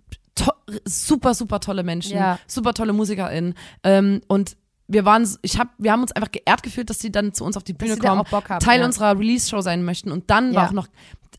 super, 0.85 1.35
super 1.35 1.61
tolle 1.61 1.83
Menschen, 1.83 2.17
Ja. 2.17 2.39
super 2.47 2.75
tolle 2.75 2.93
MusikerInnen. 2.93 3.55
Ähm, 3.83 4.21
und 4.29 4.57
wir 4.89 5.05
waren, 5.05 5.29
ich 5.43 5.59
hab, 5.59 5.69
wir 5.79 5.93
haben 5.93 6.03
uns 6.03 6.13
einfach 6.13 6.31
geehrt 6.31 6.63
gefühlt, 6.63 6.91
dass 6.91 6.99
sie 7.01 7.11
dann 7.11 7.35
zu 7.35 7.45
uns 7.45 7.57
auf 7.57 7.65
die 7.65 7.73
Bühne 7.73 7.97
kommen, 7.97 8.23
haben, 8.31 8.59
Teil 8.61 8.81
ja. 8.81 8.87
unserer 8.87 9.19
Release-Show 9.19 9.61
sein 9.61 9.85
möchten. 9.85 10.13
Und 10.13 10.31
dann 10.31 10.55
war 10.55 10.65
Ja. 10.65 10.69
auch 10.69 10.73
noch 10.73 10.87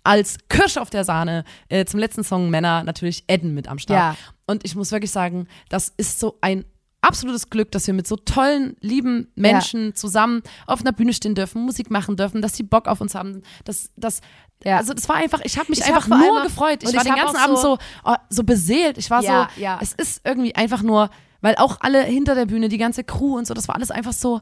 als 0.04 0.38
Kirsche 0.50 0.82
auf 0.82 0.90
der 0.90 1.04
Sahne 1.04 1.44
äh, 1.70 1.86
zum 1.86 2.00
letzten 2.00 2.24
Song 2.24 2.50
Männer 2.50 2.84
natürlich 2.84 3.24
Edden 3.28 3.54
mit 3.54 3.68
am 3.68 3.80
Start. 3.80 4.16
Ja. 4.18 4.18
Und 4.46 4.66
ich 4.66 4.76
muss 4.76 4.92
wirklich 4.92 5.12
sagen, 5.12 5.48
das 5.70 5.94
ist 5.98 6.20
so 6.20 6.38
ein 6.42 6.66
absolutes 7.08 7.50
Glück, 7.50 7.72
dass 7.72 7.88
wir 7.88 7.94
mit 7.94 8.08
so 8.08 8.16
tollen, 8.18 8.76
lieben 8.82 9.32
Menschen 9.36 9.96
zusammen 9.96 10.44
auf 10.66 10.82
einer 10.82 10.92
Bühne 10.92 11.14
stehen 11.14 11.34
dürfen, 11.36 11.64
Musik 11.64 11.90
machen 11.90 12.16
dürfen, 12.18 12.42
dass 12.42 12.56
sie 12.56 12.64
Bock 12.64 12.88
auf 12.88 13.02
uns 13.02 13.16
haben. 13.16 13.42
Das, 13.66 13.90
das, 13.96 14.22
Ja. 14.64 14.78
Also 14.78 14.94
das 14.94 15.08
war 15.10 15.16
einfach, 15.16 15.42
ich 15.44 15.58
habe 15.58 15.70
mich 15.70 15.80
Ich 15.80 15.86
hab 15.88 15.96
einfach 15.96 16.08
vor 16.08 16.18
nur 16.18 16.44
gefreut. 16.44 16.84
Ich 16.84 16.90
war 16.94 16.96
ich 16.96 17.02
den 17.04 17.12
hab 17.14 17.20
ganzen 17.20 17.38
Abend 17.38 17.58
so- 17.58 17.76
so, 17.76 17.78
oh, 18.06 18.16
so 18.30 18.44
beseelt. 18.44 18.98
Ich 18.98 19.10
war 19.10 19.24
Ja, 19.24 19.50
so, 19.56 19.62
ja. 19.62 19.80
es 19.82 19.94
ist 19.94 20.22
irgendwie 20.24 20.54
einfach 20.56 20.82
nur, 20.84 21.10
weil 21.42 21.56
auch 21.56 21.78
alle 21.82 22.04
hinter 22.04 22.36
der 22.36 22.46
Bühne, 22.48 22.68
die 22.70 22.78
ganze 22.80 23.04
Crew 23.04 23.38
und 23.38 23.46
so, 23.48 23.54
das 23.54 23.68
war 23.68 23.76
alles 23.76 23.92
einfach 23.92 24.14
so, 24.14 24.42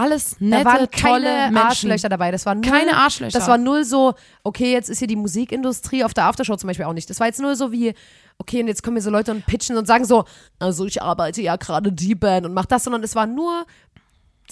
alles 0.00 0.36
Da 0.38 0.44
nette, 0.44 0.64
waren 0.64 0.90
tolle 0.90 1.22
keine 1.22 1.52
Menschen. 1.52 1.56
Arschlöcher 1.56 2.08
dabei. 2.08 2.30
Das 2.30 2.46
war 2.46 2.54
null, 2.54 2.64
Keine 2.64 2.96
Arschlöcher. 2.96 3.38
Das 3.38 3.48
war 3.48 3.58
null 3.58 3.84
so, 3.84 4.14
okay, 4.42 4.72
jetzt 4.72 4.88
ist 4.88 4.98
hier 4.98 5.08
die 5.08 5.16
Musikindustrie 5.16 6.04
auf 6.04 6.14
der 6.14 6.24
Aftershow 6.24 6.56
zum 6.56 6.68
Beispiel 6.68 6.86
auch 6.86 6.92
nicht. 6.92 7.08
Das 7.10 7.20
war 7.20 7.26
jetzt 7.26 7.40
nur 7.40 7.56
so 7.56 7.72
wie, 7.72 7.94
okay, 8.38 8.60
und 8.60 8.68
jetzt 8.68 8.82
kommen 8.82 8.96
hier 8.96 9.02
so 9.02 9.10
Leute 9.10 9.30
und 9.30 9.46
pitchen 9.46 9.76
und 9.76 9.86
sagen 9.86 10.04
so, 10.04 10.24
also 10.58 10.86
ich 10.86 11.02
arbeite 11.02 11.42
ja 11.42 11.56
gerade 11.56 11.92
die 11.92 12.14
Band 12.14 12.46
und 12.46 12.54
mach 12.54 12.66
das, 12.66 12.84
sondern 12.84 13.02
es 13.02 13.14
war 13.14 13.26
nur 13.26 13.66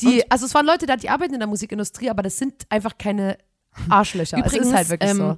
die, 0.00 0.30
also 0.30 0.46
es 0.46 0.54
waren 0.54 0.66
Leute 0.66 0.86
da, 0.86 0.96
die 0.96 1.08
arbeiten 1.08 1.34
in 1.34 1.40
der 1.40 1.48
Musikindustrie, 1.48 2.10
aber 2.10 2.22
das 2.22 2.36
sind 2.36 2.66
einfach 2.68 2.98
keine 2.98 3.38
Arschlöcher. 3.88 4.38
Übrigens, 4.38 4.66
es 4.66 4.66
ist 4.68 4.74
halt 4.74 4.88
wirklich 4.90 5.10
ähm, 5.10 5.16
so. 5.16 5.36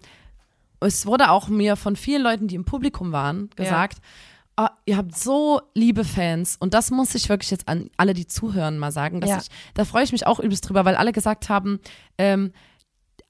es 0.87 1.07
wurde 1.07 1.31
auch 1.31 1.49
mir 1.49 1.77
von 1.77 1.97
vielen 1.97 2.23
Leuten, 2.23 2.49
die 2.49 2.57
im 2.57 2.65
Publikum 2.65 3.13
waren, 3.13 3.51
gesagt, 3.57 3.99
ah, 4.57 4.71
ihr 4.87 4.97
habt 4.97 5.17
so 5.17 5.61
liebe 5.75 6.05
Fans 6.05 6.57
und 6.59 6.75
das 6.75 6.91
muss 6.91 7.15
ich 7.15 7.29
wirklich 7.29 7.51
jetzt 7.51 7.69
an 7.69 7.91
alle, 7.97 8.15
die 8.15 8.27
zuhören, 8.27 8.79
mal 8.79 8.93
sagen. 8.93 9.21
Ja. 9.27 9.39
ich, 9.39 9.49
da 9.75 9.85
freue 9.85 10.05
ich 10.05 10.13
mich 10.13 10.27
auch 10.27 10.41
übelst 10.41 10.69
drüber, 10.69 10.85
weil 10.85 10.97
alle 10.97 11.13
gesagt 11.13 11.49
haben, 11.49 11.81
ähm, 12.19 12.53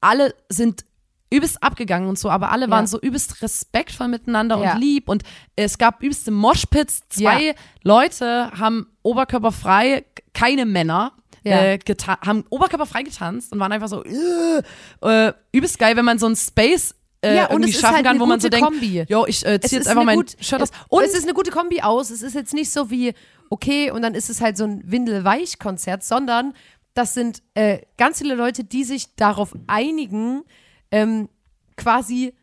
alle 0.00 0.34
sind 0.48 0.84
übelst 1.32 1.62
abgegangen 1.62 2.08
und 2.08 2.18
so, 2.18 2.28
aber 2.28 2.50
alle 2.50 2.68
waren 2.70 2.84
Ja. 2.84 2.88
so 2.88 3.00
übelst 3.00 3.40
respektvoll 3.42 4.08
miteinander 4.08 4.58
Ja. 4.60 4.72
und 4.74 4.80
lieb 4.80 5.08
und 5.08 5.22
es 5.54 5.78
gab 5.78 6.02
übelste 6.02 6.32
Moshpits. 6.32 7.02
Zwei. 7.08 7.54
Leute 7.84 8.50
haben 8.58 8.88
oberkörperfrei, 9.02 10.04
keine 10.34 10.66
Männer, 10.66 11.12
Ja. 11.44 11.62
äh, 11.62 11.78
haben 12.26 12.44
oberkörperfrei 12.50 13.02
getanzt 13.04 13.52
und 13.52 13.60
waren 13.60 13.70
einfach 13.72 13.88
so 13.88 14.02
äh, 14.04 14.62
äh, 15.02 15.32
übelst 15.52 15.78
geil, 15.78 15.96
wenn 15.96 16.04
man 16.04 16.18
so 16.18 16.26
ein 16.26 16.34
Space 16.36 16.96
äh, 17.22 17.36
Ja, 17.36 17.46
und 17.46 17.62
irgendwie 17.62 17.72
schaffen 17.72 17.96
halt 17.96 18.06
kann, 18.06 18.20
wo 18.20 18.26
man 18.26 18.40
so 18.40 18.46
gute 18.48 18.56
denkt, 18.56 18.70
Kombi. 18.70 19.04
jo, 19.08 19.26
ich 19.26 19.44
äh, 19.44 19.58
Es 19.62 19.70
zieh 19.70 19.76
ist 19.76 19.80
jetzt 19.84 19.88
einfach 19.88 20.00
eine 20.02 20.06
mein 20.06 20.16
gut- 20.16 20.36
Shirt 20.40 20.62
aus. 20.62 20.70
Und 20.88 21.04
es 21.04 21.14
ist 21.14 21.24
eine 21.24 21.34
gute 21.34 21.50
Kombi 21.50 21.82
aus. 21.82 22.10
Es 22.10 22.22
ist 22.22 22.34
jetzt 22.34 22.54
nicht 22.54 22.70
so 22.72 22.90
wie, 22.90 23.12
okay, 23.50 23.90
und 23.90 24.02
dann 24.02 24.14
ist 24.14 24.30
es 24.30 24.40
halt 24.40 24.56
so 24.56 24.64
ein 24.64 24.82
Windelweich-Konzert, 24.90 26.02
sondern 26.04 26.54
das 26.94 27.14
sind 27.14 27.42
äh, 27.54 27.80
ganz 27.96 28.18
viele 28.18 28.34
Leute, 28.34 28.64
die 28.64 28.84
sich 28.84 29.14
darauf 29.16 29.54
einigen, 29.66 30.42
ähm, 30.90 31.28
quasi 31.76 32.34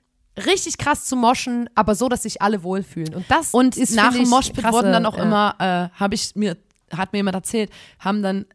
richtig 0.46 0.78
krass 0.78 1.06
zu 1.06 1.16
moschen, 1.16 1.70
aber 1.76 1.96
so, 1.96 2.10
dass 2.10 2.24
sich 2.24 2.42
alle 2.42 2.62
wohlfühlen. 2.63 3.13
Und 3.16 3.26
das 3.30 3.54
Und 3.54 3.76
ist 3.76 3.96
nach 3.96 4.13
dem 4.13 4.30
Moshpit 4.30 4.63
wurden 4.72 4.92
dann 4.92 5.06
auch 5.06 5.18
äh, 5.18 5.22
immer, 5.24 5.56
äh, 5.60 6.00
habe 6.00 6.16
ich 6.16 6.36
mir, 6.36 6.56
hat 6.96 7.12
mir 7.12 7.20
jemand 7.20 7.36
erzählt, 7.36 7.72
haben 8.00 8.22
dann 8.22 8.46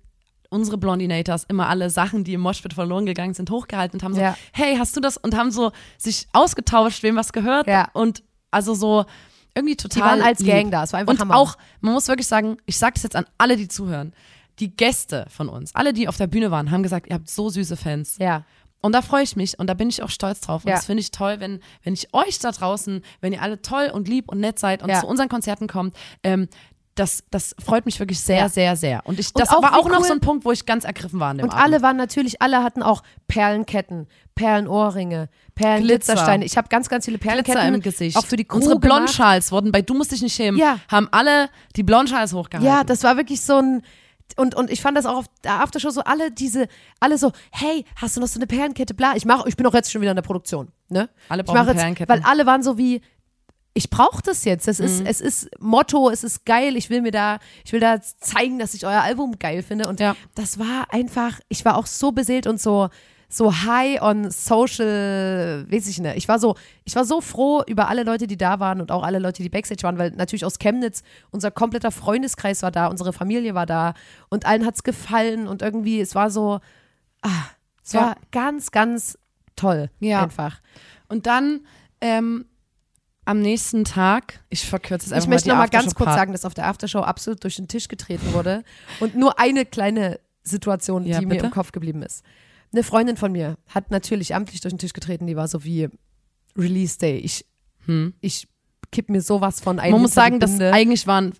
unsere 0.52 0.78
Blondinators 0.78 1.44
immer 1.44 1.68
alle 1.68 1.90
Sachen, 1.90 2.22
die 2.24 2.34
im 2.34 2.40
Moshpit 2.42 2.74
verloren 2.74 3.06
gegangen 3.06 3.34
sind, 3.34 3.50
hochgehalten 3.50 3.98
und 3.98 4.04
haben 4.04 4.14
so, 4.14 4.20
Ja. 4.20 4.36
hey, 4.52 4.76
hast 4.76 4.96
du 4.96 5.00
das? 5.00 5.16
Und 5.16 5.36
haben 5.36 5.50
so 5.50 5.72
sich 5.98 6.28
ausgetauscht, 6.32 7.02
wem 7.02 7.16
was 7.16 7.32
gehört. 7.32 7.66
Ja. 7.66 7.88
Und 7.94 8.22
also 8.50 8.74
so 8.74 9.04
irgendwie 9.54 9.76
total. 9.76 10.02
Die 10.02 10.08
waren 10.20 10.22
als 10.22 10.38
lieb. 10.40 10.48
Gang 10.52 10.70
da. 10.70 10.84
Es 10.84 10.92
war 10.92 11.00
einfach 11.00 11.12
Und 11.12 11.20
Hammer. 11.20 11.36
auch, 11.36 11.56
man 11.80 11.94
muss 11.94 12.08
wirklich 12.08 12.26
sagen, 12.28 12.56
ich 12.66 12.78
sage 12.78 12.94
das 12.94 13.02
jetzt 13.02 13.16
an 13.16 13.26
alle, 13.38 13.56
die 13.56 13.68
zuhören, 13.68 14.12
die 14.58 14.74
Gäste 14.76 15.26
von 15.30 15.48
uns, 15.48 15.74
alle, 15.74 15.92
die 15.92 16.08
auf 16.08 16.16
der 16.18 16.26
Bühne 16.26 16.50
waren, 16.50 16.70
haben 16.70 16.82
gesagt, 16.82 17.06
ihr 17.08 17.14
habt 17.14 17.28
so 17.28 17.48
süße 17.48 17.76
Fans. 17.76 18.16
Ja. 18.20 18.44
Und 18.84 18.92
da 18.94 19.00
freue 19.00 19.22
ich 19.22 19.36
mich 19.36 19.58
und 19.58 19.68
da 19.68 19.74
bin 19.74 19.88
ich 19.88 20.02
auch 20.02 20.10
stolz 20.10 20.40
drauf. 20.40 20.64
Und 20.64 20.70
Ja. 20.70 20.74
das 20.76 20.86
finde 20.86 21.00
ich 21.02 21.10
toll, 21.12 21.36
wenn, 21.38 21.60
wenn 21.84 21.94
ich 21.94 22.12
euch 22.12 22.38
da 22.40 22.50
draußen, 22.50 23.02
wenn 23.20 23.32
ihr 23.32 23.40
alle 23.40 23.62
toll 23.62 23.90
und 23.94 24.08
lieb 24.08 24.28
und 24.28 24.40
nett 24.40 24.58
seid 24.58 24.82
und 24.82 24.88
Ja. 24.90 25.00
zu 25.00 25.06
unseren 25.06 25.28
Konzerten 25.28 25.68
kommt, 25.68 25.94
ähm, 26.24 26.48
das, 26.94 27.24
das 27.30 27.56
freut 27.64 27.86
mich 27.86 27.98
wirklich 28.00 28.20
sehr, 28.20 28.36
Ja. 28.40 28.48
sehr, 28.48 28.76
sehr. 28.76 29.00
Und 29.06 29.18
ich, 29.18 29.28
Und 29.34 29.40
das 29.40 29.48
auch 29.48 29.62
war 29.62 29.78
auch 29.78 29.88
noch 29.88 30.00
cool- 30.00 30.04
so 30.06 30.12
ein 30.12 30.20
Punkt, 30.20 30.44
wo 30.44 30.52
ich 30.52 30.66
ganz 30.66 30.84
ergriffen 30.84 31.20
war 31.20 31.30
an 31.30 31.38
dem 31.38 31.44
Und 31.44 31.50
Abend. 31.52 31.64
alle 31.64 31.82
waren 31.82 31.96
natürlich, 31.96 32.42
alle 32.42 32.62
hatten 32.62 32.82
auch 32.82 33.02
Perlenketten, 33.28 34.08
Perlenohrringe, 34.34 35.28
Perlenglitzersteine. 35.54 36.44
Ich 36.44 36.56
habe 36.56 36.68
ganz, 36.68 36.88
ganz 36.88 37.04
viele 37.06 37.18
Perlenketten. 37.18 37.60
Glitzer 37.60 37.74
im 37.74 37.80
Gesicht. 37.82 38.16
Auch 38.16 38.26
für 38.26 38.36
die 38.36 38.44
Crew 38.44 38.56
Unsere. 38.58 38.78
Blondschals 38.78 39.52
wurden 39.52 39.72
bei 39.72 39.82
Du 39.82 39.94
musst 39.94 40.12
dich 40.12 40.22
nicht 40.22 40.34
schämen, 40.34 40.58
Ja. 40.60 40.78
haben 40.88 41.08
alle 41.12 41.48
die 41.76 41.82
Blondschals 41.82 42.32
hochgehalten. 42.32 42.66
Ja, 42.70 42.84
das 42.84 43.02
war 43.04 43.16
wirklich 43.16 43.40
so 43.40 43.56
ein. 43.58 43.82
Und, 44.36 44.54
und 44.54 44.70
ich 44.70 44.80
fand 44.80 44.96
das 44.96 45.04
auch 45.04 45.16
auf 45.18 45.26
der 45.44 45.60
Aftershow 45.60 45.90
so, 45.90 46.02
alle 46.04 46.30
diese, 46.30 46.66
alle 47.00 47.18
so, 47.18 47.32
hey, 47.50 47.84
hast 47.96 48.16
du 48.16 48.20
noch 48.20 48.28
so 48.28 48.38
eine 48.38 48.46
Perlenkette? 48.46 48.94
Bla, 48.94 49.14
ich 49.14 49.26
mache, 49.26 49.46
ich 49.46 49.56
bin 49.56 49.66
auch 49.66 49.74
jetzt 49.74 49.92
schon 49.92 50.00
wieder 50.00 50.12
in 50.12 50.16
der 50.16 50.22
Produktion, 50.22 50.68
ne? 50.88 51.10
Alle 51.28 51.44
brauchen 51.44 51.66
jetzt, 51.66 51.76
Perlenketten. 51.76 52.08
Weil 52.14 52.22
alle 52.24 52.46
waren 52.46 52.62
so 52.62 52.78
wie, 52.78 53.02
ich 53.74 53.88
brauche 53.90 54.22
das 54.22 54.44
jetzt. 54.44 54.68
Das 54.68 54.78
Mhm. 54.78 54.84
ist, 54.84 55.00
es 55.06 55.20
ist 55.20 55.50
Motto, 55.60 56.10
es 56.10 56.24
ist 56.24 56.44
geil. 56.44 56.76
Ich 56.76 56.90
will 56.90 57.00
mir 57.02 57.10
da, 57.12 57.38
ich 57.64 57.72
will 57.72 57.80
da 57.80 58.00
zeigen, 58.00 58.58
dass 58.58 58.74
ich 58.74 58.84
euer 58.86 59.00
Album 59.02 59.38
geil 59.38 59.62
finde. 59.62 59.88
Und 59.88 59.98
Ja. 60.00 60.14
das 60.34 60.58
war 60.58 60.92
einfach, 60.92 61.40
ich 61.48 61.64
war 61.64 61.76
auch 61.76 61.86
so 61.86 62.12
beseelt 62.12 62.46
und 62.46 62.60
so, 62.60 62.88
so 63.28 63.50
high 63.64 64.02
on 64.02 64.30
social, 64.30 65.64
weiß 65.70 65.88
ich 65.88 65.98
nicht. 66.00 66.16
Ich 66.16 66.28
war 66.28 66.38
so, 66.38 66.54
ich 66.84 66.94
war 66.96 67.04
so 67.06 67.20
froh 67.22 67.62
über 67.66 67.88
alle 67.88 68.02
Leute, 68.02 68.26
die 68.26 68.36
da 68.36 68.60
waren 68.60 68.80
und 68.80 68.90
auch 68.90 69.02
alle 69.02 69.18
Leute, 69.18 69.42
die 69.42 69.48
Backstage 69.48 69.82
waren, 69.84 69.96
weil 69.98 70.10
natürlich 70.10 70.44
aus 70.44 70.58
Chemnitz 70.58 71.02
unser 71.30 71.50
kompletter 71.50 71.90
Freundeskreis 71.90 72.62
war 72.62 72.70
da, 72.70 72.88
unsere 72.88 73.12
Familie 73.14 73.54
war 73.54 73.64
da 73.66 73.94
und 74.28 74.44
allen 74.44 74.66
hat's 74.66 74.82
gefallen 74.82 75.48
und 75.48 75.62
irgendwie, 75.62 76.00
es 76.00 76.14
war 76.14 76.30
so, 76.30 76.60
ah, 77.22 77.30
es 77.82 77.92
Ja. 77.94 78.00
war 78.02 78.16
ganz, 78.32 78.70
ganz 78.70 79.18
toll. 79.56 79.88
Ja. 80.00 80.22
Einfach. 80.22 80.60
Und 81.08 81.26
dann 81.26 81.60
ähm, 82.02 82.44
am 83.24 83.40
nächsten 83.40 83.84
Tag, 83.84 84.40
ich 84.48 84.66
verkürze 84.66 85.06
es 85.06 85.12
einfach 85.12 85.24
Ich 85.26 85.30
möchte 85.30 85.48
mal 85.48 85.54
noch 85.54 85.64
die 85.70 85.76
mal 85.76 85.82
ganz 85.82 85.94
kurz 85.94 86.10
sagen, 86.10 86.32
dass 86.32 86.44
auf 86.44 86.54
der 86.54 86.66
Aftershow 86.66 87.00
absolut 87.00 87.42
durch 87.44 87.56
den 87.56 87.68
Tisch 87.68 87.88
getreten 87.88 88.32
wurde 88.32 88.64
und 89.00 89.14
nur 89.14 89.38
eine 89.38 89.64
kleine 89.64 90.18
Situation, 90.42 91.06
Ja, 91.06 91.20
die 91.20 91.26
mir 91.26 91.34
bitte? 91.34 91.46
im 91.46 91.52
Kopf 91.52 91.72
geblieben 91.72 92.02
ist. 92.02 92.24
Eine 92.72 92.82
Freundin 92.82 93.16
von 93.16 93.30
mir 93.32 93.58
hat 93.68 93.90
natürlich 93.90 94.34
amtlich 94.34 94.60
durch 94.60 94.72
den 94.72 94.78
Tisch 94.78 94.92
getreten, 94.92 95.26
die 95.26 95.36
war 95.36 95.46
so 95.46 95.62
wie 95.62 95.88
Release 96.56 96.98
Day. 96.98 97.18
Ich, 97.18 97.46
ich 98.20 98.48
kipp 98.90 99.08
mir 99.08 99.20
sowas 99.20 99.60
von 99.60 99.78
ein. 99.78 99.86
Hm. 99.86 99.92
Man 99.92 100.02
muss 100.02 100.14
sagen, 100.14 100.40
dass 100.40 100.58
eigentlich 100.60 101.06
waren 101.06 101.32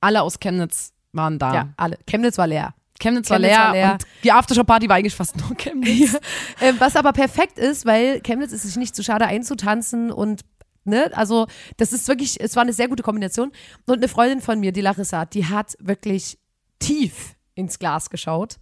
alle 0.00 0.22
aus 0.22 0.38
Chemnitz 0.38 0.92
waren 1.12 1.38
da. 1.38 1.54
ja, 1.54 1.68
alle. 1.76 1.98
Chemnitz 2.06 2.36
war 2.36 2.46
leer. 2.46 2.74
Chemnitz, 3.00 3.30
war, 3.30 3.36
Chemnitz 3.38 3.56
leer 3.56 3.64
war 3.64 3.72
leer. 3.72 3.92
und 3.92 4.02
die 4.24 4.32
Aftershow-Party 4.32 4.88
war 4.88 4.96
eigentlich 4.96 5.14
fast 5.14 5.36
nur 5.36 5.54
Chemnitz. 5.56 6.18
Ähm, 6.60 6.76
was 6.78 6.96
aber 6.96 7.12
perfekt 7.12 7.58
ist, 7.58 7.86
weil 7.86 8.20
Chemnitz 8.20 8.52
ist 8.52 8.62
sich 8.62 8.76
nicht 8.76 8.94
zu 8.94 9.02
schade 9.02 9.26
einzutanzen 9.26 10.10
und 10.10 10.42
ne, 10.86 11.10
also 11.14 11.46
das 11.76 11.92
ist 11.92 12.08
wirklich, 12.08 12.40
es 12.40 12.56
war 12.56 12.62
eine 12.62 12.72
sehr 12.72 12.88
gute 12.88 13.02
Kombination. 13.02 13.52
Und 13.86 13.96
eine 13.96 14.08
Freundin 14.08 14.40
von 14.40 14.60
mir, 14.60 14.72
die 14.72 14.80
Larissa, 14.80 15.24
die 15.24 15.46
hat 15.46 15.76
wirklich 15.80 16.38
tief 16.78 17.34
ins 17.54 17.78
Glas 17.78 18.10
geschaut 18.10 18.56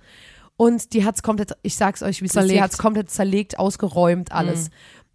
und 0.57 0.93
die 0.93 1.05
hat 1.05 1.17
es 1.17 1.23
komplett, 1.23 1.53
ich 1.63 1.77
sag's 1.77 2.03
euch, 2.03 2.23
wie 2.23 2.29
Zerlegt. 2.29 2.61
hat 2.61 2.73
es 2.73 2.79
komplett 2.79 3.11
zerlegt, 3.11 3.59
ausgeräumt, 3.59 4.33
alles. 4.33 4.71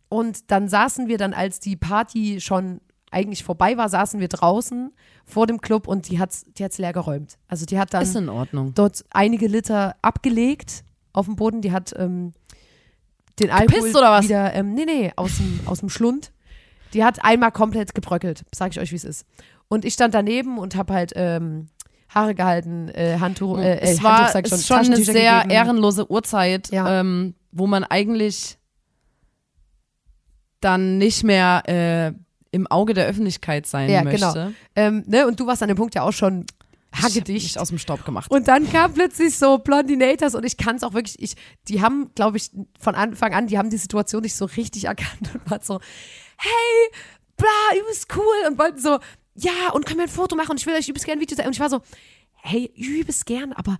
Und 0.10 0.52
dann 0.52 0.67
saßen 0.67 1.08
wir 1.08 1.17
dann, 1.17 1.34
als 1.34 1.60
die 1.60 1.76
Party 1.76 2.41
schon 2.41 2.82
eigentlich 3.12 3.43
vorbei 3.43 3.78
war, 3.78 3.89
saßen 3.89 4.19
wir 4.19 4.28
draußen 4.28 4.91
vor 5.26 5.48
dem 5.48 5.62
Club 5.62 5.88
und 5.88 6.10
die 6.10 6.19
hat's, 6.19 6.45
die 6.58 6.63
hat's 6.63 6.78
leer 6.78 6.93
geräumt. 6.93 7.38
Also 7.48 7.65
die 7.65 7.80
hat 7.80 7.93
dann 7.93 8.04
Ist 8.04 8.15
in 8.15 8.30
Ordnung. 8.30 8.74
dort 8.74 9.06
einige 9.12 9.48
Liter 9.48 9.95
abgelegt 10.02 10.84
auf 11.13 11.26
dem 11.26 11.36
Boden. 11.36 11.62
Die 11.62 11.72
hat 11.72 11.93
ähm, 11.98 12.34
den 13.39 13.50
Alkohol 13.50 13.80
Gepisst 13.80 13.95
oder 13.95 14.12
was? 14.12 14.26
wieder, 14.26 14.54
ähm, 14.54 14.74
nee, 14.74 14.86
nee, 14.86 15.12
aus 15.15 15.38
dem, 15.38 15.62
aus 15.65 15.80
dem 15.80 15.89
Schlund. 15.89 16.32
Die 16.93 17.04
hat 17.04 17.23
einmal 17.23 17.52
komplett 17.52 17.93
gebröckelt, 17.95 18.43
sag 18.54 18.71
ich 18.71 18.80
euch, 18.80 18.91
wie 18.91 18.95
es 18.95 19.04
ist. 19.04 19.25
Und 19.67 19.86
ich 19.86 19.93
stand 19.93 20.13
daneben 20.13 20.58
und 20.58 20.75
habe 20.75 20.93
halt 20.93 21.13
ähm, 21.15 21.67
Haare 22.10 22.34
gehalten, 22.34 22.89
äh, 22.89 23.17
Handtuch, 23.19 23.60
äh, 23.60 23.80
es 23.82 24.02
war 24.02 24.17
Handtuch, 24.17 24.34
sag 24.34 24.45
ich 24.47 24.52
es 24.52 24.60
ist 24.62 24.67
schon 24.67 24.78
eine 24.78 24.95
sehr 24.97 25.34
gegeben. 25.43 25.49
ehrenlose 25.52 26.10
Uhrzeit, 26.12 26.71
Ja. 26.71 26.99
ähm, 27.02 27.36
wo 27.52 27.67
man 27.67 27.84
eigentlich 27.84 28.58
dann 30.62 30.97
nicht 30.97 31.23
mehr 31.23 31.63
äh, 31.67 32.13
im 32.52 32.67
Auge 32.67 32.93
der 32.93 33.06
Öffentlichkeit 33.08 33.65
sein 33.67 33.89
Ja, 33.89 34.04
möchte. 34.04 34.19
genau. 34.34 34.52
Ähm, 34.75 35.04
ne, 35.08 35.28
und 35.28 35.39
du 35.39 35.45
warst 35.47 35.62
an 35.62 35.67
dem 35.67 35.78
Punkt 35.78 35.95
ja 35.95 36.02
auch 36.02 36.12
schon 36.12 36.45
Ich 36.93 36.97
hab 37.04 37.12
hagedicht. 37.12 37.45
mich 37.45 37.60
aus 37.60 37.69
dem 37.69 37.78
Staub 37.78 38.04
gemacht. 38.06 38.30
Und 38.32 38.47
dann 38.47 38.69
kam 38.71 38.93
plötzlich 38.93 39.38
so 39.38 39.60
Blondinators 39.60 40.34
und 40.36 40.43
ich 40.45 40.58
kann 40.58 40.75
es 40.75 40.84
auch 40.84 40.93
wirklich, 40.93 41.21
ich, 41.21 41.36
die 41.67 41.82
haben, 41.82 42.12
glaube 42.15 42.38
ich, 42.38 42.49
von 42.80 42.95
Anfang 42.95 43.34
an, 43.34 43.47
die 43.47 43.58
haben 43.58 43.69
die 43.69 43.78
Situation 43.78 44.23
nicht 44.23 44.36
so 44.36 44.45
richtig 44.45 44.86
erkannt 44.86 45.30
und 45.34 45.49
waren 45.49 45.62
so, 45.63 45.80
hey, 46.39 46.91
bla, 47.38 47.80
übelst 47.80 48.08
cool 48.15 48.47
und 48.47 48.58
wollten 48.58 48.80
so, 48.80 48.99
ja, 49.36 49.71
und 49.73 49.86
können 49.86 49.99
wir 49.99 50.06
ein 50.06 50.10
Foto 50.10 50.36
machen 50.36 50.52
und 50.52 50.60
ich 50.60 50.65
will 50.65 50.75
euch 50.75 50.89
übelst 50.89 51.06
gerne 51.06 51.19
ein 51.19 51.21
Video 51.21 51.36
zeigen. 51.36 51.47
Und 51.47 51.54
ich 51.54 51.60
war 51.60 51.69
so, 51.69 51.82
hey, 52.34 52.71
übelst 52.75 53.25
gern, 53.25 53.54
aber 53.54 53.78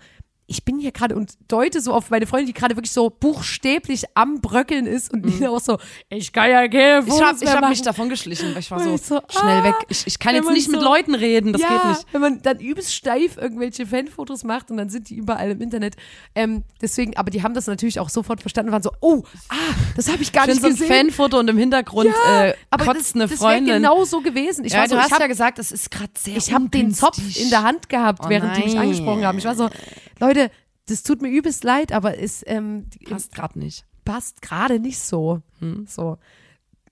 ich 0.50 0.66
bin 0.66 0.80
hier 0.80 0.92
gerade 0.92 1.16
und 1.16 1.34
deute 1.48 1.80
so 1.80 1.94
auf 1.94 2.10
meine 2.10 2.26
Freundin, 2.26 2.48
die 2.48 2.54
gerade 2.54 2.76
wirklich 2.76 2.92
so 2.92 3.10
buchstäblich 3.10 4.06
am 4.16 4.42
Bröckeln 4.42 4.88
ist 4.88 5.14
und 5.14 5.24
Nina 5.26 5.50
auch 5.50 5.60
so, 5.60 5.78
ich 6.10 6.34
kann 6.34 6.50
ja 6.50 6.68
Mhm. 6.68 7.08
Ich 7.08 7.22
habe 7.22 7.38
ich 7.42 7.50
hab 7.50 7.70
mich 7.70 7.82
davon 7.82 8.10
geschlichen, 8.10 8.54
weil 8.54 8.60
ich 8.60 8.72
war 8.72 8.80
so, 8.80 8.96
ich 8.96 9.02
so, 9.02 9.22
schnell 9.30 9.60
ah, 9.60 9.64
weg. 9.64 9.76
Ich, 9.90 10.08
ich 10.08 10.20
kann 10.20 10.36
jetzt 10.36 10.50
nicht 10.50 10.70
mit 10.70 10.80
so- 10.80 10.86
Leuten 10.86 11.14
reden, 11.16 11.54
das 11.54 11.62
ja, 11.62 11.68
geht 11.70 11.86
nicht. 11.86 12.06
wenn 12.12 12.22
man 12.22 12.42
dann 12.42 12.60
übelst 12.60 12.94
steif 12.94 13.38
irgendwelche 13.38 13.86
Fanfotos 13.86 14.44
macht 14.44 14.72
und 14.72 14.78
dann 14.78 14.90
sind 14.90 15.10
die 15.10 15.16
überall 15.16 15.52
im 15.52 15.62
Internet. 15.62 15.96
Ähm, 16.36 16.64
deswegen, 16.82 17.16
aber 17.18 17.30
die 17.32 17.44
haben 17.44 17.54
das 17.54 17.68
natürlich 17.68 18.00
auch 18.00 18.10
sofort 18.10 18.42
verstanden 18.42 18.70
und 18.70 18.74
waren 18.74 18.84
so, 18.84 18.92
oh, 19.02 19.24
ah, 19.50 19.56
das 19.96 20.12
habe 20.12 20.24
ich 20.24 20.32
gar 20.32 20.46
Schön 20.46 20.54
nicht 20.54 20.62
so 20.62 20.68
ein 20.68 20.74
gesehen. 20.74 20.88
Fanfoto 21.12 21.40
und 21.40 21.48
im 21.50 21.58
Hintergrund 21.58 22.10
äh, 22.28 22.54
aber 22.70 22.86
kotzt 22.86 23.00
das, 23.02 23.16
eine 23.16 23.24
das 23.28 23.32
wäre 23.32 23.40
Freundin. 23.40 23.76
genau 23.76 24.04
so 24.04 24.22
gewesen. 24.22 24.66
Ich 24.66 24.74
ja, 24.74 24.80
war 24.80 24.90
so, 24.90 24.96
du 24.96 25.00
ich 25.00 25.04
hast 25.06 25.12
hab, 25.14 25.22
ja 25.22 25.28
gesagt, 25.28 25.60
das 25.60 25.72
ist 25.72 25.92
gerade 25.92 26.12
sehr 26.18 26.38
ich 26.38 26.54
habe 26.54 26.70
den 26.70 26.94
Zopf 26.94 27.20
in 27.38 27.50
der 27.50 27.64
Hand 27.64 27.90
gehabt, 27.90 28.22
Oh 28.26 28.30
während 28.30 28.58
die 28.58 28.64
mich 28.64 28.74
nein. 28.74 28.84
angesprochen 28.84 29.26
haben. 29.26 29.38
Ich 29.38 29.46
war 29.46 29.56
so, 29.56 29.70
Leute, 30.20 30.52
das 30.88 31.04
tut 31.04 31.22
mir 31.22 31.30
übelst 31.30 31.64
leid, 31.64 31.92
aber 31.92 32.18
es 32.20 32.44
ähm, 32.48 32.88
Passt 33.10 33.34
gerade 33.34 33.60
nicht. 33.60 33.86
passt 34.06 34.42
gerade 34.42 34.80
nicht 34.80 35.00
so. 35.00 35.42
Hm. 35.60 35.86
So. 35.88 36.18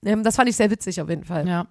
Ähm, 0.04 0.22
das 0.22 0.36
fand 0.36 0.48
ich 0.48 0.56
sehr 0.56 0.70
witzig 0.70 1.00
auf 1.00 1.08
jeden 1.08 1.24
Fall. 1.24 1.46
Ja. 1.48 1.66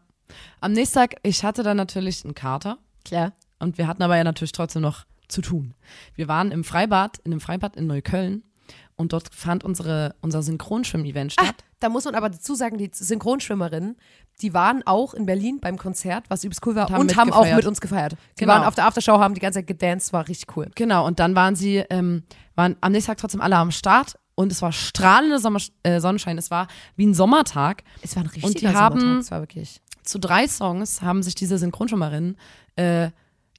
Am 0.59 0.73
nächsten 0.73 0.95
Tag, 0.99 1.15
ich 1.23 1.43
hatte 1.45 1.63
dann 1.63 1.77
natürlich 1.77 2.25
einen 2.25 2.35
Kater 2.35 2.77
Klar. 3.05 3.31
und 3.59 3.77
wir 3.77 3.87
hatten 3.87 4.03
aber 4.03 4.17
ja 4.17 4.23
natürlich 4.25 4.51
trotzdem 4.51 4.81
noch 4.81 5.05
zu 5.29 5.41
tun. 5.41 5.73
Wir 6.15 6.27
waren 6.27 6.51
im 6.51 6.63
Freibad, 6.65 7.19
in 7.23 7.31
einem 7.31 7.39
Freibad 7.41 7.77
in 7.77 7.87
Neukölln 7.87 8.43
und 8.97 9.13
dort 9.13 9.33
fand 9.33 9.63
unsere, 9.63 10.15
unser 10.21 10.43
Synchronschwimm-Event 10.43 11.35
Ah, 11.37 11.43
statt. 11.45 11.63
Da 11.79 11.89
muss 11.89 12.05
man 12.05 12.15
aber 12.15 12.29
dazu 12.29 12.55
sagen, 12.55 12.77
die 12.77 12.89
Synchronschwimmerinnen, 12.93 13.97
die 14.41 14.53
waren 14.53 14.83
auch 14.85 15.13
in 15.13 15.25
Berlin 15.25 15.59
beim 15.59 15.77
Konzert, 15.77 16.25
was 16.29 16.43
übelst 16.43 16.65
cool 16.65 16.75
war, 16.75 16.87
Und 16.89 16.93
haben 16.93 17.01
und 17.01 17.17
haben 17.17 17.33
auch 17.33 17.55
mit 17.55 17.65
uns 17.65 17.81
gefeiert. 17.81 18.13
Die 18.37 18.41
Genau. 18.41 18.53
waren 18.53 18.63
auf 18.63 18.75
der 18.75 18.85
Aftershow, 18.85 19.19
haben 19.19 19.33
die 19.33 19.39
ganze 19.41 19.59
Zeit 19.59 19.67
gedanced, 19.67 20.13
war 20.13 20.27
richtig 20.27 20.55
cool. 20.55 20.69
Genau, 20.75 21.05
und 21.05 21.19
dann 21.19 21.35
waren 21.35 21.55
sie, 21.55 21.77
ähm, 21.89 22.23
waren 22.55 22.75
am 22.81 22.91
nächsten 22.91 23.11
Tag 23.11 23.17
trotzdem 23.17 23.41
alle 23.41 23.55
am 23.57 23.71
Start 23.71 24.17
und 24.35 24.51
es 24.51 24.61
war 24.61 24.71
strahlender 24.71 25.39
Sommer, 25.39 25.59
äh, 25.83 25.99
Sonnenschein. 25.99 26.37
Es 26.37 26.51
war 26.51 26.67
wie 26.95 27.07
ein 27.07 27.13
Sommertag. 27.13 27.83
Es 28.01 28.15
war 28.15 28.23
ein 28.23 28.27
richtiger 28.27 28.47
Und 28.47 28.61
die 28.61 28.67
haben- 28.67 28.99
Sommertag, 28.99 29.21
es 29.23 29.31
war 29.31 29.39
wirklich. 29.41 29.81
Zu 30.03 30.19
drei 30.19 30.47
Songs 30.47 31.01
haben 31.01 31.21
sich 31.23 31.35
diese 31.35 31.57
Synchronschwimmerinnen 31.57 32.37
äh, 32.75 33.09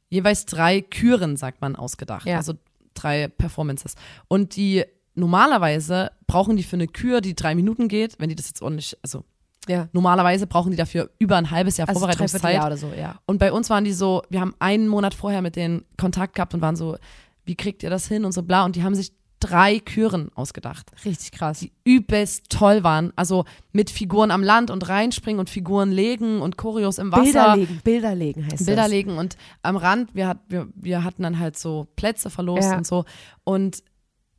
jeweils 0.08 0.46
drei 0.46 0.80
Küren, 0.80 1.36
sagt 1.36 1.60
man, 1.60 1.76
ausgedacht. 1.76 2.24
Ja. 2.26 2.36
Also 2.38 2.54
drei 2.94 3.28
Performances. 3.28 3.94
Und 4.28 4.56
die 4.56 4.84
normalerweise 5.18 6.10
brauchen 6.26 6.56
die 6.56 6.62
für 6.62 6.76
eine 6.76 6.86
Kür, 6.86 7.20
die 7.20 7.34
drei 7.34 7.54
Minuten 7.54 7.88
geht, 7.88 8.16
wenn 8.18 8.28
die 8.28 8.34
das 8.34 8.46
jetzt 8.48 8.62
ordentlich, 8.62 8.96
also 9.02 9.24
Ja. 9.68 9.88
normalerweise 9.92 10.46
brauchen 10.46 10.70
die 10.70 10.76
dafür 10.76 11.10
über 11.18 11.36
ein 11.36 11.50
halbes 11.50 11.76
Jahr 11.76 11.88
Also 11.88 12.00
Vorbereitungszeit. 12.00 12.42
Dreivierteljahr 12.42 12.66
oder 12.66 12.76
so, 12.76 12.92
ja. 12.98 13.18
Und 13.26 13.38
bei 13.38 13.52
uns 13.52 13.68
waren 13.70 13.84
die 13.84 13.92
so, 13.92 14.22
wir 14.30 14.40
haben 14.40 14.54
einen 14.58 14.88
Monat 14.88 15.14
vorher 15.14 15.42
mit 15.42 15.56
denen 15.56 15.84
Kontakt 15.96 16.34
gehabt 16.34 16.54
und 16.54 16.60
waren 16.62 16.76
so, 16.76 16.96
wie 17.44 17.54
kriegt 17.54 17.82
ihr 17.82 17.90
das 17.90 18.06
hin 18.08 18.24
und 18.24 18.32
so 18.32 18.42
bla. 18.42 18.64
Und 18.64 18.76
die 18.76 18.82
haben 18.82 18.94
sich 18.94 19.12
drei 19.40 19.78
Küren 19.78 20.30
ausgedacht, 20.34 20.90
Richtig 21.04 21.30
krass. 21.30 21.60
die 21.60 21.70
übelst 21.84 22.50
toll 22.50 22.82
waren. 22.82 23.12
Also 23.14 23.44
mit 23.72 23.88
Figuren 23.88 24.32
am 24.32 24.42
Land 24.42 24.68
und 24.70 24.88
reinspringen 24.88 25.38
und 25.38 25.48
Figuren 25.48 25.92
legen 25.92 26.40
und 26.42 26.56
Choreos 26.58 26.98
im 26.98 27.12
Wasser. 27.12 27.22
Bilder 27.22 27.56
legen, 27.56 27.80
Bilder 27.84 28.14
legen 28.16 28.44
heißt 28.50 28.66
Bilder 28.66 28.82
das. 28.82 28.90
legen 28.90 29.16
und 29.16 29.36
am 29.62 29.76
Rand, 29.76 30.12
wir, 30.14 30.26
hat, 30.26 30.38
wir, 30.48 30.66
wir 30.74 31.04
hatten 31.04 31.22
dann 31.22 31.38
halt 31.38 31.56
so 31.56 31.86
Plätze 31.94 32.30
verlost 32.30 32.64
Ja. 32.70 32.78
und 32.78 32.86
so. 32.86 33.04
Und 33.44 33.84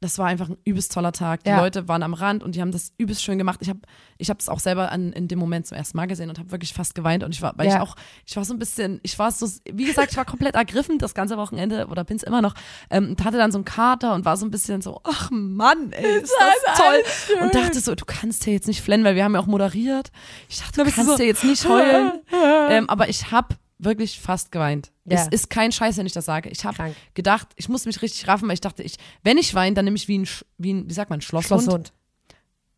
das 0.02 0.18
war 0.18 0.28
einfach 0.28 0.48
ein 0.50 0.58
übelst 0.64 0.94
toller 0.94 1.12
Tag. 1.12 1.44
Die 1.44 1.50
Ja. 1.50 1.60
Leute 1.62 1.88
waren 1.88 2.04
am 2.04 2.14
Rand 2.14 2.42
und 2.44 2.56
die 2.56 2.62
haben 2.62 2.72
das 2.72 2.94
übelst 2.98 3.22
schön 3.24 3.38
gemacht. 3.38 3.60
Ich 3.62 3.70
habe 3.70 3.80
ich 4.18 4.30
es 4.30 4.50
auch 4.50 4.60
selber 4.60 4.92
an, 4.92 5.12
in 5.14 5.28
dem 5.28 5.40
Moment 5.40 5.68
zum 5.68 5.78
ersten 5.78 5.98
Mal 5.98 6.08
gesehen 6.08 6.30
und 6.30 6.40
habe 6.40 6.52
wirklich 6.52 6.74
fast 6.74 6.96
geweint. 6.96 7.24
Und 7.24 7.34
ich 7.36 7.42
war, 7.42 7.54
weil 7.58 7.68
Ja. 7.68 7.76
ich 7.76 7.82
auch, 7.82 7.96
ich 8.26 8.36
war 8.38 8.46
so 8.46 8.54
ein 8.54 8.60
bisschen, 8.60 9.00
ich 9.04 9.18
war 9.20 9.32
so, 9.32 9.48
wie 9.72 9.86
gesagt, 9.86 10.12
ich 10.12 10.18
war 10.18 10.26
komplett 10.26 10.56
ergriffen 10.56 10.98
das 11.00 11.14
ganze 11.14 11.38
Wochenende 11.38 11.88
oder 11.88 12.04
bin 12.04 12.18
es 12.18 12.24
immer 12.24 12.42
noch. 12.42 12.54
Ähm, 12.90 13.10
und 13.10 13.24
hatte 13.26 13.38
dann 13.38 13.52
so 13.52 13.58
einen 13.58 13.66
Kater 13.66 14.14
und 14.14 14.26
war 14.26 14.38
so 14.38 14.46
ein 14.46 14.52
bisschen 14.52 14.82
so, 14.82 15.02
ach 15.04 15.30
Mann, 15.32 15.92
ey, 15.92 16.20
ist 16.22 16.34
das 16.40 16.78
toll. 16.78 17.40
Und 17.42 17.56
dachte 17.56 17.80
so, 17.80 17.94
du 17.96 18.06
kannst 18.06 18.44
hier 18.46 18.54
jetzt 18.54 18.68
nicht 18.68 18.82
flennen, 18.82 19.04
weil 19.04 19.16
wir 19.16 19.24
haben 19.24 19.34
ja 19.34 19.40
auch 19.42 19.48
moderiert. 19.48 20.12
Ich 20.48 20.60
dachte, 20.60 20.84
du 20.84 20.92
kannst 20.92 21.10
so, 21.12 21.18
hier 21.18 21.26
jetzt 21.28 21.44
nicht 21.44 21.68
heulen. 21.68 22.12
ähm, 22.70 22.90
aber 22.90 23.10
ich 23.10 23.32
habe 23.32 23.56
wirklich 23.80 24.20
fast 24.20 24.52
geweint. 24.52 24.92
Ja. 25.06 25.16
Es 25.18 25.28
ist 25.28 25.50
kein 25.50 25.72
Scheiß, 25.72 25.98
wenn 25.98 26.06
ich 26.06 26.14
das 26.14 26.26
sage. 26.26 26.50
Ich 26.50 26.66
habe 26.66 26.94
gedacht, 27.14 27.48
ich 27.56 27.70
muss 27.70 27.86
mich 27.86 28.02
richtig 28.02 28.28
raffen, 28.28 28.48
weil 28.48 28.54
ich 28.54 28.62
dachte, 28.62 28.84
ich, 28.84 28.98
wenn 29.24 29.38
ich 29.38 29.56
weine, 29.56 29.74
dann 29.74 29.86
nehme 29.86 29.98
ich 29.98 30.08
wie 30.08 30.20
ein, 30.20 30.28
wie 30.58 30.74
ein 30.74 30.90
wie 30.90 30.94
sagt 30.94 31.10
man, 31.10 31.22
Schlosshund. 31.22 31.64
Schlosshund. 31.64 31.94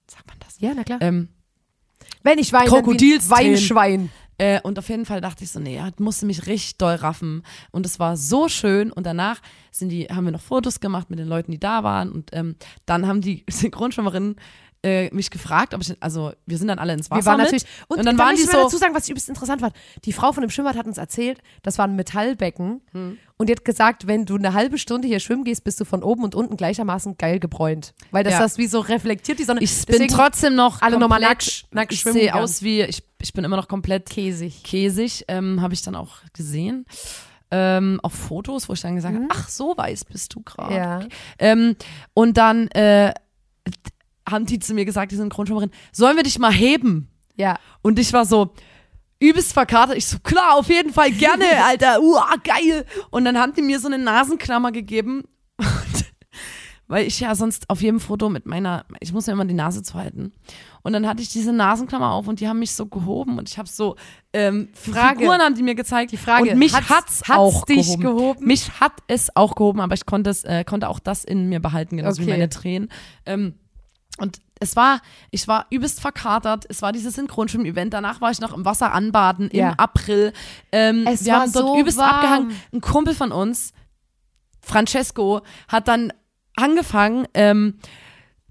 Sagt 0.08 0.28
man 0.28 0.38
das? 0.40 0.60
Ja, 0.60 0.74
na 0.76 0.84
klar. 0.84 1.00
Ähm, 1.02 1.30
Wenn 2.24 2.38
ich 2.38 2.54
weine, 2.54 2.70
dann 2.70 2.86
wie 2.86 3.14
ein. 3.16 3.30
Weinschwein. 3.30 4.10
äh, 4.38 4.62
und 4.62 4.78
auf 4.78 4.90
jeden 4.90 5.06
Fall 5.06 5.22
dachte 5.22 5.44
ich 5.44 5.52
so, 5.52 5.60
nee, 5.60 5.76
ja, 5.76 5.90
musste 5.98 6.26
mich 6.26 6.46
richtig 6.48 6.78
doll 6.78 6.96
raffen. 6.96 7.44
Und 7.72 7.86
es 7.86 8.00
war 8.00 8.16
so 8.16 8.48
schön. 8.48 8.92
Und 8.92 9.06
danach 9.06 9.42
sind 9.72 9.90
die, 9.90 10.06
haben 10.06 10.26
wir 10.26 10.32
noch 10.32 10.42
Fotos 10.42 10.80
gemacht 10.80 11.10
mit 11.10 11.18
den 11.20 11.28
Leuten, 11.28 11.52
die 11.52 11.60
da 11.60 11.84
waren. 11.84 12.12
Und 12.12 12.30
ähm, 12.34 12.56
dann 12.86 13.08
haben 13.08 13.22
die 13.22 13.44
Synchronschwimmerinnen 13.50 14.36
äh, 14.84 15.14
mich 15.14 15.30
gefragt, 15.30 15.74
ob 15.76 15.82
ich, 15.82 15.96
also 16.00 16.34
wir 16.48 16.58
sind 16.58 16.68
dann 16.68 16.80
alle 16.80 16.94
ins 16.94 17.12
Wasser 17.12 17.22
Wir 17.22 17.26
waren 17.28 17.38
mit. 17.38 17.46
natürlich, 17.52 17.66
und, 17.88 18.00
und 18.00 18.06
dann 18.06 18.18
da 18.18 18.24
waren 18.26 18.36
die 18.36 18.42
ich 18.42 18.50
so, 18.50 18.58
dazu 18.64 18.78
sagen, 18.78 18.96
was 18.96 19.08
übelst 19.08 19.30
interessant 19.30 19.62
war. 19.62 19.72
Die 20.06 20.12
Frau 20.14 20.32
von 20.32 20.42
dem 20.42 20.50
Schwimmbad 20.50 20.76
hat 20.76 20.88
uns 20.88 20.98
erzählt, 20.98 21.40
das 21.62 21.78
war 21.78 21.86
ein 21.88 21.96
Metallbecken 21.96 22.82
Hm. 22.92 23.18
und 23.38 23.48
die 23.50 23.54
hat 23.54 23.64
gesagt, 23.64 24.08
wenn 24.08 24.26
du 24.26 24.36
eine 24.38 24.54
halbe 24.54 24.78
Stunde 24.80 25.08
hier 25.08 25.20
schwimmen 25.20 25.44
gehst, 25.44 25.64
bist 25.64 25.80
du 25.80 25.86
von 25.86 26.02
oben 26.04 26.24
und 26.24 26.34
unten 26.34 26.58
gleichermaßen 26.58 27.18
geil 27.18 27.40
gebräunt. 27.40 27.94
Weil 28.10 28.24
das 28.24 28.34
Ja. 28.34 28.40
das 28.40 28.58
wie 28.58 28.66
so 28.68 28.80
reflektiert 28.80 29.38
die 29.38 29.44
Sonne. 29.44 29.62
ich 29.62 29.86
bin 29.86 29.94
Deswegen 29.94 30.14
trotzdem 30.16 30.56
noch 30.56 30.82
alle 30.82 30.98
komplett- 30.98 31.22
nackt, 31.22 31.66
nackt 31.72 31.94
ich 31.94 32.00
schwimmen 32.00 32.14
sehe 32.16 32.26
gegangen. 32.28 32.44
aus 32.44 32.64
wie, 32.64 32.82
ich, 32.82 33.04
ich 33.22 33.34
bin 33.34 33.44
immer 33.44 33.58
noch 33.58 33.68
komplett 33.68 34.10
käsig. 34.10 34.64
käsig, 34.64 35.26
ähm, 35.28 35.62
habe 35.62 35.74
ich 35.76 35.84
dann 35.84 35.96
auch 35.96 36.18
gesehen. 36.34 36.86
Ähm, 37.52 38.00
auf 38.02 38.14
Fotos, 38.14 38.70
wo 38.70 38.74
ich 38.74 38.80
dann 38.82 38.96
gesagt 38.96 39.14
habe, 39.14 39.28
ach, 39.30 39.50
so 39.50 39.76
weiß 39.76 40.06
bist 40.06 40.34
du 40.34 40.42
gerade. 40.42 40.72
Mhm. 40.72 40.76
Ja. 40.78 41.00
Ähm, 41.38 41.76
und 42.14 42.38
dann 42.38 42.68
äh, 42.70 43.14
haben 44.30 44.46
die 44.46 44.60
zu 44.60 44.74
mir 44.74 44.86
gesagt, 44.86 45.12
die 45.12 45.16
Synchronschwimmerin, 45.16 45.72
sollen 45.92 46.16
wir 46.16 46.24
dich 46.24 46.40
mal 46.40 46.52
heben? 46.54 47.10
Ja. 47.36 47.58
Und 47.82 47.98
ich 48.00 48.14
war 48.14 48.26
so 48.26 48.54
übelst 49.20 49.54
verkatert. 49.54 49.98
Ich 49.98 50.08
so, 50.08 50.18
klar, 50.20 50.56
auf 50.58 50.68
jeden 50.70 50.94
Fall, 50.94 51.12
gerne, 51.12 51.46
Alter. 51.66 52.02
Uah, 52.02 52.36
geil. 52.44 52.86
Und 53.10 53.26
dann 53.26 53.38
haben 53.38 53.54
die 53.54 53.62
mir 53.62 53.80
so 53.80 53.88
eine 53.88 53.98
Nasenklammer 53.98 54.72
gegeben. 54.72 55.24
Und, 55.58 55.68
weil 56.88 57.06
ich 57.08 57.20
ja 57.20 57.34
sonst 57.36 57.70
auf 57.70 57.82
jedem 57.82 58.00
Foto 58.00 58.30
mit 58.30 58.46
meiner, 58.46 58.86
ich 59.00 59.14
muss 59.14 59.26
ja 59.28 59.34
immer 59.34 59.46
die 59.46 59.54
Nase 59.54 59.82
zuhalten. 59.84 60.34
Und 60.84 60.94
dann 60.94 61.08
hatte 61.08 61.22
ich 61.22 61.30
diese 61.30 61.54
Nasenklammer 61.54 62.12
auf 62.12 62.28
und 62.28 62.40
die 62.40 62.48
haben 62.48 62.58
mich 62.60 62.74
so 62.74 62.88
gehoben 62.88 63.38
und 63.38 63.48
ich 63.48 63.60
habe 63.60 63.70
so 63.70 63.96
ähm, 64.34 64.70
Frage. 64.74 65.20
Figuren 65.20 65.40
haben 65.40 65.54
die 65.54 65.62
mir 65.62 65.76
gezeigt. 65.76 66.12
Die 66.12 66.18
Frage, 66.18 66.52
und 66.52 66.58
mich 66.58 66.74
hat's- 66.74 66.90
hat's, 66.90 67.22
hat's 67.28 67.38
auch 67.38 67.66
dich 67.66 67.86
gehoben. 68.00 68.02
gehoben? 68.02 68.46
Mich 68.48 68.80
hat 68.80 68.94
es 69.08 69.34
auch 69.36 69.54
gehoben, 69.56 69.80
aber 69.80 69.94
ich 69.94 70.08
konnte 70.08 70.32
es, 70.32 70.44
äh, 70.44 70.64
konnte 70.64 70.90
auch 70.90 71.00
das 71.00 71.24
in 71.24 71.48
mir 71.50 71.60
behalten, 71.60 71.98
genauso 71.98 72.18
wie 72.20 72.24
Okay. 72.24 72.32
meine 72.32 72.50
Tränen. 72.50 72.90
Ähm, 73.28 73.54
und 74.18 74.40
es 74.60 74.76
war, 74.76 75.02
ich 75.32 75.48
war 75.48 75.66
übelst 75.72 76.00
verkatert. 76.02 76.66
Es 76.70 76.84
war 76.84 76.92
dieses 76.92 77.16
Synchronschwimm-Event. 77.16 77.94
Danach 77.96 78.22
war 78.22 78.30
ich 78.30 78.40
noch 78.40 78.54
im 78.54 78.64
Wasser 78.64 78.92
anbaden 78.94 79.50
im 79.50 79.60
Ja. 79.60 79.74
April. 79.78 80.34
Ähm, 80.72 81.06
Es 81.08 81.26
wir 81.26 81.34
war 81.34 81.40
haben 81.42 81.52
dort 81.52 81.66
so 81.68 81.80
übelst 81.80 81.98
warm. 81.98 82.16
abgehangen. 82.16 82.56
Ein 82.72 82.82
Kumpel 82.82 83.16
von 83.16 83.32
uns, 83.32 83.74
Francesco, 84.62 85.42
hat 85.68 85.88
dann 85.88 86.14
angefangen, 86.56 87.26
ähm, 87.34 87.80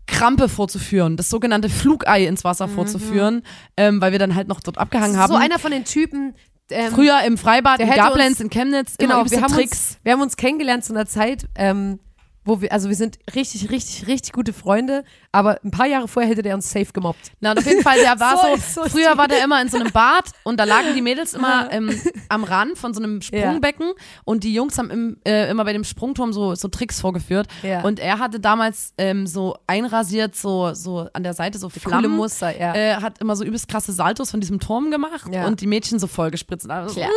Krampe 0.06 0.48
vorzuführen, 0.48 1.16
das 1.16 1.28
sogenannte 1.30 1.68
Flugei 1.68 2.26
ins 2.26 2.42
Wasser 2.42 2.66
vorzuführen, 2.66 3.42
ähm, 3.76 4.00
weil 4.00 4.10
wir 4.10 4.18
dann 4.18 4.34
halt 4.34 4.48
noch 4.48 4.60
dort 4.60 4.76
abgehangen 4.78 5.16
haben. 5.16 5.30
Mhm. 5.32 5.36
So 5.36 5.40
einer 5.40 5.58
von 5.60 5.70
den 5.70 5.84
Typen. 5.84 6.34
Ähm, 6.72 6.92
Früher 6.92 7.20
im 7.24 7.38
Freibad 7.38 7.78
der 7.78 7.86
in 7.88 7.94
Gablenz, 7.94 8.40
in 8.40 8.50
Chemnitz, 8.50 8.96
genau, 8.98 9.28
wir 9.30 9.40
haben, 9.42 9.52
Tricks. 9.52 9.72
uns, 9.72 9.98
wir 10.02 10.12
haben 10.12 10.20
uns 10.22 10.36
kennengelernt 10.36 10.84
zu 10.84 10.92
einer 10.92 11.06
Zeit, 11.06 11.46
ähm, 11.54 12.00
wo 12.44 12.60
wir, 12.60 12.72
also 12.72 12.88
wir 12.88 12.96
sind 12.96 13.18
richtig, 13.34 13.70
richtig, 13.70 14.06
richtig 14.08 14.32
gute 14.32 14.52
Freunde, 14.52 15.04
aber 15.32 15.58
ein 15.64 15.70
paar 15.70 15.86
Jahre 15.86 16.08
vorher 16.08 16.30
hätte 16.30 16.42
der 16.42 16.54
uns 16.54 16.70
safe 16.70 16.92
gemobbt. 16.92 17.30
Na, 17.40 17.52
und 17.52 17.58
auf 17.58 17.66
jeden 17.66 17.82
Fall, 17.82 17.98
der 18.00 18.18
war 18.18 18.36
So 18.40 18.56
so, 18.56 18.82
so 18.84 18.88
früher 18.90 19.12
die- 19.12 19.18
war 19.18 19.28
der 19.28 19.44
immer 19.44 19.60
in 19.62 19.68
so 19.68 19.78
einem 19.78 19.92
Bad 19.92 20.30
und 20.44 20.58
da 20.58 20.64
lagen 20.64 20.94
die 20.94 21.02
Mädels 21.02 21.34
immer 21.34 21.70
ähm, 21.72 21.90
am 22.28 22.42
Rand 22.44 22.76
von 22.78 22.94
so 22.94 23.00
einem 23.02 23.20
Sprungbecken 23.22 23.92
und 24.24 24.44
die 24.44 24.52
Jungs 24.54 24.76
haben 24.78 24.90
im, 24.90 25.16
äh, 25.26 25.48
immer 25.50 25.64
bei 25.64 25.72
dem 25.72 25.84
Sprungturm 25.84 26.32
so, 26.32 26.54
so 26.54 26.68
Tricks 26.68 27.00
vorgeführt. 27.00 27.46
Ja. 27.62 27.82
Und 27.82 28.00
er 28.00 28.18
hatte 28.18 28.40
damals 28.40 28.92
ähm, 28.98 29.26
so 29.26 29.56
einrasiert, 29.66 30.34
so, 30.34 30.74
so 30.74 31.08
an 31.12 31.22
der 31.22 31.34
Seite 31.34 31.58
so 31.58 31.68
Coole 31.68 31.80
Flammen. 31.80 32.10
Muster, 32.10 32.58
ja. 32.58 32.74
Äh, 32.74 32.94
hat 32.96 33.18
immer 33.20 33.36
so 33.36 33.44
übelst 33.44 33.68
krasse 33.68 33.92
Saltos 33.92 34.30
von 34.30 34.40
diesem 34.40 34.58
Turm 34.60 34.90
gemacht 34.90 35.32
Ja. 35.32 35.46
und 35.46 35.60
die 35.60 35.66
Mädchen 35.66 35.98
so 35.98 36.06
vollgespritzt. 36.06 36.64
Und, 36.64 36.70
alles 36.72 36.94
so, 36.94 37.00
Klar. 37.00 37.10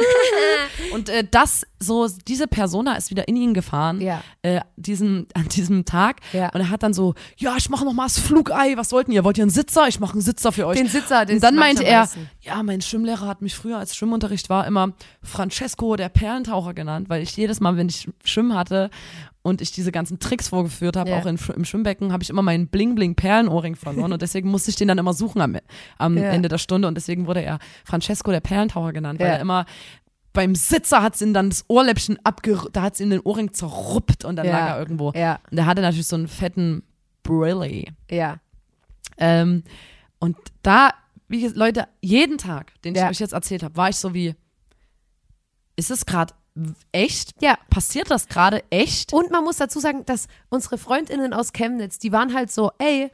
und 0.93 1.09
äh, 1.09 1.23
das, 1.29 1.63
so, 1.79 2.07
diese 2.27 2.47
Persona 2.47 2.95
ist 2.95 3.09
wieder 3.09 3.27
in 3.27 3.35
ihn 3.35 3.53
gefahren, 3.53 4.01
Ja. 4.01 4.21
äh, 4.41 4.61
diesen, 4.75 5.27
an 5.33 5.47
diesem 5.49 5.85
Tag. 5.85 6.17
Ja. 6.31 6.49
Und 6.53 6.61
er 6.61 6.69
hat 6.69 6.83
dann 6.83 6.93
so, 6.93 7.13
ja, 7.37 7.55
ich 7.57 7.69
mache 7.69 7.85
noch 7.85 7.93
das 8.03 8.19
Flugei, 8.19 8.77
was 8.77 8.91
wollten 8.91 9.11
ihr? 9.11 9.23
Wollt 9.23 9.37
ihr 9.37 9.43
einen 9.43 9.51
Sitzer? 9.51 9.87
Ich 9.87 9.99
mache 9.99 10.13
einen 10.13 10.21
Sitzer 10.21 10.51
für 10.51 10.67
euch. 10.67 10.77
Den 10.77 10.87
Sitzer, 10.87 11.25
den 11.25 11.35
und 11.37 11.43
dann 11.43 11.55
meinte 11.55 11.83
er, 11.83 11.99
meisten. 12.01 12.29
ja, 12.41 12.61
mein 12.63 12.81
Schwimmlehrer 12.81 13.27
hat 13.27 13.41
mich 13.41 13.55
früher, 13.55 13.77
als 13.77 13.95
Schwimmunterricht 13.95 14.49
war, 14.49 14.65
immer 14.67 14.93
Francesco, 15.21 15.95
der 15.95 16.09
Perlentaucher 16.09 16.73
genannt, 16.73 17.09
weil 17.09 17.21
ich 17.21 17.35
jedes 17.35 17.59
Mal, 17.59 17.77
wenn 17.77 17.89
ich 17.89 18.09
Schwimmen 18.23 18.53
hatte 18.55 18.89
und 19.41 19.61
ich 19.61 19.71
diese 19.71 19.91
ganzen 19.91 20.19
Tricks 20.19 20.47
vorgeführt 20.49 20.95
habe, 20.95 21.09
Ja. 21.09 21.17
auch 21.19 21.25
in, 21.25 21.37
im 21.55 21.65
Schwimmbecken, 21.65 22.13
habe 22.13 22.23
ich 22.23 22.29
immer 22.29 22.41
meinen 22.41 22.67
Bling-Bling-Perlenohrring 22.67 23.75
verloren 23.75 24.13
und 24.13 24.21
deswegen 24.21 24.49
musste 24.49 24.69
ich 24.69 24.75
den 24.77 24.87
dann 24.87 24.97
immer 24.97 25.13
suchen 25.13 25.41
am, 25.41 25.57
am 25.97 26.17
Ja. 26.17 26.25
Ende 26.29 26.47
der 26.47 26.57
Stunde 26.59 26.87
und 26.87 26.95
deswegen 26.95 27.27
wurde 27.27 27.41
er 27.41 27.59
Francesco, 27.83 28.31
der 28.31 28.39
Perlentaucher 28.39 28.93
genannt, 28.93 29.19
weil 29.19 29.27
Ja. 29.27 29.33
er 29.33 29.39
immer 29.41 29.65
beim 30.31 30.55
Sitzer 30.55 31.03
hat 31.03 31.15
sie 31.15 31.25
ihm 31.25 31.33
dann 31.33 31.49
das 31.51 31.63
Ohrläppchen 31.67 32.17
abger... 32.23 32.65
Da 32.71 32.81
hat 32.81 32.95
sie 32.95 33.03
ihm 33.03 33.11
den 33.11 33.19
Ohrring 33.19 33.53
zerruppt 33.53 34.25
und 34.25 34.35
dann 34.35 34.47
lag 34.47 34.69
er 34.69 34.79
irgendwo. 34.79 35.09
Und 35.09 35.13
der 35.15 35.65
hatte 35.67 35.81
natürlich 35.81 36.07
so 36.07 36.15
einen 36.15 36.27
fetten 36.27 36.81
Brilli. 37.23 37.91
ja. 38.09 38.37
Ähm, 39.17 39.63
und 40.19 40.37
da, 40.63 40.89
wie 41.27 41.41
gesagt, 41.41 41.57
Leute, 41.57 41.87
jeden 42.01 42.37
Tag, 42.37 42.73
den 42.83 42.95
Ja. 42.95 43.03
ich 43.05 43.09
euch 43.11 43.19
jetzt 43.19 43.33
erzählt 43.33 43.61
habe, 43.61 43.75
war 43.75 43.89
ich 43.89 43.97
so 43.97 44.13
wie, 44.13 44.33
ist 45.75 45.91
es 45.91 46.05
gerade 46.05 46.33
echt? 46.91 47.31
Ja. 47.41 47.57
Passiert 47.69 48.09
das 48.09 48.27
gerade 48.27 48.63
echt? 48.69 49.13
Und 49.13 49.31
man 49.31 49.43
muss 49.43 49.57
dazu 49.57 49.79
sagen, 49.79 50.05
dass 50.05 50.27
unsere 50.49 50.77
Freundinnen 50.77 51.33
aus 51.33 51.53
Chemnitz, 51.53 51.99
die 51.99 52.11
waren 52.11 52.33
halt 52.33 52.51
so, 52.51 52.71
ey, 52.79 53.11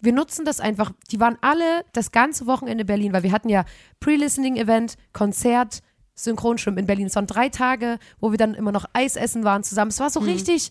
wir 0.00 0.12
nutzen 0.12 0.44
das 0.44 0.58
einfach. 0.60 0.92
Die 1.10 1.20
waren 1.20 1.36
alle 1.42 1.84
das 1.92 2.12
ganze 2.12 2.46
Wochenende 2.46 2.82
in 2.82 2.86
Berlin, 2.86 3.12
weil 3.12 3.22
wir 3.22 3.32
hatten 3.32 3.48
ja 3.48 3.64
Pre-Listening-Event, 4.00 4.96
Konzert, 5.12 5.80
Synchronschwimmen 6.14 6.78
in 6.78 6.86
Berlin. 6.86 7.06
Es 7.06 7.14
waren 7.16 7.26
drei 7.26 7.48
Tage, 7.50 7.98
wo 8.20 8.30
wir 8.30 8.38
dann 8.38 8.54
immer 8.54 8.72
noch 8.72 8.84
Eis 8.94 9.16
essen 9.16 9.44
waren 9.44 9.62
zusammen. 9.64 9.90
Es 9.90 10.00
war 10.00 10.10
so 10.10 10.20
richtig, 10.20 10.70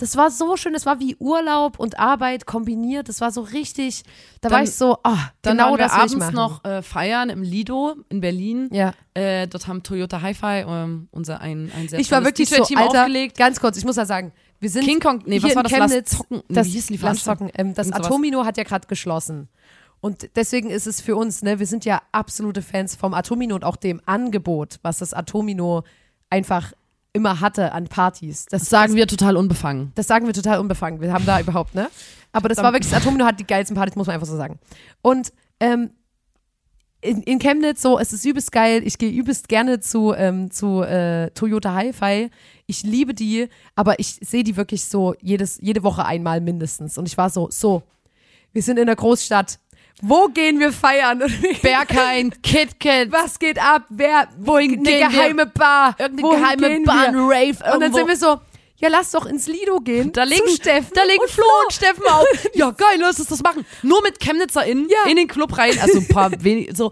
das 0.00 0.16
war 0.16 0.30
so 0.30 0.56
schön. 0.56 0.74
Es 0.74 0.86
war 0.86 0.98
wie 0.98 1.14
Urlaub 1.18 1.78
und 1.78 1.98
Arbeit 1.98 2.46
kombiniert. 2.46 3.08
Das 3.08 3.20
war 3.20 3.30
so 3.30 3.42
richtig, 3.42 4.02
da 4.40 4.50
war 4.50 4.58
Dann- 4.58 4.64
ich 4.66 4.74
so, 4.74 4.98
ah, 5.04 5.30
Dann 5.42 5.56
genau 5.58 5.64
waren 5.70 5.78
wir 5.78 5.84
das 5.84 5.92
abends 5.92 6.16
machen. 6.16 6.34
noch 6.34 6.64
äh, 6.64 6.82
feiern 6.82 7.28
im 7.28 7.42
Lido 7.42 7.96
in 8.08 8.20
Berlin. 8.20 8.68
Ja. 8.72 8.94
Äh, 9.14 9.46
dort 9.46 9.68
haben 9.68 9.82
Toyota 9.82 10.22
Hi-Fi 10.22 10.64
ähm, 10.66 11.08
unser 11.10 11.40
ein, 11.40 11.70
ein 11.76 11.88
sehr 11.88 12.00
Ich 12.00 12.10
war 12.10 12.24
wirklich 12.24 12.48
so, 12.48 12.62
Alter, 12.62 13.02
aufgelegt. 13.02 13.36
ganz 13.36 13.60
kurz, 13.60 13.76
ich 13.76 13.84
muss 13.84 13.96
ja 13.96 14.06
sagen, 14.06 14.32
wir 14.58 14.70
sind 14.70 14.84
King 14.84 15.00
Kong, 15.00 15.22
nee, 15.26 15.42
was 15.42 15.54
war 15.54 15.64
in 15.64 15.70
das? 15.70 15.72
Chemnitz, 15.72 16.10
zocken. 16.16 16.36
Nee, 16.48 16.54
das, 16.54 16.66
wie 16.66 16.70
hießen 16.70 16.96
die 16.96 17.18
zocken. 17.18 17.50
Ähm, 17.54 17.74
das. 17.74 17.92
Atomino 17.92 18.44
hat 18.44 18.56
ja 18.56 18.64
gerade 18.64 18.86
geschlossen. 18.86 19.48
Und 20.00 20.30
deswegen 20.34 20.70
ist 20.70 20.86
es 20.86 21.00
für 21.00 21.14
uns, 21.16 21.42
ne, 21.42 21.58
wir 21.58 21.66
sind 21.66 21.84
ja 21.84 22.00
absolute 22.12 22.62
Fans 22.62 22.96
vom 22.96 23.12
Atomino 23.12 23.54
und 23.54 23.64
auch 23.64 23.76
dem 23.76 24.00
Angebot, 24.06 24.78
was 24.82 24.98
das 24.98 25.12
Atomino 25.12 25.82
einfach 26.30 26.72
immer 27.12 27.40
hatte 27.40 27.72
an 27.72 27.88
Partys. 27.88 28.46
Das, 28.46 28.62
Das 28.62 28.70
sagen 28.70 28.94
wir 28.94 29.06
total 29.06 29.36
unbefangen. 29.36 29.92
das 29.94 30.06
sagen 30.06 30.26
wir 30.26 30.34
total 30.34 30.60
unbefangen. 30.60 31.00
Wir 31.00 31.12
haben 31.12 31.26
da 31.26 31.40
überhaupt, 31.40 31.74
ne? 31.74 31.88
Aber 32.32 32.48
das 32.48 32.58
war 32.58 32.72
wirklich, 32.72 32.90
das 32.90 33.02
Atomino 33.02 33.24
hat 33.24 33.40
die 33.40 33.46
geilsten 33.46 33.76
Partys, 33.76 33.96
muss 33.96 34.06
man 34.06 34.14
einfach 34.14 34.26
so 34.28 34.36
sagen. 34.36 34.60
Und 35.02 35.32
ähm, 35.58 35.90
in, 37.00 37.22
in 37.22 37.38
Chemnitz, 37.38 37.82
so, 37.82 37.98
es 37.98 38.12
ist 38.12 38.24
übelst 38.24 38.52
geil. 38.52 38.82
Ich 38.84 38.98
gehe 38.98 39.10
übelst 39.10 39.48
gerne 39.48 39.80
zu, 39.80 40.12
ähm, 40.14 40.50
zu 40.50 40.82
äh, 40.82 41.30
Toyota 41.30 41.74
Hi-Fi. 41.74 42.30
Ich 42.66 42.82
liebe 42.82 43.14
die, 43.14 43.48
aber 43.74 43.98
ich 43.98 44.20
sehe 44.22 44.44
die 44.44 44.56
wirklich 44.56 44.84
so 44.84 45.14
jedes, 45.20 45.58
jede 45.60 45.82
Woche 45.82 46.04
einmal 46.04 46.40
mindestens. 46.40 46.98
Und 46.98 47.06
ich 47.08 47.16
war 47.16 47.30
so, 47.30 47.48
so, 47.50 47.82
wir 48.52 48.62
sind 48.62 48.78
in 48.78 48.86
der 48.86 48.96
Großstadt. 48.96 49.58
Wo 50.02 50.28
gehen 50.28 50.58
wir 50.60 50.72
feiern? 50.72 51.22
Berghain, 51.62 52.34
KitKat, 52.42 53.12
was 53.12 53.38
geht 53.38 53.58
ab? 53.62 53.82
Wer? 53.90 54.28
Wohin 54.38 54.74
eine 54.78 54.82
gehen 54.82 55.00
wir? 55.00 55.08
geheime 55.08 55.46
Bar. 55.46 55.94
irgendeine 55.98 56.28
Wohin 56.28 56.40
geheime 56.58 56.80
Bar, 56.84 57.06
ein 57.08 57.14
Rave 57.16 57.48
Und 57.50 57.60
dann 57.64 57.80
irgendwo. 57.82 57.98
sind 57.98 58.08
wir 58.08 58.16
so, 58.16 58.40
ja, 58.76 58.88
lass 58.88 59.10
doch 59.10 59.26
ins 59.26 59.46
Lido 59.46 59.78
gehen. 59.80 60.10
Da 60.12 60.22
liegen, 60.24 60.46
zu 60.48 60.54
Steffen. 60.56 60.92
da 60.94 61.02
liegen 61.02 61.20
und 61.20 61.30
Flo 61.30 61.44
und 61.64 61.72
Steffen 61.72 62.04
auf. 62.06 62.26
Ja, 62.54 62.70
geil, 62.70 62.96
lass 62.98 63.18
uns 63.20 63.28
das 63.28 63.42
machen. 63.42 63.66
Nur 63.82 64.02
mit 64.02 64.18
ChemnitzerInnen 64.20 64.88
Ja. 64.88 65.10
in 65.10 65.16
den 65.16 65.28
Club 65.28 65.56
rein. 65.58 65.78
Also 65.80 65.98
ein 65.98 66.08
paar 66.08 66.30
wenig, 66.42 66.70
so. 66.76 66.90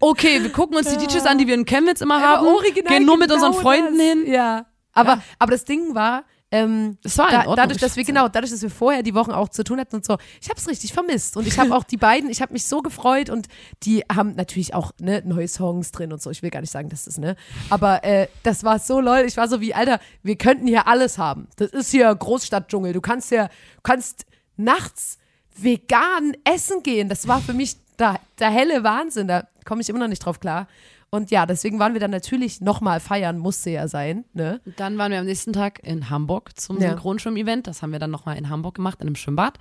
Okay, 0.00 0.40
wir 0.40 0.50
gucken 0.52 0.76
uns 0.76 0.88
die 0.88 0.96
DJs 0.96 1.26
an, 1.26 1.38
die 1.38 1.46
wir 1.48 1.54
in 1.54 1.64
Chemnitz 1.64 2.00
immer 2.00 2.20
haben. 2.22 2.46
Aber 2.46 2.54
original 2.54 2.96
Gehen 2.98 3.04
nur 3.04 3.16
mit 3.16 3.30
genau 3.30 3.44
unseren 3.46 3.60
Freunden 3.60 3.98
das. 3.98 4.06
hin. 4.06 4.26
Ja. 4.32 4.66
Aber, 4.92 5.20
aber 5.40 5.50
das 5.52 5.64
Ding 5.64 5.92
war, 5.96 6.22
ähm, 6.50 6.96
Es 7.02 7.18
war 7.18 7.30
da, 7.30 7.38
Ordnung, 7.38 7.56
dadurch, 7.56 7.78
dass 7.78 7.96
wir 7.96 8.04
genau, 8.04 8.28
dadurch, 8.28 8.50
dass 8.50 8.62
wir 8.62 8.70
vorher 8.70 9.02
die 9.02 9.14
Wochen 9.14 9.32
auch 9.32 9.48
zu 9.48 9.64
tun 9.64 9.78
hatten 9.78 9.96
und 9.96 10.04
so, 10.04 10.16
ich 10.40 10.48
habe 10.48 10.58
es 10.58 10.66
richtig 10.66 10.92
vermisst 10.92 11.36
und 11.36 11.46
ich 11.46 11.58
habe 11.58 11.74
auch 11.74 11.84
die 11.84 11.96
beiden, 11.96 12.30
ich 12.30 12.40
habe 12.40 12.52
mich 12.52 12.66
so 12.66 12.80
gefreut 12.80 13.28
und 13.28 13.48
die 13.82 14.02
haben 14.10 14.34
natürlich 14.34 14.74
auch 14.74 14.92
ne, 14.98 15.22
neue 15.24 15.48
Songs 15.48 15.92
drin 15.92 16.12
und 16.12 16.22
so. 16.22 16.30
Ich 16.30 16.42
will 16.42 16.50
gar 16.50 16.60
nicht 16.60 16.70
sagen, 16.70 16.88
dass 16.88 17.04
das 17.04 17.18
ne, 17.18 17.36
aber 17.68 18.04
äh, 18.04 18.28
das 18.42 18.64
war 18.64 18.78
so 18.78 19.00
lol. 19.00 19.24
Ich 19.26 19.36
war 19.36 19.48
so 19.48 19.60
wie 19.60 19.74
Alter, 19.74 20.00
wir 20.22 20.36
könnten 20.36 20.66
hier 20.66 20.86
alles 20.86 21.18
haben. 21.18 21.48
Das 21.56 21.70
ist 21.70 21.90
hier 21.90 22.14
Großstadtdschungel. 22.14 22.92
Du 22.92 23.00
kannst 23.00 23.30
ja, 23.30 23.48
du 23.48 23.82
kannst 23.82 24.24
nachts 24.56 25.18
vegan 25.56 26.34
essen 26.44 26.82
gehen. 26.82 27.08
Das 27.08 27.28
war 27.28 27.40
für 27.40 27.52
mich 27.52 27.76
der, 27.98 28.20
der 28.38 28.50
helle 28.50 28.84
Wahnsinn. 28.84 29.28
Da 29.28 29.48
komme 29.64 29.82
ich 29.82 29.88
immer 29.88 29.98
noch 29.98 30.08
nicht 30.08 30.24
drauf 30.24 30.40
klar. 30.40 30.66
Und 31.10 31.30
ja, 31.30 31.46
deswegen 31.46 31.78
waren 31.78 31.94
wir 31.94 32.00
dann 32.00 32.10
natürlich 32.10 32.60
nochmal 32.60 33.00
feiern, 33.00 33.38
musste 33.38 33.70
ja 33.70 33.88
sein. 33.88 34.24
Ne? 34.34 34.60
Dann 34.76 34.98
waren 34.98 35.10
wir 35.10 35.18
am 35.18 35.24
nächsten 35.26 35.52
Tag 35.52 35.80
in 35.82 36.10
Hamburg 36.10 36.58
zum 36.60 36.80
Ja. 36.80 36.90
Synchronschwimm-Event. 36.90 37.66
Das 37.66 37.82
haben 37.82 37.92
wir 37.92 37.98
dann 37.98 38.10
nochmal 38.10 38.36
in 38.36 38.50
Hamburg 38.50 38.74
gemacht, 38.74 38.98
in 39.00 39.06
einem 39.06 39.16
Schwimmbad. 39.16 39.58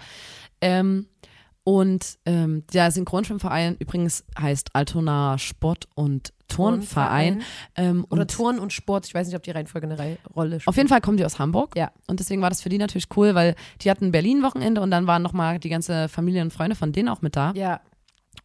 Ähm, 0.60 1.08
und 1.64 2.18
ähm, 2.26 2.64
der 2.72 2.92
Synchronschwimmverein 2.92 3.76
übrigens 3.80 4.24
heißt 4.40 4.70
Altona 4.74 5.38
Sport- 5.38 5.88
und 5.96 6.32
Turnverein. 6.48 7.42
Ähm, 7.76 8.06
Oder 8.10 8.22
und 8.22 8.32
Turn 8.32 8.60
und 8.60 8.72
Sport. 8.72 9.06
Ich 9.06 9.14
weiß 9.14 9.28
nicht, 9.28 9.36
ob 9.36 9.44
die 9.44 9.52
Reihenfolge 9.52 9.86
eine 9.88 10.18
Rolle 10.34 10.60
spielt. 10.62 10.68
Auf 10.70 10.78
jeden 10.78 10.88
Fall 10.88 11.02
kommen 11.02 11.18
die 11.18 11.26
aus 11.26 11.40
Hamburg. 11.40 11.76
Ja. 11.76 11.92
Und 12.08 12.22
deswegen 12.22 12.42
war 12.42 12.50
das 12.50 12.62
für 12.62 12.70
die 12.70 12.78
natürlich 12.78 13.08
cool, 13.18 13.36
weil 13.36 13.56
die 13.82 13.92
hatten 13.92 14.12
Berlin-Wochenende 14.14 14.80
und 14.80 14.92
dann 14.92 15.08
waren 15.08 15.22
nochmal 15.22 15.60
die 15.60 15.68
ganze 15.70 16.08
Familie 16.08 16.42
und 16.42 16.54
Freunde 16.54 16.76
von 16.78 16.94
denen 16.94 17.10
auch 17.10 17.22
mit 17.22 17.36
da. 17.36 17.52
Ja. 17.56 17.82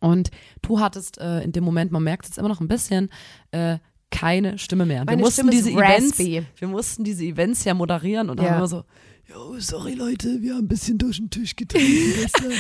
Und 0.03 0.30
du 0.62 0.80
hattest 0.80 1.18
äh, 1.18 1.40
in 1.42 1.53
dem 1.53 1.64
Moment, 1.64 1.92
man 1.92 2.03
merkt 2.03 2.24
es 2.24 2.30
jetzt 2.30 2.38
immer 2.38 2.48
noch 2.48 2.61
ein 2.61 2.68
bisschen, 2.68 3.11
äh, 3.53 3.78
keine 4.11 4.59
Stimme 4.59 4.84
mehr. 4.84 5.05
Meine 5.07 5.18
wir 5.18 5.24
mussten 5.24 5.40
Stimme 5.48 5.50
diese 5.53 5.70
Events, 5.70 6.18
raspy. 6.18 6.44
wir 6.59 6.68
mussten 6.68 7.03
diese 7.05 7.24
Events 7.24 7.64
ja 7.64 7.72
moderieren 7.72 8.28
und 8.28 8.38
Ja. 8.40 8.48
dann 8.48 8.57
immer 8.59 8.68
so, 8.68 8.84
Jo, 9.28 9.59
sorry 9.61 9.94
Leute, 9.94 10.42
wir 10.42 10.53
haben 10.55 10.64
ein 10.64 10.68
bisschen 10.68 10.98
durch 10.98 11.16
den 11.16 11.30
Tisch 11.30 11.57
getrunken 11.57 11.86
gestern. 12.20 12.53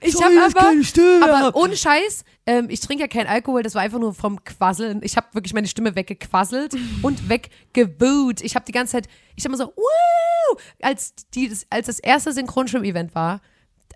Ich 0.00 0.20
habe 0.20 0.34
aber, 0.42 0.52
keine 0.60 0.82
Stimme 0.82 1.20
aber 1.22 1.38
hab. 1.46 1.54
ohne 1.54 1.76
Scheiß, 1.76 2.24
ähm, 2.46 2.66
ich 2.70 2.80
trinke 2.80 3.04
ja 3.04 3.08
keinen 3.08 3.28
Alkohol, 3.28 3.62
das 3.62 3.74
war 3.76 3.82
einfach 3.82 4.00
nur 4.00 4.14
vom 4.14 4.42
Quasseln. 4.42 5.00
Ich 5.04 5.16
habe 5.16 5.28
wirklich 5.34 5.52
meine 5.54 5.68
Stimme 5.68 5.94
weggequasselt 5.94 6.74
und 7.02 7.28
weggewoot. 7.28 8.40
Ich 8.40 8.56
habe 8.56 8.64
die 8.64 8.72
ganze 8.72 8.92
Zeit, 8.92 9.06
ich 9.36 9.44
habe 9.44 9.54
immer 9.54 9.64
so, 9.64 9.72
Woo! 9.76 10.58
als, 10.82 11.12
die, 11.34 11.48
das, 11.48 11.66
als 11.70 11.86
das 11.86 11.98
erste 12.00 12.32
Synchronschwimm-Event 12.32 13.14
war, 13.14 13.40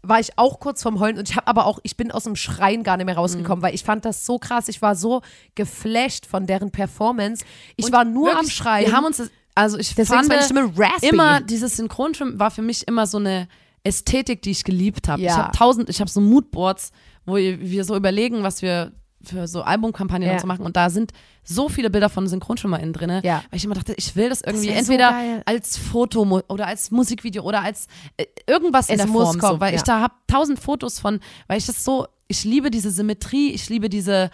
war 0.02 0.18
ich 0.20 0.36
auch 0.38 0.58
kurz 0.60 0.82
vorm 0.82 0.98
Heulen 1.00 1.18
und 1.18 1.28
ich 1.30 1.36
habe 1.36 1.46
aber 1.46 1.66
auch, 1.66 1.78
ich 1.82 1.96
bin 1.96 2.10
aus 2.10 2.24
dem 2.24 2.34
Schreien 2.36 2.82
gar 2.82 2.96
nicht 2.96 3.06
mehr 3.06 3.16
rausgekommen, 3.16 3.58
Mhm. 3.58 3.62
weil 3.62 3.74
ich 3.74 3.84
fand 3.84 4.04
das 4.04 4.26
so 4.26 4.38
krass. 4.38 4.68
Ich 4.68 4.82
war 4.82 4.96
so 4.96 5.22
geflasht 5.54 6.26
von 6.26 6.46
deren 6.46 6.70
Performance. 6.70 7.44
Ich 7.76 7.92
war 7.92 8.04
nur 8.04 8.30
am 8.30 8.36
Wirklich, 8.38 8.54
Schreien. 8.54 8.86
Wir 8.86 8.96
haben 8.96 9.04
uns, 9.04 9.18
das, 9.18 9.30
also 9.54 9.78
ich 9.78 9.94
Deswegen 9.94 10.06
fand 10.08 10.22
ist 10.24 10.28
meine 10.28 10.42
Stimme 10.42 10.72
raspy. 10.76 11.08
immer, 11.08 11.40
dieses 11.40 11.76
Synchronschwimmen 11.76 12.40
war 12.40 12.50
für 12.50 12.62
mich 12.62 12.88
immer 12.88 13.06
so 13.06 13.18
eine 13.18 13.48
Ästhetik, 13.84 14.42
die 14.42 14.50
ich 14.50 14.64
geliebt 14.64 15.08
habe. 15.08 15.20
Ich 15.22 15.26
Ja. 15.28 15.36
habe 15.36 15.56
tausend, 15.56 15.88
ich 15.88 16.00
habe 16.00 16.10
so 16.10 16.20
Moodboards, 16.20 16.90
wo 17.26 17.36
wir 17.36 17.84
so 17.84 17.94
überlegen, 17.96 18.42
was 18.42 18.62
wir 18.62 18.92
für 19.24 19.46
so 19.46 19.62
Albumkampagnen 19.62 20.28
Ja. 20.28 20.38
so 20.38 20.46
machen. 20.46 20.64
Und 20.64 20.76
da 20.76 20.90
sind 20.90 21.12
so 21.44 21.68
viele 21.68 21.90
Bilder 21.90 22.08
von 22.08 22.26
SynchronschwimmerInnen 22.26 22.92
drin, 22.92 23.20
Ja. 23.22 23.42
weil 23.50 23.56
ich 23.56 23.64
immer 23.64 23.74
dachte, 23.74 23.94
ich 23.96 24.14
will 24.16 24.28
das 24.28 24.40
irgendwie 24.42 24.68
so 24.68 24.72
entweder 24.74 25.10
geil. 25.10 25.42
als 25.46 25.76
Foto 25.76 26.42
oder 26.48 26.66
als 26.66 26.90
Musikvideo 26.90 27.42
oder 27.42 27.62
als 27.62 27.86
äh, 28.16 28.26
irgendwas 28.46 28.88
in 28.88 28.94
Es 28.94 28.98
der 29.02 29.06
muss 29.06 29.24
Form, 29.24 29.40
so, 29.40 29.46
kommen, 29.46 29.60
weil 29.60 29.72
ja. 29.72 29.76
ich 29.76 29.82
da 29.82 30.00
habe 30.00 30.14
tausend 30.26 30.58
Fotos 30.58 30.98
von, 31.00 31.20
weil 31.48 31.58
ich 31.58 31.66
das 31.66 31.84
so, 31.84 32.06
ich 32.28 32.44
liebe 32.44 32.70
diese 32.70 32.90
Symmetrie, 32.90 33.50
ich 33.52 33.68
liebe 33.68 33.88
diese, 33.88 34.30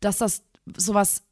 dass 0.00 0.18
das 0.18 0.42
sowas 0.76 1.22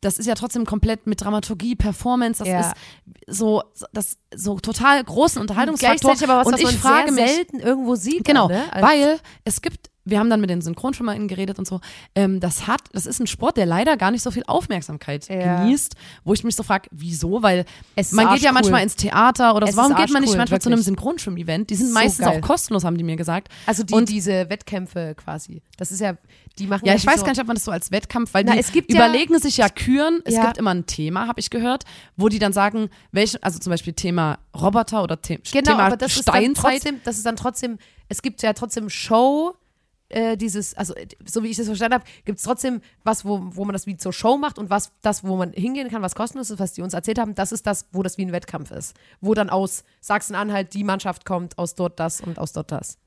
das 0.00 0.18
ist 0.18 0.26
ja 0.26 0.34
trotzdem 0.34 0.66
komplett 0.66 1.06
mit 1.06 1.22
Dramaturgie, 1.22 1.76
Performance, 1.76 2.40
das 2.44 2.48
Ja. 2.48 2.60
ist 2.60 3.38
so, 3.38 3.62
das 3.94 4.18
so 4.34 4.58
total 4.58 5.02
großen 5.02 5.40
Unterhaltungsfaktor. 5.40 6.12
Gleichzeitig 6.12 6.30
aber 6.30 6.40
was, 6.40 6.46
und 6.46 6.52
was 6.52 6.60
ich 6.60 6.66
man 6.66 6.74
frage 6.74 7.12
sehr 7.14 7.24
mich, 7.24 7.34
selten 7.34 7.60
irgendwo 7.60 7.94
sieht. 7.94 8.22
genau, 8.24 8.48
dann, 8.48 8.58
ne? 8.58 8.82
Weil 8.82 9.18
es 9.44 9.62
gibt, 9.62 9.88
wir 10.04 10.18
haben 10.18 10.28
dann 10.30 10.40
mit 10.40 10.50
den 10.50 10.60
SynchronschwimmerInnen 10.60 11.28
geredet 11.28 11.58
und 11.58 11.66
so, 11.66 11.80
ähm, 12.14 12.40
das 12.40 12.66
hat, 12.66 12.82
das 12.92 13.06
ist 13.06 13.20
ein 13.20 13.26
Sport, 13.26 13.56
der 13.56 13.66
leider 13.66 13.96
gar 13.96 14.10
nicht 14.10 14.22
so 14.22 14.30
viel 14.30 14.42
Aufmerksamkeit 14.46 15.28
Ja. 15.28 15.60
genießt, 15.62 15.94
wo 16.24 16.34
ich 16.34 16.44
mich 16.44 16.56
so 16.56 16.62
frage, 16.62 16.88
wieso, 16.92 17.42
weil 17.42 17.64
ist 17.96 18.12
man 18.12 18.26
geht 18.34 18.42
ja 18.42 18.50
arschcool. 18.50 18.52
manchmal 18.52 18.82
ins 18.82 18.96
Theater 18.96 19.54
oder 19.54 19.66
so, 19.66 19.76
warum 19.76 19.92
ist 19.92 19.98
geht 19.98 20.10
man 20.12 20.20
nicht 20.22 20.28
arschcool, 20.30 20.38
manchmal 20.38 20.60
zu 20.60 20.68
einem 20.68 20.78
wirklich. 20.78 20.86
Synchronschwimm-Event? 20.86 21.70
Die 21.70 21.74
sind 21.74 21.88
So 21.88 21.94
meistens 21.94 22.24
geil. 22.26 22.38
auch 22.38 22.46
kostenlos, 22.46 22.84
haben 22.84 22.98
die 22.98 23.04
mir 23.04 23.16
gesagt. 23.16 23.48
Also 23.66 23.82
die, 23.82 23.94
Und- 23.94 24.08
diese 24.08 24.48
Wettkämpfe 24.50 25.14
quasi. 25.16 25.62
Das 25.78 25.90
ist 25.90 26.00
ja, 26.00 26.16
die 26.58 26.66
machen 26.66 26.86
Ja, 26.86 26.94
ich 26.94 27.02
die 27.02 27.06
weiß 27.08 27.20
so, 27.20 27.24
gar 27.24 27.32
nicht, 27.32 27.40
ob 27.40 27.46
man 27.46 27.56
das 27.56 27.64
so 27.64 27.70
als 27.70 27.90
Wettkampf, 27.90 28.32
weil 28.34 28.44
Na, 28.44 28.52
die 28.52 28.58
es 28.58 28.72
gibt 28.72 28.92
ja- 28.92 28.96
überlegen 29.06 29.38
sich 29.38 29.56
ja 29.56 29.68
Küren. 29.68 30.20
Es 30.24 30.34
Ja. 30.34 30.44
gibt 30.44 30.58
immer 30.58 30.70
ein 30.74 30.86
Thema, 30.86 31.26
habe 31.26 31.40
ich 31.40 31.50
gehört, 31.50 31.84
wo 32.16 32.28
die 32.28 32.38
dann 32.38 32.52
sagen, 32.52 32.90
welche, 33.10 33.42
also 33.42 33.58
zum 33.58 33.70
Beispiel 33.70 33.92
Thema 33.94 34.38
Roboter 34.54 35.02
oder 35.02 35.18
The 35.22 35.38
Genau, 35.52 35.72
Thema 35.72 35.82
aber 35.86 35.96
das 35.96 36.16
ist 36.16 36.28
dann 36.28 36.34
Steinzeit. 36.36 36.72
trotzdem, 36.74 37.00
das 37.04 37.16
ist 37.16 37.26
dann 37.26 37.36
trotzdem, 37.36 37.78
es 38.08 38.22
gibt 38.22 38.42
ja 38.42 38.52
trotzdem 38.52 38.88
Show, 38.90 39.54
äh, 40.14 40.36
dieses, 40.36 40.74
also 40.74 40.94
äh, 40.94 41.08
so 41.26 41.42
wie 41.42 41.48
ich 41.48 41.56
das 41.56 41.66
verstanden 41.66 41.94
habe, 41.94 42.04
gibt 42.24 42.38
es 42.38 42.44
trotzdem 42.44 42.80
was, 43.02 43.24
wo, 43.24 43.40
wo 43.50 43.64
man 43.64 43.72
das 43.72 43.86
wie 43.86 43.96
zur 43.96 44.12
Show 44.12 44.36
macht 44.36 44.58
und 44.58 44.70
was, 44.70 44.92
das, 45.02 45.24
wo 45.24 45.36
man 45.36 45.52
hingehen 45.52 45.88
kann, 45.88 46.02
was 46.02 46.14
kostenlos 46.14 46.50
ist, 46.50 46.60
was 46.60 46.72
die 46.72 46.82
uns 46.82 46.94
erzählt 46.94 47.18
haben, 47.18 47.34
das 47.34 47.52
ist 47.52 47.66
das, 47.66 47.86
wo 47.92 48.02
das 48.02 48.16
wie 48.16 48.24
ein 48.24 48.32
Wettkampf 48.32 48.70
ist. 48.70 48.94
Wo 49.20 49.34
dann 49.34 49.50
aus 49.50 49.84
Sachsen-Anhalt 50.00 50.72
die 50.74 50.84
Mannschaft 50.84 51.24
kommt, 51.24 51.58
aus 51.58 51.74
dort 51.74 51.98
das 51.98 52.20
und 52.20 52.38
aus 52.38 52.52
dort 52.52 52.70
das. 52.70 52.98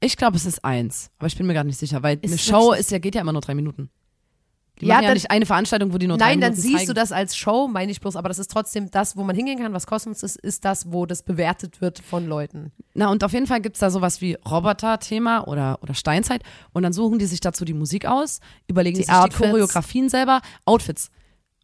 Ich 0.00 0.16
glaube, 0.16 0.36
es 0.36 0.46
ist 0.46 0.64
eins, 0.64 1.10
aber 1.18 1.28
ich 1.28 1.36
bin 1.36 1.46
mir 1.46 1.54
gar 1.54 1.64
nicht 1.64 1.78
sicher, 1.78 2.02
weil 2.02 2.18
eine 2.22 2.34
es 2.34 2.44
Show 2.44 2.72
ist 2.72 2.90
ja, 2.90 2.98
geht 2.98 3.14
ja 3.14 3.20
immer 3.20 3.32
nur 3.32 3.40
drei 3.40 3.54
Minuten. 3.54 3.88
Die 4.82 4.86
Ja, 4.88 4.94
machen 4.96 5.04
ja 5.04 5.08
dann- 5.10 5.14
nicht 5.14 5.30
eine 5.30 5.46
Veranstaltung, 5.46 5.92
wo 5.94 5.98
die 5.98 6.08
nur 6.08 6.16
Nein, 6.18 6.40
dann 6.40 6.54
siehst 6.54 6.74
zeigen. 6.74 6.86
du 6.88 6.94
das 6.94 7.12
als 7.12 7.36
Show, 7.36 7.68
meine 7.68 7.90
ich 7.92 8.00
bloß, 8.00 8.16
aber 8.16 8.28
das 8.28 8.38
ist 8.40 8.50
trotzdem 8.50 8.90
das, 8.90 9.16
wo 9.16 9.22
man 9.22 9.36
hingehen 9.36 9.58
kann, 9.58 9.72
was 9.72 9.86
kostenlos 9.86 10.22
ist, 10.24 10.36
ist 10.36 10.64
das, 10.64 10.90
wo 10.92 11.06
das 11.06 11.22
bewertet 11.22 11.80
wird 11.80 12.00
von 12.00 12.26
Leuten. 12.26 12.72
Na, 12.92 13.08
und 13.08 13.22
auf 13.22 13.32
jeden 13.32 13.46
Fall 13.46 13.60
gibt 13.60 13.76
es 13.76 13.80
da 13.80 13.90
sowas 13.90 14.20
wie 14.20 14.34
Roboter-Thema 14.50 15.46
oder, 15.46 15.78
oder 15.82 15.94
Steinzeit 15.94 16.42
und 16.72 16.82
dann 16.82 16.92
suchen 16.92 17.18
die 17.20 17.26
sich 17.26 17.40
dazu 17.40 17.64
die 17.64 17.74
Musik 17.74 18.06
aus, 18.06 18.40
überlegen 18.66 18.98
Die 18.98 19.04
sich 19.04 19.14
Outfits. 19.14 19.36
die 19.38 19.42
Choreografien 19.50 20.08
selber, 20.08 20.40
Outfits. 20.64 21.10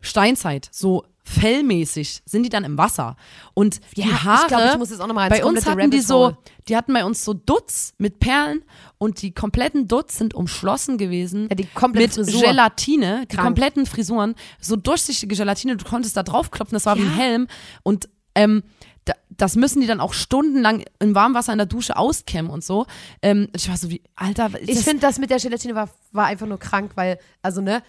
Steinzeit, 0.00 0.68
so 0.70 1.04
fellmäßig, 1.28 2.22
sind 2.24 2.42
die 2.42 2.48
dann 2.48 2.64
im 2.64 2.78
Wasser. 2.78 3.16
Und 3.54 3.80
die 3.96 4.04
Haare, 4.04 4.42
ich 4.42 4.48
glaube, 4.48 4.68
ich 4.72 4.78
muss 4.78 4.90
jetzt 4.90 5.00
auch 5.00 5.06
noch 5.06 5.14
mal 5.14 5.28
bei 5.28 5.44
uns 5.44 5.66
hatten 5.66 5.78
die 5.90 5.96
Rabbit 5.98 6.06
so, 6.06 6.26
Hole. 6.26 6.38
die 6.68 6.76
hatten 6.76 6.92
bei 6.92 7.04
uns 7.04 7.24
so 7.24 7.34
Dutz 7.34 7.92
mit 7.98 8.18
Perlen 8.20 8.62
und 8.98 9.22
die 9.22 9.32
kompletten 9.32 9.88
Dutz 9.88 10.18
sind 10.18 10.34
umschlossen 10.34 10.98
gewesen 10.98 11.48
Ja, 11.50 11.54
die 11.56 11.68
mit 11.92 12.14
Frisur. 12.14 12.42
Gelatine, 12.42 13.26
die 13.30 13.36
Krank. 13.36 13.46
kompletten 13.46 13.86
Frisuren, 13.86 14.34
so 14.60 14.76
durchsichtige 14.76 15.34
Gelatine, 15.36 15.76
du 15.76 15.84
konntest 15.84 16.16
da 16.16 16.22
draufklopfen, 16.22 16.74
das 16.74 16.86
war 16.86 16.96
wie 16.96 17.02
ein 17.02 17.06
Ja. 17.10 17.16
Helm 17.16 17.46
und 17.82 18.08
ähm, 18.34 18.62
da, 19.04 19.14
das 19.30 19.56
müssen 19.56 19.80
die 19.80 19.86
dann 19.86 20.00
auch 20.00 20.12
stundenlang 20.12 20.84
im 20.98 21.14
Warmwasser 21.14 21.52
in 21.52 21.58
der 21.58 21.66
Dusche 21.66 21.96
auskämmen 21.96 22.50
und 22.50 22.62
so. 22.62 22.86
Ähm, 23.22 23.48
ich 23.56 23.68
war 23.68 23.76
so 23.76 23.88
wie, 23.90 24.02
Alter, 24.14 24.50
Ich 24.66 24.80
finde, 24.80 25.00
das 25.00 25.18
mit 25.18 25.30
der 25.30 25.38
Gelatine 25.38 25.74
war, 25.74 25.88
war 26.12 26.26
einfach 26.26 26.46
nur 26.46 26.58
krank, 26.58 26.92
weil, 26.94 27.18
also, 27.40 27.60
ne, 27.62 27.82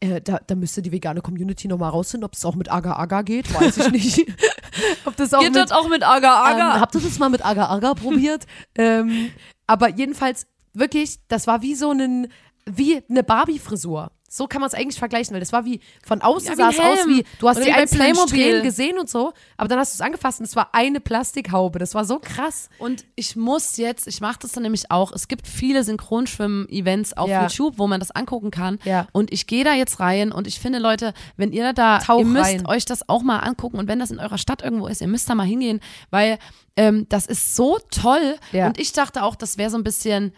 äh, 0.00 0.20
da, 0.20 0.40
da 0.46 0.54
müsste 0.54 0.82
die 0.82 0.92
vegane 0.92 1.20
Community 1.20 1.68
nochmal 1.68 1.90
rausfinden, 1.90 2.24
ob 2.24 2.34
es 2.34 2.44
auch 2.44 2.54
mit 2.54 2.70
Agar 2.70 2.98
Agar 2.98 3.22
geht, 3.22 3.52
weiß 3.52 3.76
ich 3.76 3.90
nicht. 3.92 4.26
ob 5.04 5.14
das 5.16 5.34
auch 5.34 5.40
geht 5.40 5.52
mit, 5.52 5.62
das 5.62 5.72
auch 5.72 5.88
mit 5.88 6.02
Agar 6.02 6.44
Agar? 6.44 6.76
Ähm, 6.76 6.80
habt 6.80 6.94
ihr 6.94 7.00
das 7.00 7.18
mal 7.18 7.28
mit 7.28 7.44
Agar 7.44 7.70
Agar 7.70 7.94
probiert? 7.94 8.46
ähm, 8.76 9.30
aber 9.66 9.90
jedenfalls, 9.90 10.46
wirklich, 10.72 11.18
das 11.28 11.46
war 11.46 11.62
wie 11.62 11.74
so 11.74 11.90
ein, 11.90 12.28
wie 12.64 13.02
eine 13.08 13.22
Barbie-Frisur. 13.22 14.10
So 14.32 14.46
kann 14.46 14.60
man 14.60 14.68
es 14.68 14.74
eigentlich 14.74 14.96
vergleichen, 15.00 15.34
weil 15.34 15.40
das 15.40 15.52
war 15.52 15.64
wie, 15.64 15.80
von 16.06 16.22
außen 16.22 16.50
Ja, 16.50 16.54
sah 16.54 16.70
es 16.70 16.78
aus 16.78 17.08
wie, 17.08 17.24
du 17.40 17.48
hast 17.48 17.56
Oder 17.56 17.66
die 17.66 17.72
einzelnen 17.72 18.12
Playmobil. 18.12 18.28
Strähnen 18.28 18.62
gesehen 18.62 18.96
und 19.00 19.10
so, 19.10 19.32
aber 19.56 19.66
dann 19.68 19.80
hast 19.80 19.92
du 19.92 19.96
es 19.96 20.00
angefasst 20.00 20.38
und 20.38 20.44
es 20.46 20.54
war 20.54 20.68
eine 20.72 21.00
Plastikhaube. 21.00 21.80
Das 21.80 21.96
war 21.96 22.04
so 22.04 22.20
krass. 22.20 22.68
Und 22.78 23.04
ich 23.16 23.34
muss 23.34 23.76
jetzt, 23.76 24.06
ich 24.06 24.20
mache 24.20 24.38
das 24.42 24.52
dann 24.52 24.62
nämlich 24.62 24.88
auch, 24.88 25.10
es 25.10 25.26
gibt 25.26 25.48
viele 25.48 25.82
Synchronschwimmen-Events 25.82 27.16
auf 27.16 27.28
Ja. 27.28 27.42
YouTube, 27.42 27.74
wo 27.78 27.88
man 27.88 27.98
das 27.98 28.12
angucken 28.12 28.52
kann. 28.52 28.78
Ja. 28.84 29.08
Und 29.10 29.32
ich 29.32 29.48
gehe 29.48 29.64
da 29.64 29.74
jetzt 29.74 29.98
rein 29.98 30.30
und 30.30 30.46
ich 30.46 30.60
finde, 30.60 30.78
Leute, 30.78 31.12
wenn 31.36 31.50
ihr 31.52 31.72
da, 31.72 31.98
Tauch 31.98 32.20
ihr 32.20 32.24
müsst 32.24 32.44
rein. 32.44 32.66
euch 32.66 32.84
das 32.84 33.08
auch 33.08 33.22
mal 33.22 33.38
angucken 33.40 33.78
und 33.78 33.88
wenn 33.88 33.98
das 33.98 34.12
in 34.12 34.20
eurer 34.20 34.38
Stadt 34.38 34.62
irgendwo 34.62 34.86
ist, 34.86 35.00
ihr 35.00 35.08
müsst 35.08 35.28
da 35.28 35.34
mal 35.34 35.44
hingehen, 35.46 35.80
weil 36.10 36.38
ähm, 36.76 37.06
das 37.08 37.26
ist 37.26 37.56
so 37.56 37.78
toll. 37.90 38.36
Ja. 38.52 38.68
Und 38.68 38.78
ich 38.78 38.92
dachte 38.92 39.24
auch, 39.24 39.34
das 39.34 39.58
wäre 39.58 39.70
so 39.70 39.76
ein 39.76 39.82
bisschen, 39.82 40.32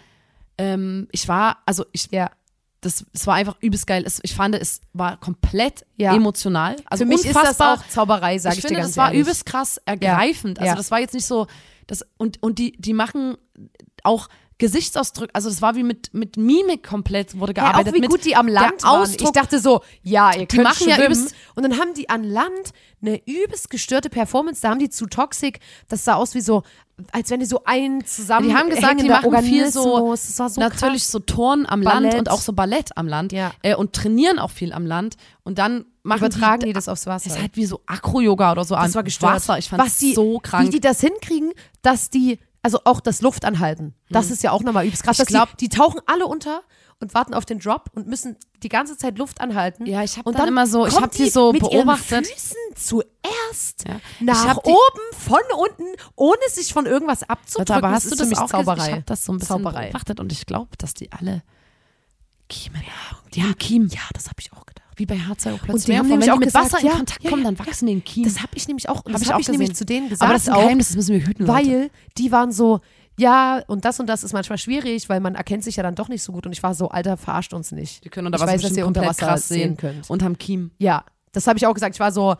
ähm, 0.57 1.09
ich 1.12 1.28
war, 1.28 1.59
also 1.66 1.84
ich, 1.93 2.09
Ja. 2.11 2.30
Das, 2.83 3.07
es 3.14 3.26
war 3.26 3.35
einfach 3.37 3.57
übelst 3.61 3.87
geil. 3.87 4.03
Es, 4.07 4.20
ich 4.22 4.35
fand, 4.35 4.55
es 4.55 4.80
war 4.93 5.16
komplett 5.16 5.87
Ja. 5.97 6.14
emotional. 6.14 6.76
Also 6.85 7.05
Für 7.05 7.09
mich 7.09 7.24
unfassbar. 7.26 7.51
ist 7.74 7.80
das 7.83 7.89
auch 7.89 7.89
Zauberei, 7.89 8.39
sag 8.39 8.53
ich, 8.53 8.59
ich 8.59 8.62
dir 8.62 8.68
finde, 8.68 8.80
ganz 8.83 8.91
das 8.91 8.97
war 8.99 9.07
ehrlich. 9.09 9.20
übelst 9.22 9.47
krass 9.47 9.80
ergreifend. 9.87 10.59
Also 10.59 10.68
Ja. 10.70 10.74
das 10.76 10.91
war 10.91 11.01
jetzt 11.01 11.14
nicht 11.14 11.26
so, 11.26 11.47
das, 11.87 12.05
und, 12.18 12.43
und 12.43 12.59
die, 12.59 12.72
die 12.78 12.93
machen 12.93 13.37
auch 14.05 14.28
Gesichtsausdrücke, 14.63 15.35
also 15.35 15.49
das 15.49 15.61
war 15.61 15.75
wie 15.75 15.83
mit, 15.83 16.15
mit 16.15 16.37
Mimik 16.37 16.83
komplett 16.85 17.39
wurde 17.39 17.53
Ja, 17.57 17.65
gearbeitet. 17.65 17.89
auch 17.93 17.97
wie 17.97 18.01
mit 18.01 18.11
gut 18.11 18.25
die 18.25 18.37
am 18.37 18.47
Land 18.49 18.83
waren. 18.85 19.11
Ich 19.11 19.31
dachte 19.33 19.59
so, 19.59 19.83
ja, 20.03 20.33
ihr 20.35 20.47
könnt 20.47 20.63
machen 20.63 20.89
ja 20.89 20.95
schwimmen. 20.95 21.13
übelst- 21.13 21.35
und 21.57 21.63
dann 21.65 21.79
haben 21.79 21.95
die 21.95 22.09
an 22.09 22.25
Land 22.25 22.73
eine 23.01 23.21
übelst 23.27 23.69
gestörte 23.71 24.09
Performance. 24.09 24.63
Da 24.63 24.71
haben 24.71 24.79
die 24.79 24.89
zu 24.89 25.07
Toxic. 25.07 25.59
Das 25.89 26.05
sah 26.05 26.15
aus 26.15 26.35
wie 26.37 26.41
so, 26.41 26.63
als 27.11 27.31
wenn 27.31 27.41
die 27.41 27.47
so 27.47 27.63
ein 27.65 28.05
zusammen 28.07 28.49
die 28.49 28.55
haben 28.55 28.71
gesagt, 28.71 29.01
die 29.03 29.09
machen 29.09 29.43
viel 29.43 29.69
so, 29.71 29.81
Organismus. 29.95 30.27
Das 30.29 30.39
war 30.39 30.49
so 30.51 30.61
natürlich 30.61 31.03
krass. 31.03 31.11
so 31.11 31.19
Turnen 31.19 31.67
am 31.67 31.83
Land 31.83 32.03
Ballett. 32.07 32.19
und 32.21 32.31
auch 32.31 32.41
so 32.41 32.53
Ballett 32.53 32.97
am 32.97 33.09
Land 33.09 33.33
Ja. 33.33 33.51
äh, 33.63 33.75
und 33.75 33.93
trainieren 33.93 34.39
auch 34.39 34.51
viel 34.53 34.73
am 34.73 34.87
Land 34.87 35.17
und 35.43 35.59
dann 35.59 35.85
machen 36.05 36.19
Übertragen 36.27 36.61
die, 36.61 36.67
die 36.69 36.73
das 36.73 36.89
aufs 36.89 37.07
Wasser. 37.07 37.29
Das 37.29 37.37
ist 37.37 37.43
halt 37.43 37.57
wie 37.57 37.67
so 37.67 37.81
Akro-Yoga 37.87 38.53
oder 38.53 38.65
so 38.65 38.77
das 38.77 38.85
am 38.85 38.95
war 38.95 39.03
gestört. 39.03 39.35
Wasser. 39.35 39.59
Ich 39.59 39.69
fand 39.69 39.83
Was 39.85 39.99
die, 39.99 40.15
so 40.15 40.39
krank. 40.39 40.67
Wie 40.67 40.71
die 40.71 40.81
das 40.81 41.01
hinkriegen, 41.01 41.51
dass 41.83 42.09
die, 42.11 42.39
also 42.63 42.81
auch 42.85 43.01
das 43.01 43.21
Luftanhalten, 43.23 43.95
das 44.11 44.31
ist 44.31 44.43
ja 44.43 44.53
auch 44.53 44.63
nochmal 44.63 44.85
übelst 44.87 45.03
krass. 45.03 45.17
Ich 45.17 45.19
dass 45.19 45.27
glaub- 45.29 45.57
die, 45.57 45.69
die 45.69 45.77
tauchen 45.77 46.01
alle 46.07 46.27
unter 46.27 46.63
und 47.01 47.15
warten 47.15 47.35
auf 47.35 47.45
den 47.45 47.59
Drop 47.59 47.91
und 47.95 48.07
müssen 48.07 48.37
die 48.63 48.69
ganze 48.69 48.97
Zeit 48.97 49.19
Luft 49.19 49.41
anhalten. 49.41 49.87
Ja, 49.87 50.05
ich 50.05 50.17
hab 50.19 50.27
und 50.27 50.39
dann 50.39 50.47
immer 50.47 50.69
so- 50.69 50.87
ich 50.87 50.93
kommt 50.93 51.07
hab 51.07 51.11
die 51.13 51.29
so 51.29 51.53
mit 51.53 51.63
beobachtet. 51.63 52.11
Ihren 52.13 52.25
Füßen 52.25 52.57
zuerst 52.77 53.89
Ja. 53.89 53.97
Ich 54.21 54.21
nach 54.27 54.47
hab 54.47 54.63
die- 54.63 54.71
oben, 54.71 55.19
von 55.19 55.41
unten, 55.59 55.85
ohne 56.15 56.39
sich 56.49 56.73
von 56.73 56.87
irgendwas 56.87 57.25
abzudrücken. 57.25 57.75
Aber 57.75 57.91
hast 57.91 58.05
das 58.05 58.11
du 58.11 58.15
ist 58.15 58.21
das 58.21 58.29
mich 58.29 58.39
auch? 58.39 58.47
Zauberei. 58.47 58.87
Ich 58.87 58.93
habe 58.93 59.03
das 59.03 59.25
so 59.25 59.33
ein 59.33 59.39
bisschen 59.39 59.57
Zauberei. 59.57 59.87
beobachtet 59.87 60.21
und 60.21 60.31
ich 60.31 60.47
glaube, 60.47 60.77
dass 60.79 60.95
die 60.95 61.11
alle 61.11 61.43
Kiemen 62.49 62.83
haben. 62.83 63.19
Die 63.35 63.43
haben 63.43 63.59
Kiemen. 63.59 63.89
Ja, 63.89 64.01
das 64.15 64.27
habe 64.27 64.37
ich 64.41 64.53
auch 64.53 64.65
gedacht. 64.67 64.82
Wie 64.97 65.07
bei 65.07 65.16
H2O 65.16 65.70
Und 65.70 65.88
die 65.88 65.99
haben 65.99 66.09
nämlich 66.09 66.30
auch 66.30 66.38
mit 66.38 66.49
gesagt, 66.49 66.66
Wasser 66.72 66.80
in 66.80 66.86
ja, 66.86 66.93
Kontakt 66.97 67.24
ja, 67.24 67.30
kommen, 67.30 67.45
dann 67.45 67.59
wachsen 67.59 67.86
den 67.86 68.05
Kiemen. 68.05 68.28
Das 68.28 68.43
habe 68.43 68.53
ich 68.55 68.68
nämlich 68.68 68.88
auch, 68.88 69.03
das 69.03 69.22
ich 69.22 69.28
habe 69.28 69.36
auch 69.36 69.40
ich 69.40 69.49
nämlich 69.49 69.74
zu 69.74 69.84
denen 69.84 70.09
gesagt. 70.09 70.22
Aber 70.22 70.34
das 70.34 70.43
ist 70.43 70.49
ein 70.49 70.55
auch, 70.55 70.62
Geheimnis, 70.62 70.88
das 70.88 70.97
müssen 70.97 71.14
wir 71.14 71.26
hüten, 71.26 71.47
Leute. 71.47 71.68
Weil 71.68 71.90
die 72.18 72.32
waren 72.32 72.53
so, 72.53 72.80
ja, 73.18 73.62
und 73.66 73.84
das 73.84 74.01
und 74.01 74.07
das 74.07 74.24
ist 74.24 74.32
manchmal 74.32 74.59
schwierig, 74.59 75.09
weil 75.09 75.20
man 75.20 75.34
erkennt 75.34 75.64
sich 75.64 75.76
ja 75.76 75.82
dann 75.82 75.95
doch 75.95 76.09
nicht 76.09 76.22
so 76.22 76.32
gut. 76.32 76.47
Und 76.47 76.53
ich 76.53 76.62
war 76.62 76.74
so, 76.74 76.88
Alter, 76.88 77.16
verarscht 77.16 77.55
uns 77.55 77.72
nicht. 77.72 78.05
Die 78.05 78.09
können 78.09 78.26
unter 78.26 78.36
ich 78.36 78.43
Wasser 78.43 78.53
weiß, 78.55 78.62
dass 78.62 78.76
ihr 78.76 78.86
unter 78.86 79.03
Wasser 79.03 79.26
krass 79.26 79.49
sehen 79.49 79.76
könnt. 79.76 80.09
und 80.11 80.22
haben 80.22 80.38
Kiemen. 80.38 80.72
Ja, 80.78 81.05
das 81.32 81.47
habe 81.47 81.59
ich 81.59 81.66
auch 81.66 81.74
gesagt. 81.74 81.95
Ich 81.95 82.01
war 82.01 82.12
so, 82.12 82.36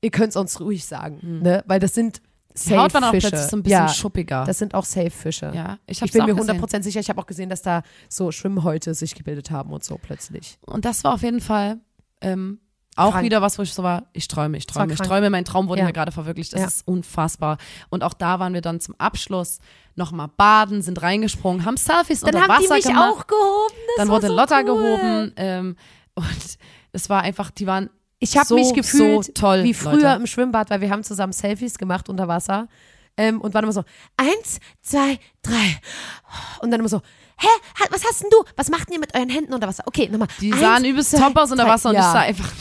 ihr 0.00 0.10
könnt 0.10 0.30
es 0.30 0.36
uns 0.36 0.60
ruhig 0.60 0.84
sagen, 0.84 1.40
ne? 1.42 1.64
Weil 1.66 1.80
das 1.80 1.94
sind 1.94 2.20
Die 2.54 2.58
safe 2.60 2.78
Haut 2.78 2.94
war 2.94 3.02
auch 3.08 3.10
Fische. 3.10 3.28
plötzlich 3.30 3.50
so 3.50 3.56
ein 3.56 3.62
bisschen 3.64 3.78
ja, 3.80 3.88
schuppiger. 3.88 4.44
das 4.44 4.58
sind 4.58 4.74
auch 4.74 4.84
safe 4.84 5.10
Fische. 5.10 5.50
ja, 5.54 5.78
ich, 5.86 6.00
Ich 6.00 6.12
bin 6.12 6.24
mir 6.24 6.34
gesehen. 6.34 6.60
100% 6.60 6.82
sicher. 6.82 7.00
Ich 7.00 7.08
habe 7.08 7.20
auch 7.20 7.26
gesehen, 7.26 7.48
dass 7.50 7.62
da 7.62 7.82
so 8.08 8.30
Schwimmhäute 8.30 8.94
sich 8.94 9.14
gebildet 9.14 9.50
haben 9.50 9.72
und 9.72 9.82
so 9.82 9.98
plötzlich. 10.00 10.58
Und 10.66 10.84
das 10.84 11.02
war 11.04 11.14
auf 11.14 11.22
jeden 11.22 11.40
Fall 11.40 11.78
ähm, 12.20 12.60
auch 12.96 13.10
Krank. 13.10 13.24
wieder 13.24 13.42
was, 13.42 13.58
wo 13.58 13.62
ich 13.62 13.74
so 13.74 13.82
war, 13.82 14.04
ich 14.12 14.28
träume, 14.28 14.56
ich 14.56 14.66
träume, 14.66 14.92
ich 14.92 15.00
träume, 15.00 15.28
mein 15.30 15.44
Traum 15.44 15.66
wurde 15.68 15.80
Ja. 15.80 15.86
mir 15.86 15.92
gerade 15.92 16.12
verwirklicht. 16.12 16.52
Das 16.52 16.60
Ja. 16.60 16.66
ist 16.68 16.86
unfassbar. 16.86 17.58
Und 17.90 18.04
auch 18.04 18.14
da 18.14 18.38
waren 18.38 18.54
wir 18.54 18.60
dann 18.60 18.78
zum 18.80 18.94
Abschluss 18.98 19.58
nochmal 19.96 20.28
baden, 20.36 20.80
sind 20.80 21.02
reingesprungen, 21.02 21.64
haben 21.64 21.76
Selfies 21.76 22.20
Dann 22.20 22.36
unter 22.36 22.42
haben 22.46 22.62
die 22.62 22.64
Wasser 22.70 22.74
mich 22.76 22.84
gemacht. 22.84 23.10
auch 23.18 23.26
gehoben. 23.26 23.74
Das 23.96 23.96
dann 23.96 24.08
wurde 24.10 24.26
so 24.28 24.34
Lotta 24.36 24.58
cool. 24.60 24.64
gehoben 24.64 25.32
ähm, 25.36 25.76
und 26.14 26.58
es 26.92 27.10
war 27.10 27.22
einfach, 27.22 27.50
die 27.50 27.66
waren 27.66 27.90
Ich 28.24 28.36
habe 28.36 28.46
so, 28.46 28.54
mich 28.54 28.72
gefühlt 28.74 29.24
so 29.26 29.32
toll, 29.32 29.64
wie 29.64 29.74
früher 29.74 29.92
Leute. 30.10 30.20
im 30.20 30.26
Schwimmbad, 30.26 30.70
weil 30.70 30.80
wir 30.80 30.90
haben 30.90 31.02
zusammen 31.04 31.32
Selfies 31.32 31.78
gemacht 31.78 32.08
unter 32.08 32.28
Wasser 32.28 32.68
ähm, 33.16 33.40
und 33.40 33.54
waren 33.54 33.64
immer 33.64 33.72
so 33.72 33.84
eins, 34.16 34.58
zwei, 34.82 35.18
drei 35.42 35.80
und 36.60 36.70
dann 36.70 36.80
immer 36.80 36.88
so 36.88 37.00
hä, 37.38 37.48
was 37.90 38.04
hast 38.04 38.22
denn 38.22 38.30
du? 38.30 38.44
Was 38.56 38.70
macht 38.70 38.88
denn 38.88 38.94
ihr 38.94 39.00
mit 39.00 39.14
euren 39.14 39.28
Händen 39.28 39.54
unter 39.54 39.66
Wasser? 39.66 39.84
Okay, 39.86 40.08
nochmal. 40.08 40.28
Die 40.40 40.52
Eins, 40.52 40.60
sahen 40.60 40.84
übelst 40.84 41.10
zwei, 41.10 41.18
top 41.18 41.36
aus 41.36 41.50
unter 41.50 41.64
drei. 41.64 41.72
Wasser 41.72 41.88
und 41.90 41.96
ja. 41.96 42.00
ich 42.00 42.12
sah 42.12 42.20
einfach. 42.20 42.52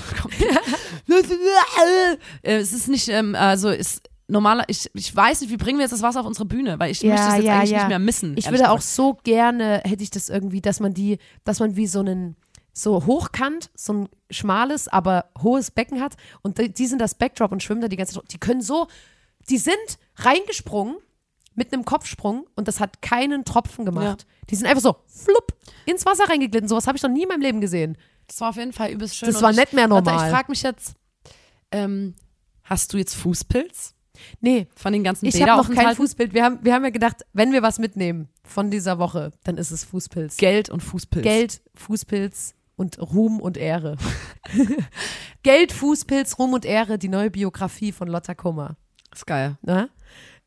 Äh, 2.42 2.56
es 2.56 2.74
ist 2.74 2.88
nicht, 2.88 3.08
ähm, 3.10 3.36
also 3.36 3.70
ist 3.70 4.10
normaler, 4.28 4.64
ich, 4.68 4.90
ich 4.94 5.16
weiß 5.16 5.42
nicht, 5.42 5.52
wie 5.52 5.58
bringen 5.58 5.78
wir 5.78 5.84
jetzt 5.84 5.92
das 5.92 6.02
Wasser 6.02 6.22
auf 6.22 6.26
unsere 6.26 6.46
Bühne, 6.46 6.80
weil 6.80 6.92
ich 6.92 7.02
Ja, 7.02 7.10
möchte 7.10 7.28
es 7.28 7.36
jetzt 7.36 7.46
ja, 7.46 7.56
eigentlich 7.58 7.70
ja. 7.72 7.78
nicht 7.80 7.88
mehr 7.90 8.00
missen. 8.00 8.36
Ich 8.38 8.50
würde 8.50 8.72
auch 8.72 8.78
gesagt. 8.78 8.96
so 8.96 9.18
gerne, 9.24 9.82
hätte 9.86 10.02
ich 10.02 10.10
das 10.10 10.30
irgendwie, 10.30 10.62
dass 10.62 10.80
man 10.80 10.94
die, 10.94 11.20
dass 11.44 11.60
man 11.60 11.76
wie 11.76 11.88
so 11.88 12.00
einen, 12.00 12.36
so 12.74 13.06
hochkant, 13.06 13.70
so 13.76 13.94
ein 13.94 14.10
schmales, 14.32 14.88
aber 14.88 15.26
hohes 15.42 15.72
Becken 15.72 16.02
hat 16.02 16.16
und 16.42 16.58
die, 16.58 16.74
die 16.74 16.88
sind 16.88 17.00
das 17.00 17.16
Backdrop 17.16 17.52
und 17.52 17.62
schwimmen 17.62 17.82
da 17.82 17.88
die 17.88 17.96
ganze 17.96 18.16
Zeit. 18.16 18.34
Die 18.34 18.40
können 18.40 18.62
so, 18.62 18.88
die 19.50 19.58
sind 19.58 19.76
reingesprungen 20.18 20.98
mit 21.56 21.72
einem 21.72 21.86
Kopfsprung 21.86 22.48
und 22.56 22.68
das 22.68 22.80
hat 22.80 23.02
keinen 23.04 23.46
Tropfen 23.46 23.86
gemacht. 23.86 24.26
Die 24.50 24.56
sind 24.56 24.66
einfach 24.66 24.82
so, 24.82 24.98
flupp, 25.06 25.54
ins 25.86 26.06
Wasser 26.06 26.28
reingeglitten. 26.28 26.68
Sowas 26.68 26.88
habe 26.88 26.98
ich 26.98 27.04
noch 27.04 27.12
nie 27.12 27.24
in 27.24 27.30
meinem 27.30 27.42
Leben 27.42 27.62
gesehen. 27.62 27.96
Das 28.28 28.42
war 28.42 28.50
auf 28.50 28.56
jeden 28.56 28.74
Fall 28.74 28.90
übelst 28.90 29.18
schön. 29.18 29.32
Das 29.32 29.42
war 29.42 29.52
ich, 29.52 29.58
nicht 29.58 29.74
mehr 29.74 29.90
Warte, 29.90 30.10
normal. 30.10 30.28
ich 30.28 30.34
frage 30.34 30.52
mich 30.52 30.64
jetzt, 30.64 30.96
ähm, 31.72 32.16
hast 32.64 32.92
du 32.92 32.98
jetzt 32.98 33.14
Fußpilz 33.14 33.94
Nee, 34.42 34.68
von 34.76 34.94
den 34.94 35.04
ganzen 35.04 35.26
ich 35.26 35.42
habe 35.42 35.62
noch 35.62 35.74
kein? 35.74 35.96
Fußbild. 35.96 36.34
Wir 36.34 36.44
haben, 36.44 36.60
wir 36.62 36.74
haben 36.74 36.84
ja 36.84 36.92
gedacht, 36.92 37.26
wenn 37.34 37.52
wir 37.52 37.62
was 37.62 37.80
mitnehmen 37.80 38.30
von 38.44 38.70
dieser 38.70 39.00
Woche, 39.00 39.32
dann 39.44 39.58
ist 39.58 39.72
es 39.72 39.84
Fußpilz. 39.86 40.38
Geld 40.38 40.70
und 40.70 40.82
Fußpilz. 40.82 41.24
Geld, 41.24 41.62
Fußpilz 41.76 42.54
und 42.76 43.00
Ruhm 43.00 43.40
und 43.40 43.58
Ehre. 43.58 43.98
Geld, 45.44 45.72
Fußpilz, 45.72 46.40
Ruhm 46.40 46.54
und 46.54 46.66
Ehre, 46.66 46.98
die 46.98 47.10
neue 47.10 47.32
Biografie 47.32 47.92
von 47.92 48.08
Lotta 48.08 48.34
Kummer. 48.34 48.78
Ist 49.14 49.28
geil. 49.28 49.58
Ne? 49.62 49.90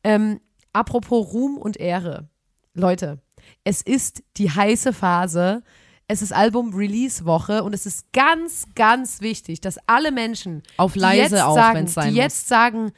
Ähm, 0.03 0.39
apropos 0.73 1.33
Ruhm 1.33 1.57
und 1.57 1.77
Ehre. 1.77 2.29
Leute, 2.73 3.21
es 3.63 3.81
ist 3.81 4.23
die 4.37 4.51
heiße 4.51 4.93
Phase. 4.93 5.63
Es 6.09 6.21
ist 6.21 6.31
Album-Release-Woche 6.31 7.63
und 7.63 7.73
es 7.73 7.85
ist 7.85 8.13
ganz, 8.13 8.67
ganz 8.75 9.19
wichtig, 9.19 9.59
dass 9.59 9.77
alle 9.87 10.13
Menschen, 10.13 10.63
Auf 10.77 10.95
leise 10.95 11.45
auch, 11.45 11.55
sagen, 11.55 11.79
wenn's 11.79 11.95
sein 11.95 12.11
die 12.13 12.17
jetzt 12.17 12.47
sagen, 12.47 12.93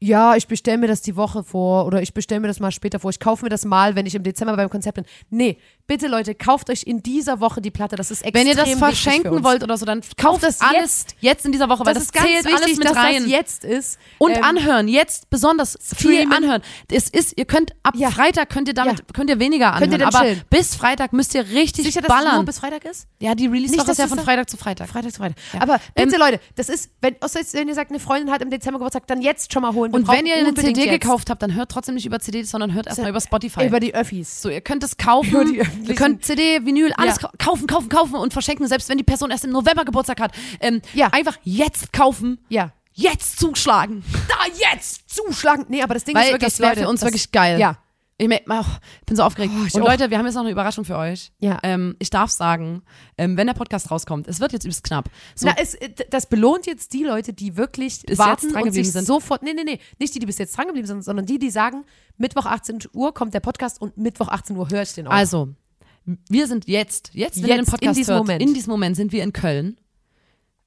ja, 0.00 0.34
ich 0.34 0.48
bestelle 0.48 0.78
mir 0.78 0.88
das 0.88 1.00
die 1.00 1.16
Woche 1.16 1.44
vor 1.44 1.86
oder 1.86 2.02
ich 2.02 2.12
bestelle 2.12 2.40
mir 2.40 2.48
das 2.48 2.60
mal 2.60 2.72
später 2.72 2.98
vor. 2.98 3.10
Ich 3.10 3.20
kaufe 3.20 3.44
mir 3.44 3.48
das 3.48 3.64
mal, 3.64 3.94
wenn 3.94 4.04
ich 4.04 4.14
im 4.14 4.22
Dezember 4.22 4.56
beim 4.56 4.68
Konzert 4.68 4.96
bin. 4.96 5.04
Nee, 5.30 5.58
bitte 5.86 6.08
Leute, 6.08 6.34
kauft 6.34 6.70
euch 6.70 6.84
in 6.84 7.02
dieser 7.02 7.40
Woche 7.40 7.60
die 7.60 7.70
Platte. 7.70 7.96
Das 7.96 8.10
ist 8.10 8.22
extrem 8.22 8.40
Wenn 8.40 8.46
ihr 8.48 8.54
das 8.54 8.66
wichtig 8.66 8.78
verschenken 8.78 9.44
wollt 9.44 9.62
oder 9.62 9.76
so, 9.76 9.84
dann 9.84 10.00
kauft 10.16 10.42
das 10.42 10.60
alles 10.60 11.06
jetzt, 11.20 11.44
in 11.44 11.52
dieser 11.52 11.68
Woche, 11.68 11.84
weil 11.84 11.94
das, 11.94 12.04
das, 12.04 12.04
ist 12.06 12.12
ganz 12.14 12.26
zählt 12.26 12.44
wichtig, 12.46 12.62
alles 12.64 12.76
mit 12.78 12.88
dass 12.88 12.96
rein. 12.96 13.22
das 13.22 13.30
jetzt 13.30 13.64
ist. 13.64 13.98
Und 14.18 14.32
Ähm, 14.36 14.42
anhören, 14.44 14.88
jetzt 14.88 15.28
besonders 15.30 15.78
viel 15.82 16.14
streamen. 16.16 16.32
anhören. 16.32 16.62
Es 16.90 17.08
ist, 17.10 17.36
ihr 17.36 17.44
könnt 17.44 17.72
ab 17.82 17.94
Ja. 17.96 18.10
Freitag 18.10 18.48
könnt 18.50 18.68
ihr 18.68 18.74
damit, 18.74 18.98
Ja. 19.00 19.04
könnt 19.12 19.30
ihr 19.30 19.38
weniger 19.38 19.72
anhören, 19.74 19.90
Könnt 19.90 20.00
ihr 20.02 20.06
aber 20.08 20.20
chillen. 20.20 20.42
bis 20.50 20.74
Freitag 20.74 21.12
müsst 21.12 21.34
ihr 21.34 21.46
richtig 21.50 21.84
Sicher, 21.84 22.00
dass 22.00 22.08
es 22.10 22.14
ballern. 22.16 22.36
nur 22.36 22.44
bis 22.44 22.58
Freitag 22.58 22.84
ist? 22.86 23.06
ja, 23.20 23.34
die 23.34 23.46
Release 23.46 23.72
Nicht, 23.74 23.86
ist 23.88 23.98
ja 23.98 24.04
es 24.04 24.10
von 24.10 24.18
Freitag 24.20 24.48
zu 24.50 24.56
Freitag. 24.56 24.88
Freitag 24.88 25.12
zu 25.12 25.18
Freitag. 25.18 25.36
Ja. 25.52 25.60
Aber 25.62 25.80
bitte, 25.94 26.14
Ähm, 26.14 26.20
Leute, 26.20 26.40
das 26.56 26.68
ist, 26.68 26.90
wenn, 27.00 27.16
jetzt, 27.34 27.54
wenn 27.54 27.68
ihr 27.68 27.74
sagt, 27.74 27.90
eine 27.90 28.00
Freundin 28.00 28.32
hat 28.32 28.42
im 28.42 28.50
Dezember 28.50 28.78
Geburtstag, 28.78 29.06
dann 29.06 29.20
jetzt 29.22 29.52
schon 29.52 29.62
mal 29.62 29.72
holen. 29.74 29.92
Wir 29.92 29.96
Und 30.00 30.08
wenn 30.08 30.26
ihr 30.26 30.36
eine 30.36 30.54
CD 30.54 30.86
jetzt. 30.86 31.00
gekauft 31.02 31.30
habt, 31.30 31.42
dann 31.42 31.54
hört 31.54 31.70
trotzdem 31.70 31.94
nicht 31.94 32.06
über 32.06 32.20
CD, 32.20 32.42
sondern 32.42 32.72
hört 32.74 32.86
erstmal 32.86 33.10
über 33.10 33.20
Spotify. 33.20 33.66
Über 33.66 33.80
die 33.80 33.94
Öffis. 33.94 34.40
so, 34.42 34.48
ihr 34.48 34.60
könnt 34.60 34.82
es 34.84 34.96
kaufen. 34.96 35.30
Über 35.30 35.44
die 35.44 35.60
öffentlichen. 35.74 35.96
können 35.96 36.22
CD, 36.22 36.64
Vinyl, 36.64 36.92
alles 36.94 37.20
Ja. 37.20 37.28
kau- 37.28 37.36
kaufen, 37.38 37.66
kaufen, 37.66 37.88
kaufen 37.88 38.14
und 38.16 38.32
verschenken, 38.32 38.66
selbst 38.66 38.88
wenn 38.88 38.98
die 38.98 39.04
Person 39.04 39.30
erst 39.30 39.44
im 39.44 39.50
November 39.50 39.84
Geburtstag 39.84 40.20
hat. 40.20 40.32
Ähm, 40.60 40.80
Ja. 40.94 41.08
Einfach 41.08 41.36
jetzt 41.44 41.92
kaufen, 41.92 42.38
ja. 42.48 42.72
jetzt 42.92 43.38
zuschlagen. 43.38 44.02
Da 44.28 44.46
jetzt 44.72 45.08
zuschlagen. 45.10 45.66
Nee, 45.68 45.82
aber 45.82 45.94
das 45.94 46.04
Ding 46.04 46.14
Weil 46.14 46.24
ist 46.26 46.32
wirklich, 46.32 46.50
das 46.52 46.60
wäre 46.60 46.76
für 46.76 46.88
uns 46.88 47.02
wirklich 47.02 47.30
geil. 47.32 47.58
Ja. 47.60 47.78
Ich 48.16 48.28
bin 48.28 49.16
so 49.16 49.24
aufgeregt. 49.24 49.52
Oh, 49.56 49.60
und 49.76 49.82
auch. 49.82 49.88
Leute, 49.88 50.08
wir 50.08 50.18
haben 50.18 50.24
jetzt 50.24 50.36
noch 50.36 50.42
eine 50.42 50.52
Überraschung 50.52 50.84
für 50.84 50.96
euch. 50.96 51.32
Ja. 51.40 51.58
Ähm, 51.64 51.96
ich 51.98 52.10
darf 52.10 52.30
sagen, 52.30 52.82
ähm, 53.18 53.36
wenn 53.36 53.48
der 53.48 53.54
Podcast 53.54 53.90
rauskommt, 53.90 54.28
es 54.28 54.38
wird 54.38 54.52
jetzt 54.52 54.62
übelst 54.62 54.84
knapp. 54.84 55.06
So, 55.34 55.48
Na, 55.48 55.54
es, 55.60 55.74
äh, 55.74 55.90
das 56.10 56.26
belohnt 56.28 56.64
jetzt 56.66 56.92
die 56.92 57.02
Leute, 57.02 57.32
die 57.32 57.56
wirklich 57.56 58.02
Bis 58.02 58.16
warten 58.16 58.46
jetzt 58.46 58.54
dran 58.54 58.62
und 58.62 58.72
sich 58.72 58.92
sind. 58.92 59.04
sofort, 59.04 59.42
nee, 59.42 59.52
nee, 59.52 59.64
nee, 59.64 59.80
nicht 59.98 60.14
die, 60.14 60.20
die 60.20 60.26
bis 60.26 60.38
jetzt 60.38 60.56
dran 60.56 60.66
geblieben 60.66 60.86
sind, 60.86 61.02
sondern 61.02 61.26
die, 61.26 61.40
die 61.40 61.50
sagen, 61.50 61.84
Mittwoch 62.16 62.46
18 62.46 62.78
Uhr 62.92 63.12
kommt 63.12 63.34
der 63.34 63.40
Podcast 63.40 63.80
und 63.80 63.96
Mittwoch 63.96 64.28
18 64.28 64.56
Uhr 64.56 64.70
höre 64.70 64.82
ich 64.82 64.92
den 64.94 65.08
auch. 65.08 65.12
also, 65.12 65.48
wir 66.28 66.46
sind 66.46 66.68
jetzt, 66.68 67.10
jetzt, 67.14 67.42
wenn 67.42 67.48
ihr 67.48 67.54
den 67.54 67.60
Jetzt, 67.60 67.70
Podcast 67.70 67.82
in 67.84 67.94
diesem 67.94 68.14
hört, 68.14 68.26
Moment. 68.26 68.42
in 68.42 68.54
diesem 68.54 68.70
Moment 68.70 68.96
sind 68.96 69.12
wir 69.12 69.22
in 69.22 69.32
Köln, 69.32 69.76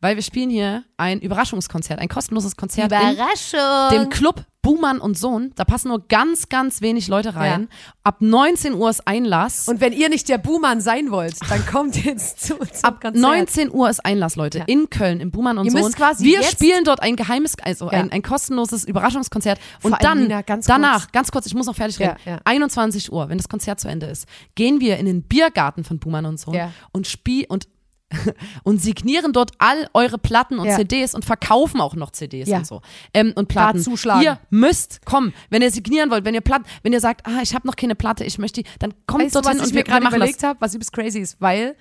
weil 0.02 0.16
wir 0.16 0.24
spielen 0.24 0.50
hier 0.50 0.84
ein 0.98 1.20
Überraschungskonzert, 1.20 2.00
ein 2.00 2.08
kostenloses 2.10 2.56
Konzert 2.56 2.92
in 2.92 2.98
Überraschung. 3.14 3.90
dem 3.92 4.10
Club 4.10 4.46
Buhmann 4.64 5.00
und 5.00 5.18
Sohn. 5.18 5.54
Da 5.56 5.64
passen 5.64 5.88
nur 5.88 6.06
ganz, 6.10 6.50
ganz 6.50 6.82
wenig 6.82 7.08
Leute 7.08 7.36
rein. 7.36 7.70
Ab 8.04 8.18
19 8.20 8.74
Uhr 8.74 8.90
ist 8.90 9.08
Einlass. 9.08 9.70
und 9.70 9.80
wenn 9.80 9.94
ihr 9.94 10.10
nicht 10.10 10.28
der 10.28 10.40
Buhmann 10.40 10.82
sein 10.82 11.10
wollt, 11.10 11.36
dann 11.50 11.66
kommt 11.66 12.04
jetzt 12.04 12.42
zu 12.46 12.58
uns 12.58 12.84
Ab 12.84 13.02
19 13.14 13.72
Uhr 13.72 13.90
ist 13.90 14.06
Einlass, 14.06 14.36
Leute, 14.36 14.58
Ja. 14.60 14.64
in 14.66 14.90
Köln, 14.90 15.22
im 15.22 15.32
Buhmann 15.32 15.58
und 15.58 15.68
Ihr 15.68 15.72
Sohn. 15.72 15.94
Wir 16.20 16.44
spielen 16.44 16.84
dort 16.84 17.02
ein 17.02 17.16
geheimes, 17.16 17.54
also 17.64 17.86
Ja. 17.86 17.92
ein, 17.92 18.12
ein 18.12 18.22
kostenloses 18.22 18.84
Überraschungskonzert. 18.84 19.58
Und 19.84 19.92
Vor 19.92 20.00
allem, 20.02 20.04
dann, 20.04 20.24
Nina, 20.24 20.42
ganz 20.42 20.66
danach, 20.66 21.04
kurz. 21.04 21.12
ganz 21.14 21.32
kurz, 21.32 21.46
ich 21.46 21.54
muss 21.56 21.68
noch 21.68 21.76
fertig 21.76 22.00
reden, 22.02 22.18
Ja, 22.26 22.32
ja. 22.34 22.40
21 22.44 23.10
Uhr, 23.14 23.30
wenn 23.30 23.38
das 23.38 23.48
Konzert 23.48 23.80
zu 23.80 23.88
Ende 23.88 24.08
ist, 24.08 24.26
gehen 24.56 24.82
wir 24.82 24.98
in 24.98 25.06
den 25.06 25.24
Biergarten 25.24 25.86
von 25.86 25.98
Buhmann 26.00 26.26
und 26.26 26.42
Sohn 26.42 26.54
Ja. 26.56 26.74
und 26.92 27.08
spielen 27.08 27.46
und 27.48 27.70
und 28.64 28.82
signieren 28.82 29.34
dort 29.34 29.52
all 29.58 29.90
eure 29.94 30.18
Platten 30.18 30.60
und 30.60 30.68
Ja. 30.68 30.76
CDs 30.78 31.14
und 31.14 31.26
verkaufen 31.26 31.82
auch 31.82 31.96
noch 31.96 32.12
CDs 32.12 32.48
Ja. 32.48 32.58
und 32.60 32.68
so. 32.68 32.82
Ähm, 33.14 33.34
und 33.36 33.48
Platten. 33.48 33.82
zuschlagen. 33.82 34.24
Ihr 34.24 34.40
müsst 34.50 35.06
kommen. 35.06 35.34
Wenn 35.50 35.62
ihr 35.62 35.72
signieren 35.72 36.10
wollt, 36.10 36.24
wenn 36.26 36.34
ihr 36.34 36.42
Platten, 36.42 36.66
wenn 36.84 36.94
ihr 36.94 37.02
sagt, 37.02 37.28
ah, 37.28 37.40
ich 37.42 37.54
habe 37.54 37.68
noch 37.68 37.76
keine 37.76 37.96
Platte, 37.96 38.24
ich 38.24 38.38
möchte 38.38 38.64
die, 38.64 38.70
dann 38.80 38.94
kommt 39.08 39.24
Weißt 39.26 39.36
du, 39.36 39.42
dorthin 39.42 39.60
was 39.60 39.68
ich 39.68 39.74
und 39.74 39.78
mir 39.78 39.84
gerade 39.84 40.06
überlegt 40.08 40.44
habe, 40.44 40.60
was 40.62 40.74
übelst 40.74 40.94
crazy 40.94 41.20
ist, 41.20 41.40
weil 41.42 41.76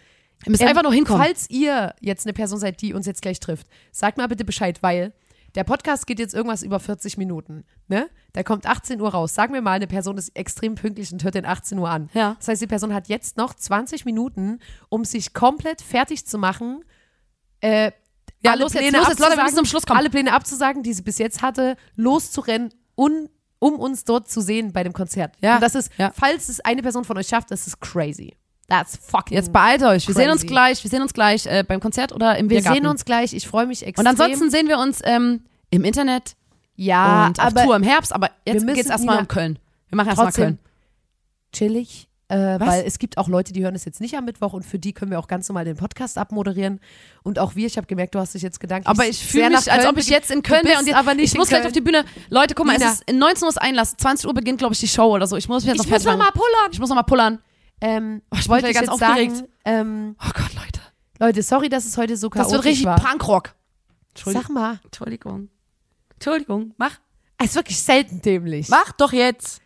Ihr 0.44 0.50
müsst 0.50 0.62
ähm, 0.62 0.68
einfach 0.68 0.82
nur 0.82 0.92
hinkommen. 0.92 1.22
Falls 1.22 1.48
ihr 1.48 1.94
jetzt 2.00 2.26
eine 2.26 2.34
Person 2.34 2.58
seid, 2.58 2.82
die 2.82 2.92
uns 2.92 3.06
jetzt 3.06 3.22
gleich 3.22 3.40
trifft, 3.40 3.66
sagt 3.90 4.18
mal 4.18 4.28
bitte 4.28 4.44
Bescheid, 4.44 4.82
weil 4.82 5.12
der 5.56 5.64
Podcast 5.64 6.06
geht 6.06 6.18
jetzt 6.18 6.34
irgendwas 6.34 6.62
über 6.62 6.78
40 6.78 7.16
Minuten. 7.16 7.64
Ne? 7.88 8.08
Der 8.34 8.44
kommt 8.44 8.66
18 8.66 9.00
Uhr 9.00 9.08
raus. 9.08 9.34
Sagen 9.34 9.54
wir 9.54 9.62
mal, 9.62 9.72
eine 9.72 9.86
Person 9.86 10.18
ist 10.18 10.28
extrem 10.36 10.74
pünktlich 10.74 11.10
und 11.12 11.24
hört 11.24 11.34
den 11.34 11.46
18 11.46 11.78
Uhr 11.78 11.88
an. 11.88 12.10
Ja. 12.12 12.36
Das 12.38 12.48
heißt, 12.48 12.62
die 12.62 12.66
Person 12.66 12.92
hat 12.94 13.08
jetzt 13.08 13.36
noch 13.36 13.54
20 13.54 14.04
Minuten, 14.04 14.60
um 14.90 15.04
sich 15.04 15.32
komplett 15.34 15.80
fertig 15.82 16.26
zu 16.26 16.38
machen. 16.38 16.84
Äh, 17.60 17.92
Ja, 18.42 18.52
alle 18.52 18.62
los 18.62 18.74
jetzt, 18.74 18.82
Pläne 18.82 18.98
los 18.98 19.08
jetzt, 19.08 19.18
Leute, 19.18 19.32
abzusagen, 19.32 19.44
müssen 19.44 19.56
zum 19.56 19.64
Schluss 19.66 19.86
kommen. 19.86 19.98
Alle 19.98 20.10
Pläne 20.10 20.32
abzusagen, 20.32 20.82
die 20.82 20.92
sie 20.92 21.02
bis 21.02 21.18
jetzt 21.18 21.42
hatte, 21.42 21.76
loszurennen 21.96 22.72
und 22.94 23.30
um 23.58 23.78
uns 23.80 24.04
dort 24.04 24.28
zu 24.28 24.42
sehen 24.42 24.72
bei 24.72 24.84
dem 24.84 24.92
Konzert. 24.92 25.34
Ja, 25.40 25.54
Und 25.54 25.62
das 25.62 25.74
ist, 25.74 25.90
ja. 25.96 26.12
falls 26.14 26.48
es 26.50 26.60
eine 26.60 26.82
Person 26.82 27.04
von 27.04 27.16
euch 27.16 27.28
schafft, 27.28 27.50
das 27.50 27.66
ist 27.66 27.80
crazy. 27.80 28.36
That's 28.68 28.96
fucking 28.96 29.36
Jetzt 29.36 29.52
beeilt 29.52 29.82
euch. 29.82 30.08
Wir 30.08 30.14
Crazy. 30.14 30.24
sehen 30.26 30.30
uns 30.32 30.46
gleich. 30.46 30.82
Wir 30.82 30.90
sehen 30.90 31.02
uns 31.02 31.14
gleich 31.14 31.46
äh, 31.46 31.62
beim 31.66 31.80
Konzert 31.80 32.12
oder 32.12 32.36
im 32.36 32.50
Wir 32.50 32.56
Biergarten. 32.56 32.82
sehen 32.82 32.90
uns 32.90 33.04
gleich. 33.04 33.32
Ich 33.32 33.46
freue 33.46 33.66
mich 33.66 33.86
extrem. 33.86 34.04
Und 34.04 34.10
ansonsten 34.10 34.50
sehen 34.50 34.68
wir 34.68 34.78
uns 34.78 35.00
ähm, 35.04 35.44
im 35.70 35.84
Internet 35.84 36.34
ja, 36.74 37.28
und 37.28 37.38
auf 37.38 37.46
aber 37.46 37.62
Tour 37.62 37.76
im 37.76 37.82
Herbst. 37.84 38.12
Aber 38.12 38.30
jetzt 38.44 38.64
müssen 38.64 38.74
geht's 38.74 38.90
erstmal 38.90 39.18
um 39.18 39.28
Köln. 39.28 39.58
Wir 39.88 39.96
machen 39.96 40.08
erstmal 40.08 40.32
Köln. 40.32 40.58
chillig. 41.52 42.08
Äh, 42.28 42.58
weil 42.58 42.82
es 42.84 42.98
gibt 42.98 43.18
auch 43.18 43.28
Leute, 43.28 43.52
die 43.52 43.62
hören 43.62 43.76
es 43.76 43.84
jetzt 43.84 44.00
nicht 44.00 44.16
am 44.16 44.24
Mittwoch 44.24 44.52
und 44.52 44.64
für 44.64 44.80
die 44.80 44.92
können 44.92 45.12
wir 45.12 45.20
auch 45.20 45.28
ganz 45.28 45.48
normal 45.48 45.64
den 45.64 45.76
Podcast 45.76 46.18
abmoderieren. 46.18 46.80
Und 47.22 47.38
auch 47.38 47.54
wir, 47.54 47.68
ich 47.68 47.76
habe 47.76 47.86
gemerkt, 47.86 48.16
du 48.16 48.18
hast 48.18 48.34
dich 48.34 48.42
jetzt 48.42 48.58
gedanklich 48.58 48.88
Aber 48.88 49.06
ich 49.06 49.24
fühle 49.24 49.50
mich, 49.50 49.70
als 49.70 49.86
ob 49.86 49.96
ich 49.96 50.08
jetzt 50.08 50.32
in 50.32 50.42
Köln 50.42 50.64
wäre 50.64 50.80
und 50.80 50.88
jetzt, 50.88 50.96
aber 50.96 51.14
nicht 51.14 51.32
ich 51.32 51.38
muss 51.38 51.48
gleich 51.50 51.64
auf 51.64 51.70
die 51.70 51.80
Bühne. 51.80 52.04
Leute, 52.28 52.56
guck 52.56 52.66
mal, 52.66 52.72
Nina. 52.72 52.86
es 52.86 52.94
ist 52.94 53.04
in 53.08 53.18
19 53.18 53.44
Uhr 53.44 53.48
ist 53.50 53.58
Einlass. 53.62 53.96
20 53.96 54.26
Uhr 54.26 54.34
beginnt, 54.34 54.58
glaube 54.58 54.74
ich, 54.74 54.80
die 54.80 54.88
Show 54.88 55.14
oder 55.14 55.28
so. 55.28 55.36
Ich 55.36 55.48
muss 55.48 55.62
mich 55.62 55.68
jetzt 55.68 55.78
noch 55.78 55.84
Ich 55.84 55.90
muss 55.92 56.02
fertig 56.02 56.18
noch 56.18 56.24
mal 56.24 56.32
pullern. 56.32 56.72
Ich 56.72 56.80
muss 56.80 56.88
noch 56.88 56.96
mal 56.96 57.04
pullern. 57.04 57.38
Ähm, 57.80 58.22
Oh, 58.30 58.36
ich 58.38 58.48
wollte 58.48 58.68
ich 58.68 58.74
ganz 58.74 58.86
jetzt 58.86 58.92
aufgeregt. 59.02 59.36
sagen, 59.36 59.48
ähm, 59.64 60.16
Oh 60.20 60.30
Gott, 60.34 60.54
Leute. 60.54 60.80
Leute, 61.18 61.42
sorry, 61.42 61.68
dass 61.68 61.84
es 61.84 61.96
heute 61.96 62.16
so 62.16 62.28
Das 62.28 62.48
chaotisch 62.48 62.54
wird 62.56 62.64
richtig 62.64 62.86
war. 62.86 63.00
Punkrock. 63.00 63.54
Sag 64.14 64.48
mal, 64.48 64.80
Entschuldigung. 64.84 65.48
Entschuldigung. 66.14 66.72
Mach. 66.78 66.98
es 67.38 67.48
ist 67.50 67.54
wirklich 67.56 67.78
selten 67.80 68.22
dämlich. 68.22 68.68
Mach 68.68 68.92
doch 68.92 69.12
jetzt. 69.12 69.60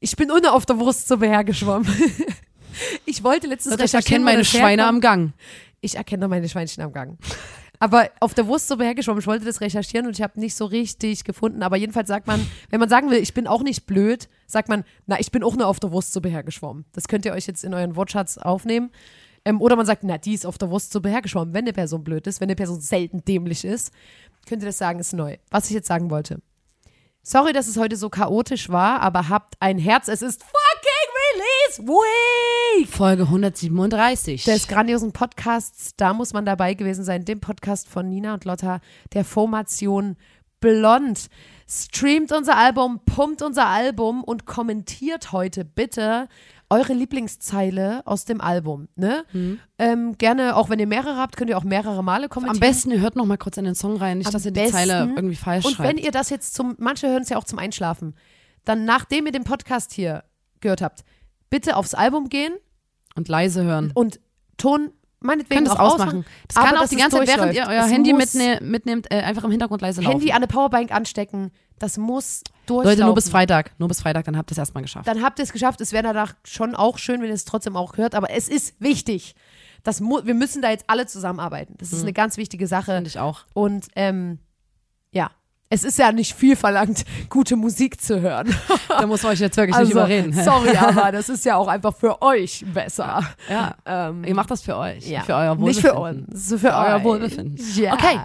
Ich 0.00 0.16
bin 0.16 0.30
ohne 0.30 0.52
auf 0.52 0.66
der 0.66 0.78
Wurstsuppe 0.78 1.26
hergeschwommen. 1.26 1.86
ich 3.06 3.22
wollte 3.24 3.46
letztens 3.46 3.74
Ich 3.76 3.80
recherchieren, 3.80 4.22
erkenne 4.22 4.24
meine 4.24 4.38
das 4.38 4.48
Schweine 4.48 4.82
herkommt. 4.82 4.96
am 4.96 5.00
Gang. 5.00 5.32
Ich 5.80 5.96
erkenne 5.96 6.26
meine 6.28 6.48
Schweinchen 6.48 6.82
am 6.82 6.92
Gang. 6.92 7.18
Aber 7.80 8.10
auf 8.18 8.34
der 8.34 8.46
Wurstsuppe 8.48 8.84
hergeschwommen. 8.84 9.20
Ich 9.20 9.26
wollte 9.28 9.44
das 9.44 9.60
recherchieren 9.60 10.06
und 10.06 10.12
ich 10.16 10.22
habe 10.22 10.38
nicht 10.40 10.56
so 10.56 10.64
richtig 10.64 11.22
gefunden. 11.22 11.62
Aber 11.62 11.76
jedenfalls 11.76 12.08
sagt 12.08 12.26
man, 12.26 12.44
wenn 12.70 12.80
man 12.80 12.88
sagen 12.88 13.10
will, 13.10 13.18
ich 13.18 13.34
bin 13.34 13.46
auch 13.46 13.62
nicht 13.62 13.86
blöd, 13.86 14.28
sagt 14.48 14.68
man, 14.68 14.82
na, 15.06 15.20
ich 15.20 15.30
bin 15.30 15.44
auch 15.44 15.54
nur 15.54 15.68
auf 15.68 15.78
der 15.78 15.92
Wurstsuppe 15.92 16.28
hergeschwommen. 16.28 16.86
Das 16.92 17.06
könnt 17.06 17.24
ihr 17.24 17.32
euch 17.32 17.46
jetzt 17.46 17.62
in 17.62 17.74
euren 17.74 17.94
Wortschatz 17.94 18.38
aufnehmen. 18.38 18.90
Ähm, 19.44 19.60
oder 19.60 19.76
man 19.76 19.86
sagt, 19.86 20.02
na, 20.02 20.18
die 20.18 20.34
ist 20.34 20.46
auf 20.46 20.58
der 20.58 20.70
Wurstsuppe 20.70 21.08
hergeschwommen. 21.08 21.54
Wenn 21.54 21.64
eine 21.64 21.72
Person 21.72 22.02
blöd 22.02 22.26
ist, 22.26 22.40
wenn 22.40 22.48
eine 22.48 22.56
Person 22.56 22.80
selten 22.80 23.24
dämlich 23.24 23.64
ist, 23.64 23.92
könnt 24.48 24.62
ihr 24.62 24.66
das 24.66 24.78
sagen, 24.78 24.98
ist 24.98 25.12
neu. 25.12 25.36
Was 25.50 25.66
ich 25.66 25.72
jetzt 25.72 25.86
sagen 25.86 26.10
wollte. 26.10 26.40
Sorry, 27.22 27.52
dass 27.52 27.68
es 27.68 27.76
heute 27.76 27.96
so 27.96 28.08
chaotisch 28.08 28.70
war, 28.70 29.00
aber 29.00 29.28
habt 29.28 29.54
ein 29.60 29.78
Herz. 29.78 30.08
Es 30.08 30.22
ist 30.22 30.42
fucking 30.42 31.08
Release 31.34 31.82
Week! 31.82 32.88
Folge 32.88 33.24
137. 33.24 34.44
des 34.44 34.66
grandiosen 34.66 35.12
Podcasts, 35.12 35.94
da 35.96 36.14
muss 36.14 36.32
man 36.32 36.46
dabei 36.46 36.74
gewesen 36.74 37.04
sein, 37.04 37.24
dem 37.24 37.40
Podcast 37.40 37.88
von 37.88 38.08
Nina 38.08 38.34
und 38.34 38.44
Lotta, 38.44 38.80
der 39.12 39.24
Formation 39.24 40.16
Blond. 40.60 41.28
Streamt 41.70 42.32
unser 42.32 42.56
Album, 42.56 43.00
pumpt 43.04 43.42
unser 43.42 43.66
Album 43.66 44.24
und 44.24 44.46
kommentiert 44.46 45.32
heute 45.32 45.66
bitte 45.66 46.28
eure 46.70 46.94
Lieblingszeile 46.94 48.02
aus 48.06 48.24
dem 48.24 48.40
Album. 48.40 48.88
Ne? 48.96 49.24
Ähm, 49.78 50.16
gerne, 50.16 50.56
auch 50.56 50.70
wenn 50.70 50.78
ihr 50.78 50.86
mehrere 50.86 51.16
habt, 51.16 51.36
könnt 51.36 51.50
ihr 51.50 51.58
auch 51.58 51.64
mehrere 51.64 52.02
Male 52.02 52.28
kommentieren. 52.28 52.56
Am 52.62 52.68
besten, 52.68 52.90
ihr 52.90 53.00
hört 53.00 53.16
noch 53.16 53.26
mal 53.26 53.36
kurz 53.36 53.56
in 53.58 53.64
den 53.64 53.74
Song 53.74 53.96
rein, 53.96 54.18
nicht, 54.18 54.26
Am 54.28 54.32
dass 54.32 54.44
ihr 54.46 54.50
die 54.50 54.60
besten. 54.60 54.76
Zeile 54.76 55.12
irgendwie 55.14 55.36
falsch 55.36 55.64
Und 55.66 55.74
schreibt. 55.74 55.88
wenn 55.90 55.98
ihr 55.98 56.10
das 56.10 56.30
jetzt 56.30 56.54
zum, 56.54 56.74
manche 56.78 57.08
hören 57.08 57.22
es 57.22 57.28
ja 57.28 57.36
auch 57.36 57.44
zum 57.44 57.58
Einschlafen, 57.58 58.14
dann 58.64 58.84
nachdem 58.84 59.26
ihr 59.26 59.32
den 59.32 59.44
Podcast 59.44 59.92
hier 59.92 60.24
gehört 60.60 60.80
habt, 60.82 61.04
bitte 61.50 61.76
aufs 61.76 61.94
Album 61.94 62.28
gehen 62.30 62.52
und 63.14 63.28
leise 63.28 63.62
hören. 63.64 63.92
und 63.94 64.20
Ton 64.56 64.90
meinetwegen 65.20 65.64
Könnt 65.64 65.68
es 65.68 65.74
auch 65.74 65.94
ausmachen. 65.94 66.24
Das 66.46 66.56
kann 66.56 66.76
auch 66.76 66.88
die 66.88 66.96
ganze 66.96 67.18
Zeit, 67.18 67.28
während 67.28 67.54
ihr 67.54 67.66
euer 67.68 67.84
Es 67.84 67.90
Handy 67.92 68.12
mitne 68.12 68.58
mitnehmt, 68.62 69.10
äh, 69.10 69.20
einfach 69.20 69.44
im 69.44 69.50
Hintergrund 69.50 69.82
leise 69.82 70.00
laufen. 70.00 70.12
Handy 70.12 70.30
an 70.30 70.36
eine 70.38 70.46
Powerbank 70.46 70.92
anstecken, 70.92 71.50
das 71.78 71.96
muss 71.96 72.42
durchlaufen. 72.66 72.90
Leute, 72.90 73.04
nur 73.04 73.14
bis 73.14 73.28
Freitag. 73.28 73.72
Nur 73.78 73.88
bis 73.88 74.00
Freitag, 74.00 74.24
dann 74.24 74.36
habt 74.36 74.50
ihr 74.50 74.52
es 74.52 74.58
erstmal 74.58 74.82
geschafft. 74.82 75.06
Dann 75.06 75.22
habt 75.22 75.38
ihr 75.38 75.44
es 75.44 75.52
geschafft. 75.52 75.80
Es 75.80 75.92
wäre 75.92 76.02
danach 76.02 76.34
schon 76.44 76.74
auch 76.74 76.98
schön, 76.98 77.20
wenn 77.20 77.28
ihr 77.28 77.34
es 77.34 77.44
trotzdem 77.44 77.76
auch 77.76 77.96
hört, 77.96 78.14
aber 78.14 78.30
es 78.30 78.48
ist 78.48 78.80
wichtig. 78.80 79.34
Das 79.84 80.00
wir 80.00 80.34
müssen 80.34 80.60
da 80.60 80.70
jetzt 80.70 80.84
alle 80.88 81.06
zusammenarbeiten. 81.06 81.74
Das 81.78 81.92
ist 81.92 82.02
eine 82.02 82.12
ganz 82.12 82.36
wichtige 82.36 82.66
Sache. 82.66 82.94
Finde 82.94 83.08
ich 83.08 83.18
auch. 83.18 83.44
Und 83.54 83.86
ähm, 83.94 84.38
ja, 85.12 85.30
es 85.70 85.84
ist 85.84 85.98
ja 85.98 86.12
nicht 86.12 86.34
viel 86.34 86.56
verlangt, 86.56 87.04
gute 87.28 87.56
Musik 87.56 88.00
zu 88.00 88.20
hören. 88.20 88.54
Da 88.88 89.06
muss 89.06 89.22
man 89.22 89.32
euch 89.32 89.40
jetzt 89.40 89.56
wirklich 89.56 89.76
nicht 89.76 89.86
Also, 89.86 89.92
überreden. 89.92 90.32
sorry, 90.32 90.76
aber 90.76 91.12
das 91.12 91.28
ist 91.28 91.44
ja 91.44 91.56
auch 91.56 91.68
einfach 91.68 91.94
für 91.94 92.22
euch 92.22 92.64
besser. 92.72 93.22
Ja. 93.50 93.74
Ähm, 93.84 94.24
Ihr 94.24 94.34
macht 94.34 94.50
das 94.50 94.62
für 94.62 94.76
euch. 94.76 95.06
ja. 95.06 95.22
Für 95.22 95.34
euer 95.34 95.54
Nicht 95.56 95.82
Wohlbefinden. 95.84 96.26
für 96.26 96.32
uns, 96.32 96.60
für, 96.60 96.68
euer 96.68 96.96
euch. 96.96 97.04
Wohlbefinden. 97.04 97.58
Ja. 97.74 97.94
Okay. 97.94 98.18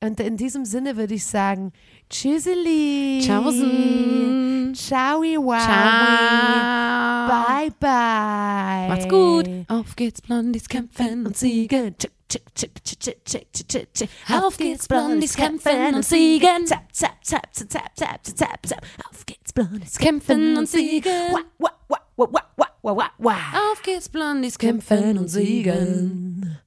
Und 0.00 0.18
in 0.18 0.36
diesem 0.36 0.64
Sinne 0.64 0.96
würde 0.96 1.14
ich 1.14 1.24
sagen, 1.26 1.72
tschüsseli. 2.10 3.20
Tschaußen. 3.22 4.72
Ciao. 4.74 5.22
Ciao. 5.22 7.28
Bye, 7.28 7.70
bye. 7.78 8.88
Macht's 8.88 9.08
gut. 9.08 9.48
Auf 9.68 9.94
geht's, 9.94 10.22
Blondies 10.22 10.68
kämpfen 10.68 11.26
und 11.26 11.36
siegen. 11.36 11.94
Tschick, 12.32 12.54
tschick, 12.54 12.82
tschick, 12.82 12.98
tschick, 12.98 13.24
tschick, 13.24 13.52
tschick, 13.52 13.68
tschick, 13.68 13.92
tschick. 13.92 14.10
Auf 14.30 14.56
geht's, 14.56 14.88
Blondies 14.88 15.36
kämpfen 15.36 15.96
und 15.96 16.02
siegen. 16.02 16.66
Zap, 16.66 16.90
zap, 16.90 17.22
zap, 17.22 17.54
zap, 17.54 17.68
zap, 17.68 17.94
zap, 17.94 18.26
zap, 18.26 18.66
zap. 18.66 18.86
Auf 19.10 19.26
geht's, 19.26 19.52
Blondies 19.52 19.98
Kämpfen 19.98 20.56
und 20.56 20.66
siegen. 20.66 21.12
Wah, 21.30 21.40
wah, 21.58 21.70
wah, 21.88 21.98
wah, 22.16 22.28
wah, 22.56 22.68
wah, 22.82 22.96
wah, 22.96 23.10
wah. 23.18 23.70
Auf 23.70 23.82
geht's, 23.82 24.08
Blondies 24.08 24.56
kämpfen 24.56 25.18
und 25.18 25.28
siegen. 25.28 26.58